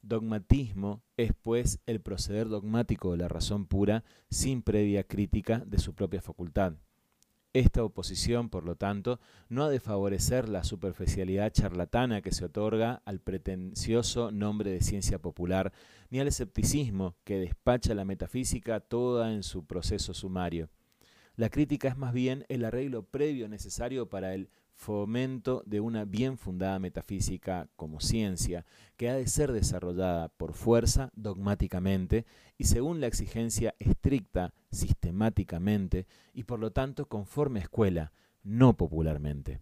Dogmatismo 0.00 1.04
es, 1.16 1.32
pues, 1.40 1.78
el 1.86 2.00
proceder 2.00 2.48
dogmático 2.48 3.12
de 3.12 3.18
la 3.18 3.28
razón 3.28 3.66
pura 3.66 4.02
sin 4.30 4.62
previa 4.62 5.04
crítica 5.04 5.60
de 5.64 5.78
su 5.78 5.94
propia 5.94 6.20
facultad. 6.20 6.74
Esta 7.54 7.84
oposición, 7.84 8.48
por 8.48 8.64
lo 8.64 8.76
tanto, 8.76 9.20
no 9.50 9.64
ha 9.64 9.68
de 9.68 9.78
favorecer 9.78 10.48
la 10.48 10.64
superficialidad 10.64 11.52
charlatana 11.52 12.22
que 12.22 12.32
se 12.32 12.46
otorga 12.46 13.02
al 13.04 13.20
pretencioso 13.20 14.30
nombre 14.30 14.70
de 14.70 14.80
ciencia 14.80 15.18
popular, 15.18 15.70
ni 16.08 16.18
al 16.18 16.28
escepticismo 16.28 17.14
que 17.24 17.38
despacha 17.38 17.94
la 17.94 18.06
metafísica 18.06 18.80
toda 18.80 19.34
en 19.34 19.42
su 19.42 19.66
proceso 19.66 20.14
sumario. 20.14 20.70
La 21.36 21.50
crítica 21.50 21.88
es 21.88 21.98
más 21.98 22.14
bien 22.14 22.46
el 22.48 22.64
arreglo 22.64 23.02
previo 23.02 23.48
necesario 23.48 24.08
para 24.08 24.32
el 24.32 24.48
fomento 24.82 25.62
de 25.64 25.78
una 25.78 26.04
bien 26.04 26.36
fundada 26.36 26.80
metafísica 26.80 27.68
como 27.76 28.00
ciencia, 28.00 28.66
que 28.96 29.08
ha 29.08 29.14
de 29.14 29.28
ser 29.28 29.52
desarrollada 29.52 30.28
por 30.30 30.54
fuerza 30.54 31.12
dogmáticamente 31.14 32.26
y 32.58 32.64
según 32.64 33.00
la 33.00 33.06
exigencia 33.06 33.76
estricta 33.78 34.52
sistemáticamente 34.72 36.08
y 36.34 36.44
por 36.44 36.58
lo 36.58 36.72
tanto 36.72 37.06
conforme 37.06 37.60
a 37.60 37.62
escuela, 37.62 38.12
no 38.42 38.76
popularmente. 38.76 39.60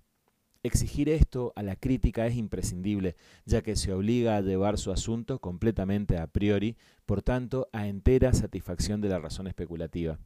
Exigir 0.63 1.11
esto 1.11 1.53
a 1.55 1.63
la 1.63 1.77
crítica 1.77 2.27
es 2.27 2.37
imprescindible, 2.37 3.15
ya 3.45 3.61
que 3.61 3.77
se 3.77 3.93
obliga 3.93 4.37
a 4.37 4.41
llevar 4.41 4.79
su 4.79 4.91
asunto 4.91 5.39
completamente 5.39 6.17
a 6.17 6.29
priori, 6.29 6.77
por 7.05 7.21
tanto, 7.21 7.69
a 7.73 7.89
entera 7.89 8.33
satisfacción 8.33 9.03
de 9.03 9.11
la 9.11 9.19
razón 9.19 9.49
especulativa 9.49 10.19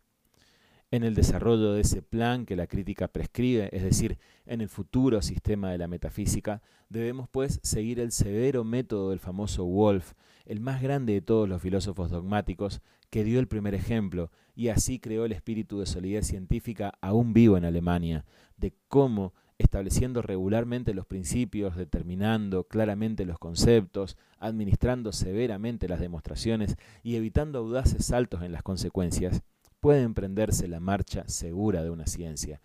en 0.94 1.02
el 1.02 1.16
desarrollo 1.16 1.72
de 1.72 1.80
ese 1.80 2.02
plan 2.02 2.46
que 2.46 2.54
la 2.54 2.68
crítica 2.68 3.08
prescribe, 3.08 3.68
es 3.72 3.82
decir, 3.82 4.16
en 4.46 4.60
el 4.60 4.68
futuro 4.68 5.22
sistema 5.22 5.72
de 5.72 5.78
la 5.78 5.88
metafísica, 5.88 6.62
debemos 6.88 7.28
pues 7.28 7.58
seguir 7.64 7.98
el 7.98 8.12
severo 8.12 8.62
método 8.62 9.10
del 9.10 9.18
famoso 9.18 9.64
Wolf, 9.64 10.12
el 10.44 10.60
más 10.60 10.80
grande 10.80 11.14
de 11.14 11.20
todos 11.20 11.48
los 11.48 11.60
filósofos 11.60 12.10
dogmáticos, 12.10 12.80
que 13.10 13.24
dio 13.24 13.40
el 13.40 13.48
primer 13.48 13.74
ejemplo 13.74 14.30
y 14.54 14.68
así 14.68 15.00
creó 15.00 15.24
el 15.24 15.32
espíritu 15.32 15.80
de 15.80 15.86
solidez 15.86 16.28
científica 16.28 16.92
aún 17.00 17.32
vivo 17.32 17.56
en 17.56 17.64
Alemania, 17.64 18.24
de 18.56 18.72
cómo 18.86 19.34
estableciendo 19.58 20.22
regularmente 20.22 20.94
los 20.94 21.06
principios, 21.06 21.74
determinando 21.74 22.68
claramente 22.68 23.24
los 23.24 23.40
conceptos, 23.40 24.16
administrando 24.38 25.10
severamente 25.10 25.88
las 25.88 25.98
demostraciones 25.98 26.76
y 27.02 27.16
evitando 27.16 27.58
audaces 27.58 28.04
saltos 28.04 28.42
en 28.42 28.52
las 28.52 28.62
consecuencias, 28.62 29.42
puede 29.84 30.00
emprenderse 30.00 30.66
la 30.66 30.80
marcha 30.80 31.28
segura 31.28 31.82
de 31.82 31.90
una 31.90 32.06
ciencia. 32.06 32.62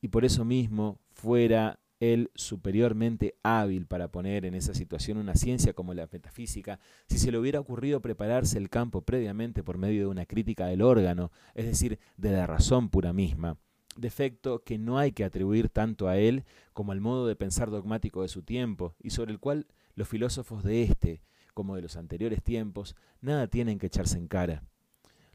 Y 0.00 0.08
por 0.08 0.24
eso 0.24 0.44
mismo 0.44 0.98
fuera 1.12 1.78
él 2.00 2.32
superiormente 2.34 3.36
hábil 3.44 3.86
para 3.86 4.10
poner 4.10 4.44
en 4.44 4.56
esa 4.56 4.74
situación 4.74 5.18
una 5.18 5.36
ciencia 5.36 5.74
como 5.74 5.94
la 5.94 6.08
metafísica, 6.10 6.80
si 7.06 7.20
se 7.20 7.30
le 7.30 7.38
hubiera 7.38 7.60
ocurrido 7.60 8.02
prepararse 8.02 8.58
el 8.58 8.68
campo 8.68 9.02
previamente 9.02 9.62
por 9.62 9.78
medio 9.78 10.00
de 10.00 10.06
una 10.08 10.26
crítica 10.26 10.66
del 10.66 10.82
órgano, 10.82 11.30
es 11.54 11.66
decir, 11.66 12.00
de 12.16 12.32
la 12.32 12.48
razón 12.48 12.88
pura 12.88 13.12
misma, 13.12 13.58
defecto 13.96 14.64
que 14.64 14.76
no 14.76 14.98
hay 14.98 15.12
que 15.12 15.22
atribuir 15.22 15.68
tanto 15.68 16.08
a 16.08 16.16
él 16.18 16.42
como 16.72 16.90
al 16.90 17.00
modo 17.00 17.28
de 17.28 17.36
pensar 17.36 17.70
dogmático 17.70 18.22
de 18.22 18.28
su 18.28 18.42
tiempo, 18.42 18.96
y 19.00 19.10
sobre 19.10 19.30
el 19.30 19.38
cual 19.38 19.68
los 19.94 20.08
filósofos 20.08 20.64
de 20.64 20.82
este, 20.82 21.22
como 21.54 21.76
de 21.76 21.82
los 21.82 21.96
anteriores 21.96 22.42
tiempos, 22.42 22.96
nada 23.20 23.46
tienen 23.46 23.78
que 23.78 23.86
echarse 23.86 24.18
en 24.18 24.26
cara. 24.26 24.64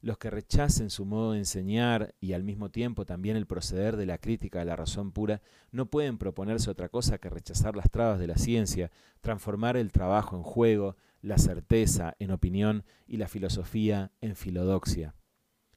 Los 0.01 0.17
que 0.17 0.31
rechacen 0.31 0.89
su 0.89 1.05
modo 1.05 1.33
de 1.33 1.37
enseñar 1.37 2.15
y 2.19 2.33
al 2.33 2.43
mismo 2.43 2.69
tiempo 2.69 3.05
también 3.05 3.37
el 3.37 3.45
proceder 3.45 3.97
de 3.97 4.07
la 4.07 4.17
crítica 4.17 4.59
de 4.59 4.65
la 4.65 4.75
razón 4.75 5.11
pura 5.11 5.41
no 5.71 5.85
pueden 5.85 6.17
proponerse 6.17 6.71
otra 6.71 6.89
cosa 6.89 7.19
que 7.19 7.29
rechazar 7.29 7.75
las 7.75 7.91
trabas 7.91 8.19
de 8.19 8.25
la 8.25 8.37
ciencia, 8.37 8.89
transformar 9.21 9.77
el 9.77 9.91
trabajo 9.91 10.35
en 10.35 10.41
juego, 10.41 10.95
la 11.21 11.37
certeza 11.37 12.15
en 12.17 12.31
opinión 12.31 12.83
y 13.07 13.17
la 13.17 13.27
filosofía 13.27 14.11
en 14.21 14.35
filodoxia. 14.35 15.13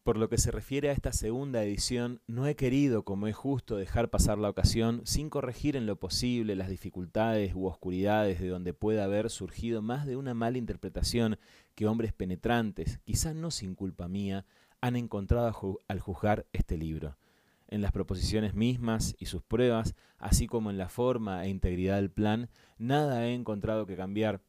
Por 0.05 0.19
lo 0.19 0.29
que 0.29 0.37
se 0.37 0.51
refiere 0.51 0.91
a 0.91 0.93
esta 0.93 1.15
segunda 1.15 1.65
edición, 1.65 2.21
no 2.27 2.47
he 2.47 2.57
querido, 2.57 3.05
como 3.05 3.27
es 3.27 3.35
justo, 3.35 3.79
dejar 3.79 4.11
pasar 4.11 4.37
la 4.37 4.51
ocasión 4.51 5.01
sin 5.05 5.31
corregir 5.31 5.77
en 5.77 5.87
lo 5.87 5.97
posible 5.97 6.57
las 6.57 6.69
dificultades 6.69 7.55
u 7.55 7.65
oscuridades 7.65 8.39
de 8.39 8.49
donde 8.49 8.75
pueda 8.75 9.05
haber 9.05 9.31
surgido 9.31 9.81
más 9.81 10.05
de 10.05 10.17
una 10.17 10.35
mala 10.35 10.59
interpretación 10.59 11.39
que 11.75 11.87
hombres 11.87 12.13
penetrantes, 12.13 13.01
quizás 13.05 13.35
no 13.35 13.51
sin 13.51 13.75
culpa 13.75 14.07
mía, 14.07 14.45
han 14.83 14.97
encontrado 14.97 15.81
al 15.89 16.01
juzgar 16.01 16.45
este 16.53 16.77
libro. 16.77 17.17
En 17.69 17.81
las 17.81 17.91
proposiciones 17.91 18.55
mismas 18.55 19.17
y 19.19 19.25
sus 19.25 19.43
pruebas, 19.43 19.95
así 20.19 20.47
como 20.47 20.69
en 20.69 20.77
la 20.77 20.91
forma 20.91 21.47
e 21.47 21.49
integridad 21.49 21.97
del 21.97 22.11
plan, 22.11 22.51
nada 22.77 23.27
he 23.27 23.33
encontrado 23.33 23.87
que 23.87 23.97
cambiar 23.97 24.43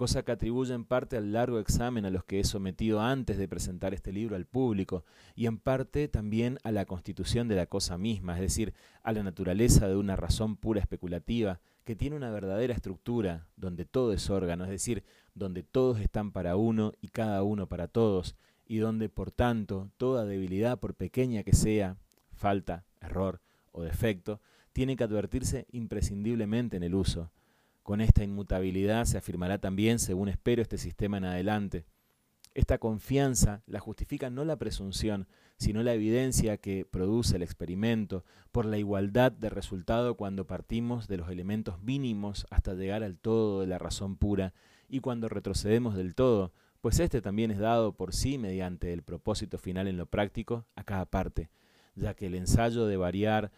cosa 0.00 0.22
que 0.22 0.32
atribuye 0.32 0.72
en 0.72 0.86
parte 0.86 1.18
al 1.18 1.30
largo 1.34 1.58
examen 1.58 2.06
a 2.06 2.10
los 2.10 2.24
que 2.24 2.40
he 2.40 2.44
sometido 2.44 3.02
antes 3.02 3.36
de 3.36 3.46
presentar 3.46 3.92
este 3.92 4.14
libro 4.14 4.34
al 4.34 4.46
público, 4.46 5.04
y 5.36 5.44
en 5.44 5.58
parte 5.58 6.08
también 6.08 6.58
a 6.62 6.72
la 6.72 6.86
constitución 6.86 7.48
de 7.48 7.56
la 7.56 7.66
cosa 7.66 7.98
misma, 7.98 8.32
es 8.36 8.40
decir, 8.40 8.72
a 9.02 9.12
la 9.12 9.22
naturaleza 9.22 9.88
de 9.88 9.96
una 9.96 10.16
razón 10.16 10.56
pura 10.56 10.80
especulativa, 10.80 11.60
que 11.84 11.96
tiene 11.96 12.16
una 12.16 12.30
verdadera 12.30 12.72
estructura, 12.72 13.46
donde 13.56 13.84
todo 13.84 14.14
es 14.14 14.30
órgano, 14.30 14.64
es 14.64 14.70
decir, 14.70 15.04
donde 15.34 15.62
todos 15.64 16.00
están 16.00 16.32
para 16.32 16.56
uno 16.56 16.94
y 17.02 17.08
cada 17.08 17.42
uno 17.42 17.66
para 17.66 17.86
todos, 17.86 18.36
y 18.66 18.78
donde, 18.78 19.10
por 19.10 19.30
tanto, 19.30 19.90
toda 19.98 20.24
debilidad, 20.24 20.80
por 20.80 20.94
pequeña 20.94 21.42
que 21.42 21.52
sea, 21.52 21.98
falta, 22.32 22.86
error 23.02 23.42
o 23.70 23.82
defecto, 23.82 24.40
tiene 24.72 24.96
que 24.96 25.04
advertirse 25.04 25.66
imprescindiblemente 25.72 26.78
en 26.78 26.84
el 26.84 26.94
uso, 26.94 27.30
con 27.82 28.00
esta 28.00 28.24
inmutabilidad 28.24 29.04
se 29.04 29.18
afirmará 29.18 29.58
también, 29.58 29.98
según 29.98 30.28
espero, 30.28 30.62
este 30.62 30.78
sistema 30.78 31.18
en 31.18 31.24
adelante. 31.24 31.84
Esta 32.54 32.78
confianza 32.78 33.62
la 33.66 33.80
justifica 33.80 34.28
no 34.28 34.44
la 34.44 34.56
presunción, 34.56 35.28
sino 35.56 35.82
la 35.82 35.94
evidencia 35.94 36.56
que 36.56 36.84
produce 36.84 37.36
el 37.36 37.42
experimento 37.42 38.24
por 38.50 38.66
la 38.66 38.78
igualdad 38.78 39.30
de 39.30 39.50
resultado 39.50 40.16
cuando 40.16 40.46
partimos 40.46 41.06
de 41.06 41.18
los 41.18 41.30
elementos 41.30 41.80
mínimos 41.82 42.46
hasta 42.50 42.74
llegar 42.74 43.02
al 43.04 43.18
todo 43.18 43.60
de 43.60 43.66
la 43.66 43.78
razón 43.78 44.16
pura 44.16 44.52
y 44.88 45.00
cuando 45.00 45.28
retrocedemos 45.28 45.96
del 45.96 46.14
todo, 46.14 46.52
pues 46.80 46.98
este 46.98 47.20
también 47.20 47.50
es 47.50 47.58
dado 47.58 47.92
por 47.92 48.14
sí 48.14 48.38
mediante 48.38 48.92
el 48.92 49.02
propósito 49.02 49.58
final 49.58 49.86
en 49.86 49.96
lo 49.96 50.06
práctico 50.06 50.64
a 50.74 50.82
cada 50.82 51.04
parte, 51.04 51.50
ya 51.94 52.14
que 52.14 52.26
el 52.26 52.34
ensayo 52.34 52.86
de 52.86 52.96
variar 52.96 53.52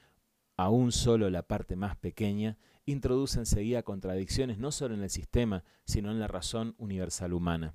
aún 0.57 0.93
solo 0.93 1.31
la 1.31 1.43
parte 1.43 1.77
más 1.77 1.97
pequeña 1.97 2.59
introduce 2.87 3.39
enseguida 3.39 3.83
contradicciones 3.83 4.59
no 4.59 4.73
solo 4.73 4.95
en 4.95 5.03
el 5.03 5.11
sistema, 5.11 5.65
sino 5.85 6.11
en 6.11 6.21
la 6.21 6.29
razón 6.29 6.75
universal 6.79 7.33
humana. 7.33 7.75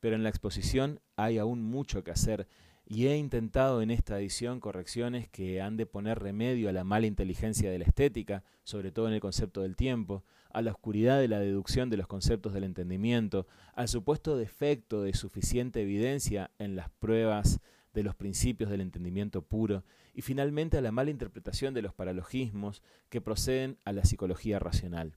Pero 0.00 0.16
en 0.16 0.22
la 0.22 0.28
exposición 0.28 1.00
hay 1.16 1.38
aún 1.38 1.62
mucho 1.62 2.04
que 2.04 2.10
hacer 2.10 2.48
y 2.86 3.06
he 3.06 3.16
intentado 3.16 3.82
en 3.82 3.92
esta 3.92 4.18
edición 4.18 4.58
correcciones 4.58 5.28
que 5.28 5.60
han 5.60 5.76
de 5.76 5.86
poner 5.86 6.18
remedio 6.18 6.68
a 6.68 6.72
la 6.72 6.82
mala 6.82 7.06
inteligencia 7.06 7.70
de 7.70 7.78
la 7.78 7.84
estética, 7.84 8.42
sobre 8.64 8.90
todo 8.90 9.06
en 9.06 9.14
el 9.14 9.20
concepto 9.20 9.62
del 9.62 9.76
tiempo, 9.76 10.24
a 10.52 10.60
la 10.60 10.72
oscuridad 10.72 11.20
de 11.20 11.28
la 11.28 11.38
deducción 11.38 11.88
de 11.88 11.96
los 11.96 12.08
conceptos 12.08 12.52
del 12.52 12.64
entendimiento, 12.64 13.46
al 13.74 13.86
supuesto 13.86 14.36
defecto 14.36 15.02
de 15.02 15.14
suficiente 15.14 15.82
evidencia 15.82 16.50
en 16.58 16.74
las 16.74 16.90
pruebas 16.90 17.60
de 17.94 18.02
los 18.02 18.16
principios 18.16 18.70
del 18.70 18.80
entendimiento 18.80 19.42
puro 19.42 19.84
y 20.14 20.22
finalmente 20.22 20.78
a 20.78 20.80
la 20.80 20.92
mala 20.92 21.10
interpretación 21.10 21.74
de 21.74 21.82
los 21.82 21.94
paralogismos 21.94 22.82
que 23.08 23.20
proceden 23.20 23.78
a 23.84 23.92
la 23.92 24.04
psicología 24.04 24.58
racional. 24.58 25.16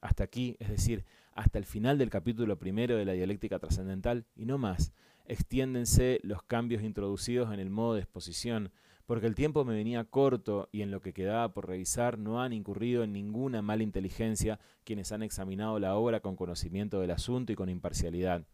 Hasta 0.00 0.24
aquí, 0.24 0.56
es 0.60 0.68
decir, 0.68 1.04
hasta 1.32 1.58
el 1.58 1.64
final 1.64 1.98
del 1.98 2.10
capítulo 2.10 2.58
primero 2.58 2.96
de 2.96 3.04
la 3.04 3.12
dialéctica 3.12 3.58
trascendental 3.58 4.26
y 4.34 4.46
no 4.46 4.58
más, 4.58 4.92
extiéndense 5.26 6.20
los 6.22 6.42
cambios 6.42 6.82
introducidos 6.82 7.52
en 7.52 7.60
el 7.60 7.70
modo 7.70 7.94
de 7.94 8.00
exposición, 8.00 8.72
porque 9.06 9.26
el 9.26 9.34
tiempo 9.34 9.64
me 9.64 9.74
venía 9.74 10.04
corto 10.04 10.68
y 10.72 10.82
en 10.82 10.90
lo 10.90 11.00
que 11.00 11.12
quedaba 11.12 11.52
por 11.52 11.68
revisar 11.68 12.18
no 12.18 12.40
han 12.40 12.52
incurrido 12.52 13.02
en 13.02 13.12
ninguna 13.12 13.60
mala 13.60 13.82
inteligencia 13.82 14.60
quienes 14.84 15.12
han 15.12 15.22
examinado 15.22 15.78
la 15.78 15.96
obra 15.96 16.20
con 16.20 16.36
conocimiento 16.36 17.00
del 17.00 17.10
asunto 17.10 17.52
y 17.52 17.56
con 17.56 17.68
imparcialidad. 17.68 18.46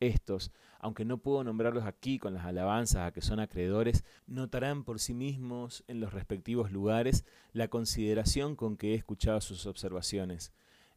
Estos, 0.00 0.52
aunque 0.78 1.04
no 1.04 1.18
puedo 1.18 1.42
nombrarlos 1.42 1.84
aquí 1.84 2.18
con 2.18 2.34
las 2.34 2.44
alabanzas 2.44 3.08
a 3.08 3.12
que 3.12 3.20
son 3.20 3.40
acreedores, 3.40 4.04
notarán 4.26 4.84
por 4.84 5.00
sí 5.00 5.12
mismos 5.12 5.82
en 5.88 6.00
los 6.00 6.12
respectivos 6.12 6.70
lugares 6.70 7.24
la 7.52 7.68
consideración 7.68 8.54
con 8.54 8.76
que 8.76 8.92
he 8.92 8.94
escuchado 8.94 9.40
sus 9.40 9.66
observaciones. 9.66 10.52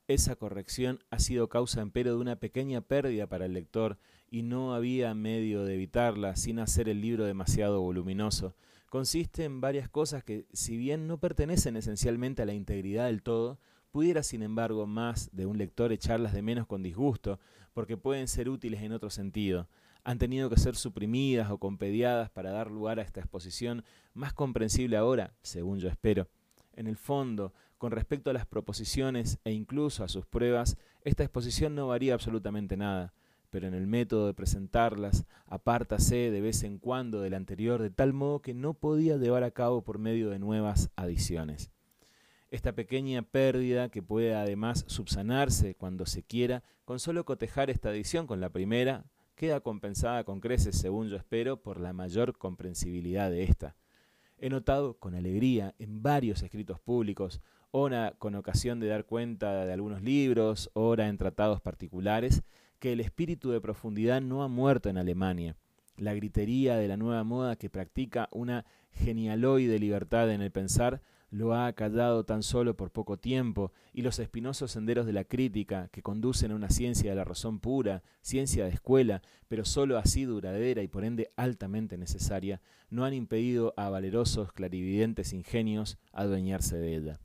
Esa 0.07 0.35
corrección 0.35 0.99
ha 1.09 1.19
sido 1.19 1.49
causa 1.49 1.81
empero 1.81 2.11
de 2.11 2.21
una 2.21 2.35
pequeña 2.35 2.81
pérdida 2.81 3.27
para 3.27 3.45
el 3.45 3.53
lector 3.53 3.97
y 4.29 4.43
no 4.43 4.75
había 4.75 5.13
medio 5.15 5.63
de 5.63 5.75
evitarla 5.75 6.35
sin 6.35 6.59
hacer 6.59 6.87
el 6.87 7.01
libro 7.01 7.25
demasiado 7.25 7.81
voluminoso. 7.81 8.55
Consiste 8.89 9.45
en 9.45 9.61
varias 9.61 9.89
cosas 9.89 10.23
que, 10.23 10.45
si 10.53 10.77
bien 10.77 11.07
no 11.07 11.17
pertenecen 11.17 11.77
esencialmente 11.77 12.41
a 12.41 12.45
la 12.45 12.53
integridad 12.53 13.05
del 13.05 13.23
todo, 13.23 13.57
Pudiera, 13.91 14.23
sin 14.23 14.41
embargo, 14.41 14.87
más 14.87 15.29
de 15.33 15.45
un 15.45 15.57
lector 15.57 15.91
echarlas 15.91 16.33
de 16.33 16.41
menos 16.41 16.65
con 16.65 16.81
disgusto, 16.81 17.39
porque 17.73 17.97
pueden 17.97 18.27
ser 18.27 18.49
útiles 18.49 18.81
en 18.81 18.93
otro 18.93 19.09
sentido. 19.09 19.67
Han 20.03 20.17
tenido 20.17 20.49
que 20.49 20.57
ser 20.57 20.75
suprimidas 20.75 21.51
o 21.51 21.57
compediadas 21.59 22.29
para 22.29 22.51
dar 22.51 22.71
lugar 22.71 22.99
a 22.99 23.03
esta 23.03 23.19
exposición 23.19 23.83
más 24.13 24.33
comprensible 24.33 24.97
ahora, 24.97 25.33
según 25.41 25.79
yo 25.79 25.89
espero. 25.89 26.27
En 26.73 26.87
el 26.87 26.97
fondo, 26.97 27.53
con 27.77 27.91
respecto 27.91 28.29
a 28.29 28.33
las 28.33 28.45
proposiciones 28.45 29.39
e 29.43 29.51
incluso 29.51 30.03
a 30.03 30.07
sus 30.07 30.25
pruebas, 30.25 30.77
esta 31.03 31.23
exposición 31.23 31.75
no 31.75 31.87
varía 31.87 32.13
absolutamente 32.13 32.77
nada. 32.77 33.13
pero 33.51 33.67
en 33.67 33.73
el 33.73 33.85
método 33.85 34.27
de 34.27 34.33
presentarlas 34.33 35.25
apártase 35.45 36.31
de 36.31 36.39
vez 36.39 36.63
en 36.63 36.79
cuando 36.79 37.19
del 37.19 37.33
anterior 37.33 37.81
de 37.81 37.89
tal 37.89 38.13
modo 38.13 38.41
que 38.41 38.53
no 38.53 38.73
podía 38.73 39.17
llevar 39.17 39.43
a 39.43 39.51
cabo 39.51 39.83
por 39.83 39.99
medio 39.99 40.29
de 40.29 40.39
nuevas 40.39 40.89
adiciones. 40.95 41.69
Esta 42.51 42.73
pequeña 42.73 43.21
pérdida, 43.21 43.87
que 43.87 44.03
puede 44.03 44.35
además 44.35 44.83
subsanarse 44.87 45.73
cuando 45.73 46.05
se 46.05 46.21
quiera, 46.21 46.63
con 46.83 46.99
solo 46.99 47.23
cotejar 47.23 47.69
esta 47.69 47.91
edición 47.91 48.27
con 48.27 48.41
la 48.41 48.49
primera, 48.49 49.05
queda 49.35 49.61
compensada 49.61 50.25
con 50.25 50.41
creces, 50.41 50.77
según 50.77 51.07
yo 51.07 51.15
espero, 51.15 51.61
por 51.61 51.79
la 51.79 51.93
mayor 51.93 52.37
comprensibilidad 52.37 53.31
de 53.31 53.43
esta. 53.43 53.77
He 54.37 54.49
notado 54.49 54.95
con 54.97 55.15
alegría 55.15 55.75
en 55.79 56.03
varios 56.03 56.43
escritos 56.43 56.77
públicos, 56.77 57.39
ora 57.71 58.15
con 58.19 58.35
ocasión 58.35 58.81
de 58.81 58.87
dar 58.87 59.05
cuenta 59.05 59.65
de 59.65 59.71
algunos 59.71 60.01
libros, 60.01 60.71
ora 60.73 61.07
en 61.07 61.17
tratados 61.17 61.61
particulares, 61.61 62.43
que 62.79 62.91
el 62.91 62.99
espíritu 62.99 63.51
de 63.51 63.61
profundidad 63.61 64.19
no 64.19 64.43
ha 64.43 64.49
muerto 64.49 64.89
en 64.89 64.97
Alemania. 64.97 65.55
La 65.95 66.13
gritería 66.13 66.75
de 66.75 66.89
la 66.89 66.97
nueva 66.97 67.23
moda 67.23 67.55
que 67.55 67.69
practica 67.69 68.27
una 68.31 68.65
genialoide 68.91 69.79
libertad 69.79 70.29
en 70.31 70.41
el 70.41 70.51
pensar 70.51 71.01
lo 71.31 71.53
ha 71.53 71.67
acallado 71.67 72.25
tan 72.25 72.43
solo 72.43 72.75
por 72.75 72.91
poco 72.91 73.17
tiempo, 73.17 73.71
y 73.93 74.01
los 74.01 74.19
espinosos 74.19 74.71
senderos 74.71 75.05
de 75.05 75.13
la 75.13 75.23
crítica, 75.23 75.87
que 75.91 76.03
conducen 76.03 76.51
a 76.51 76.55
una 76.55 76.69
ciencia 76.69 77.09
de 77.09 77.15
la 77.15 77.23
razón 77.23 77.59
pura, 77.59 78.03
ciencia 78.21 78.65
de 78.65 78.71
escuela, 78.71 79.21
pero 79.47 79.63
sólo 79.63 79.97
así 79.97 80.25
duradera 80.25 80.83
y 80.83 80.89
por 80.89 81.05
ende 81.05 81.31
altamente 81.37 81.97
necesaria, 81.97 82.61
no 82.89 83.05
han 83.05 83.13
impedido 83.13 83.73
a 83.77 83.89
valerosos, 83.89 84.51
clarividentes 84.51 85.31
ingenios 85.31 85.97
adueñarse 86.11 86.77
de 86.77 86.95
ella. 86.97 87.19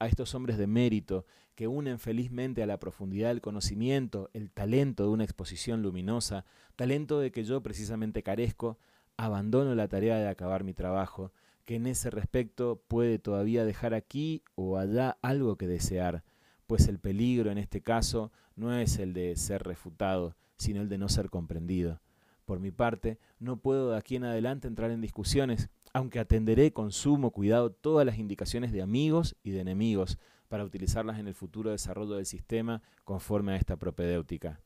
A 0.00 0.08
estos 0.08 0.34
hombres 0.34 0.58
de 0.58 0.66
mérito, 0.66 1.24
que 1.54 1.68
unen 1.68 1.98
felizmente 1.98 2.62
a 2.62 2.66
la 2.66 2.78
profundidad 2.78 3.28
del 3.28 3.40
conocimiento 3.40 4.28
el 4.34 4.50
talento 4.50 5.04
de 5.04 5.10
una 5.10 5.24
exposición 5.24 5.82
luminosa, 5.82 6.44
talento 6.74 7.20
de 7.20 7.30
que 7.30 7.44
yo 7.44 7.62
precisamente 7.62 8.22
carezco, 8.22 8.78
abandono 9.16 9.74
la 9.74 9.88
tarea 9.88 10.16
de 10.16 10.28
acabar 10.28 10.64
mi 10.64 10.74
trabajo, 10.74 11.32
que 11.66 11.74
en 11.74 11.86
ese 11.86 12.10
respecto 12.10 12.80
puede 12.88 13.18
todavía 13.18 13.64
dejar 13.64 13.92
aquí 13.92 14.42
o 14.54 14.78
allá 14.78 15.18
algo 15.20 15.56
que 15.56 15.66
desear, 15.66 16.22
pues 16.66 16.88
el 16.88 16.98
peligro 16.98 17.50
en 17.50 17.58
este 17.58 17.82
caso 17.82 18.32
no 18.54 18.72
es 18.72 18.98
el 18.98 19.12
de 19.12 19.36
ser 19.36 19.64
refutado, 19.64 20.36
sino 20.56 20.80
el 20.80 20.88
de 20.88 20.96
no 20.96 21.08
ser 21.08 21.28
comprendido. 21.28 22.00
Por 22.44 22.60
mi 22.60 22.70
parte, 22.70 23.18
no 23.40 23.58
puedo 23.58 23.90
de 23.90 23.98
aquí 23.98 24.14
en 24.14 24.24
adelante 24.24 24.68
entrar 24.68 24.92
en 24.92 25.00
discusiones, 25.00 25.68
aunque 25.92 26.20
atenderé 26.20 26.72
con 26.72 26.92
sumo 26.92 27.32
cuidado 27.32 27.72
todas 27.72 28.06
las 28.06 28.18
indicaciones 28.18 28.70
de 28.70 28.82
amigos 28.82 29.36
y 29.42 29.50
de 29.50 29.60
enemigos 29.60 30.18
para 30.48 30.64
utilizarlas 30.64 31.18
en 31.18 31.26
el 31.26 31.34
futuro 31.34 31.70
desarrollo 31.72 32.14
del 32.14 32.26
sistema 32.26 32.80
conforme 33.04 33.52
a 33.52 33.56
esta 33.56 33.76
propedéutica. 33.76 34.60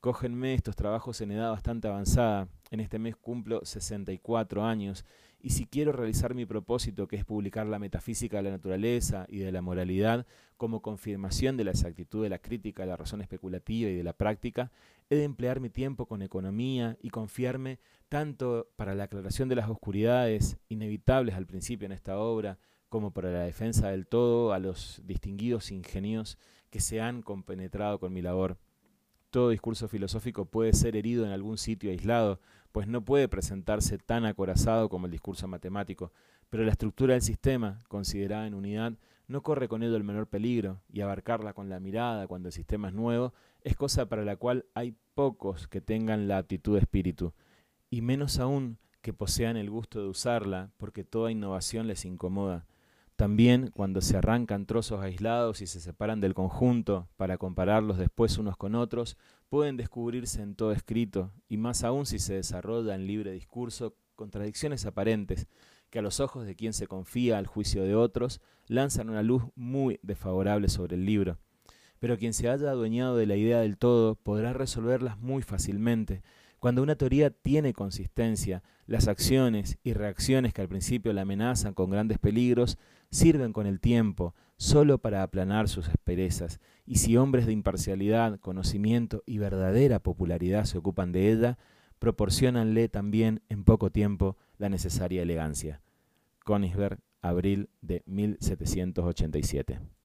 Cógenme 0.00 0.54
estos 0.54 0.76
trabajos 0.76 1.20
en 1.20 1.32
edad 1.32 1.50
bastante 1.50 1.88
avanzada. 1.88 2.46
En 2.70 2.78
este 2.78 3.00
mes 3.00 3.16
cumplo 3.16 3.64
64 3.64 4.64
años 4.64 5.04
y 5.40 5.50
si 5.50 5.66
quiero 5.66 5.92
realizar 5.92 6.34
mi 6.34 6.46
propósito, 6.46 7.06
que 7.06 7.16
es 7.16 7.24
publicar 7.24 7.66
la 7.66 7.78
metafísica 7.78 8.38
de 8.38 8.44
la 8.44 8.50
naturaleza 8.50 9.26
y 9.28 9.38
de 9.38 9.52
la 9.52 9.62
moralidad 9.62 10.26
como 10.56 10.82
confirmación 10.82 11.56
de 11.56 11.64
la 11.64 11.70
exactitud 11.70 12.22
de 12.22 12.30
la 12.30 12.38
crítica, 12.38 12.82
de 12.82 12.88
la 12.88 12.96
razón 12.96 13.20
especulativa 13.20 13.90
y 13.90 13.94
de 13.94 14.02
la 14.02 14.14
práctica, 14.14 14.72
he 15.10 15.16
de 15.16 15.24
emplear 15.24 15.60
mi 15.60 15.70
tiempo 15.70 16.06
con 16.06 16.22
economía 16.22 16.96
y 17.00 17.10
confiarme 17.10 17.78
tanto 18.08 18.68
para 18.76 18.94
la 18.94 19.04
aclaración 19.04 19.48
de 19.48 19.56
las 19.56 19.68
oscuridades 19.68 20.58
inevitables 20.68 21.34
al 21.34 21.46
principio 21.46 21.86
en 21.86 21.92
esta 21.92 22.18
obra, 22.18 22.58
como 22.88 23.12
para 23.12 23.30
la 23.30 23.40
defensa 23.40 23.90
del 23.90 24.06
todo 24.06 24.52
a 24.52 24.58
los 24.58 25.02
distinguidos 25.04 25.70
ingenios 25.70 26.38
que 26.70 26.80
se 26.80 27.00
han 27.00 27.22
compenetrado 27.22 27.98
con 27.98 28.12
mi 28.12 28.22
labor. 28.22 28.58
Todo 29.30 29.50
discurso 29.50 29.88
filosófico 29.88 30.44
puede 30.46 30.72
ser 30.72 30.96
herido 30.96 31.24
en 31.24 31.32
algún 31.32 31.58
sitio 31.58 31.90
aislado, 31.90 32.40
pues 32.72 32.86
no 32.86 33.04
puede 33.04 33.28
presentarse 33.28 33.98
tan 33.98 34.24
acorazado 34.24 34.88
como 34.88 35.06
el 35.06 35.12
discurso 35.12 35.48
matemático, 35.48 36.12
pero 36.50 36.64
la 36.64 36.72
estructura 36.72 37.14
del 37.14 37.22
sistema, 37.22 37.82
considerada 37.88 38.46
en 38.46 38.54
unidad, 38.54 38.92
no 39.28 39.42
corre 39.42 39.68
con 39.68 39.82
ello 39.82 39.96
el 39.96 40.04
menor 40.04 40.28
peligro, 40.28 40.80
y 40.92 41.00
abarcarla 41.00 41.52
con 41.52 41.68
la 41.68 41.80
mirada 41.80 42.26
cuando 42.26 42.48
el 42.48 42.52
sistema 42.52 42.88
es 42.88 42.94
nuevo 42.94 43.34
es 43.62 43.76
cosa 43.76 44.08
para 44.08 44.24
la 44.24 44.36
cual 44.36 44.64
hay 44.74 44.94
pocos 45.14 45.66
que 45.66 45.80
tengan 45.80 46.28
la 46.28 46.38
aptitud 46.38 46.74
de 46.74 46.80
espíritu, 46.80 47.32
y 47.90 48.00
menos 48.00 48.38
aún 48.38 48.78
que 49.02 49.12
posean 49.12 49.56
el 49.56 49.70
gusto 49.70 50.00
de 50.00 50.08
usarla, 50.08 50.70
porque 50.76 51.02
toda 51.02 51.32
innovación 51.32 51.88
les 51.88 52.04
incomoda. 52.04 52.66
También 53.16 53.70
cuando 53.70 54.02
se 54.02 54.18
arrancan 54.18 54.66
trozos 54.66 55.00
aislados 55.00 55.62
y 55.62 55.66
se 55.66 55.80
separan 55.80 56.20
del 56.20 56.34
conjunto 56.34 57.08
para 57.16 57.38
compararlos 57.38 57.96
después 57.96 58.36
unos 58.36 58.58
con 58.58 58.74
otros, 58.74 59.16
pueden 59.48 59.78
descubrirse 59.78 60.42
en 60.42 60.54
todo 60.54 60.72
escrito, 60.72 61.32
y 61.48 61.56
más 61.56 61.82
aún 61.82 62.04
si 62.04 62.18
se 62.18 62.34
desarrolla 62.34 62.94
en 62.94 63.06
libre 63.06 63.32
discurso, 63.32 63.96
contradicciones 64.16 64.84
aparentes 64.84 65.46
que 65.88 66.00
a 66.00 66.02
los 66.02 66.20
ojos 66.20 66.46
de 66.46 66.56
quien 66.56 66.74
se 66.74 66.86
confía 66.86 67.38
al 67.38 67.46
juicio 67.46 67.84
de 67.84 67.94
otros 67.94 68.42
lanzan 68.66 69.08
una 69.08 69.22
luz 69.22 69.44
muy 69.54 69.98
desfavorable 70.02 70.68
sobre 70.68 70.96
el 70.96 71.06
libro. 71.06 71.38
Pero 71.98 72.18
quien 72.18 72.34
se 72.34 72.50
haya 72.50 72.70
adueñado 72.70 73.16
de 73.16 73.26
la 73.26 73.36
idea 73.36 73.60
del 73.60 73.78
todo 73.78 74.14
podrá 74.16 74.52
resolverlas 74.52 75.18
muy 75.18 75.42
fácilmente, 75.42 76.22
cuando 76.58 76.82
una 76.82 76.96
teoría 76.96 77.30
tiene 77.30 77.72
consistencia, 77.72 78.62
las 78.86 79.08
acciones 79.08 79.78
y 79.84 79.92
reacciones 79.92 80.52
que 80.52 80.62
al 80.62 80.68
principio 80.68 81.12
la 81.12 81.22
amenazan 81.22 81.74
con 81.74 81.90
grandes 81.90 82.18
peligros 82.18 82.78
sirven 83.10 83.52
con 83.52 83.66
el 83.66 83.80
tiempo 83.80 84.34
solo 84.56 84.98
para 84.98 85.22
aplanar 85.22 85.68
sus 85.68 85.88
asperezas, 85.88 86.60
y 86.86 86.96
si 86.96 87.16
hombres 87.16 87.46
de 87.46 87.52
imparcialidad, 87.52 88.38
conocimiento 88.40 89.22
y 89.26 89.38
verdadera 89.38 89.98
popularidad 89.98 90.64
se 90.64 90.78
ocupan 90.78 91.12
de 91.12 91.30
ella, 91.30 91.58
proporcionanle 91.98 92.88
también 92.88 93.42
en 93.48 93.64
poco 93.64 93.90
tiempo 93.90 94.36
la 94.58 94.68
necesaria 94.68 95.22
elegancia. 95.22 95.80
Königsberg, 96.44 97.00
abril 97.22 97.68
de 97.82 98.02
1787. 98.06 99.80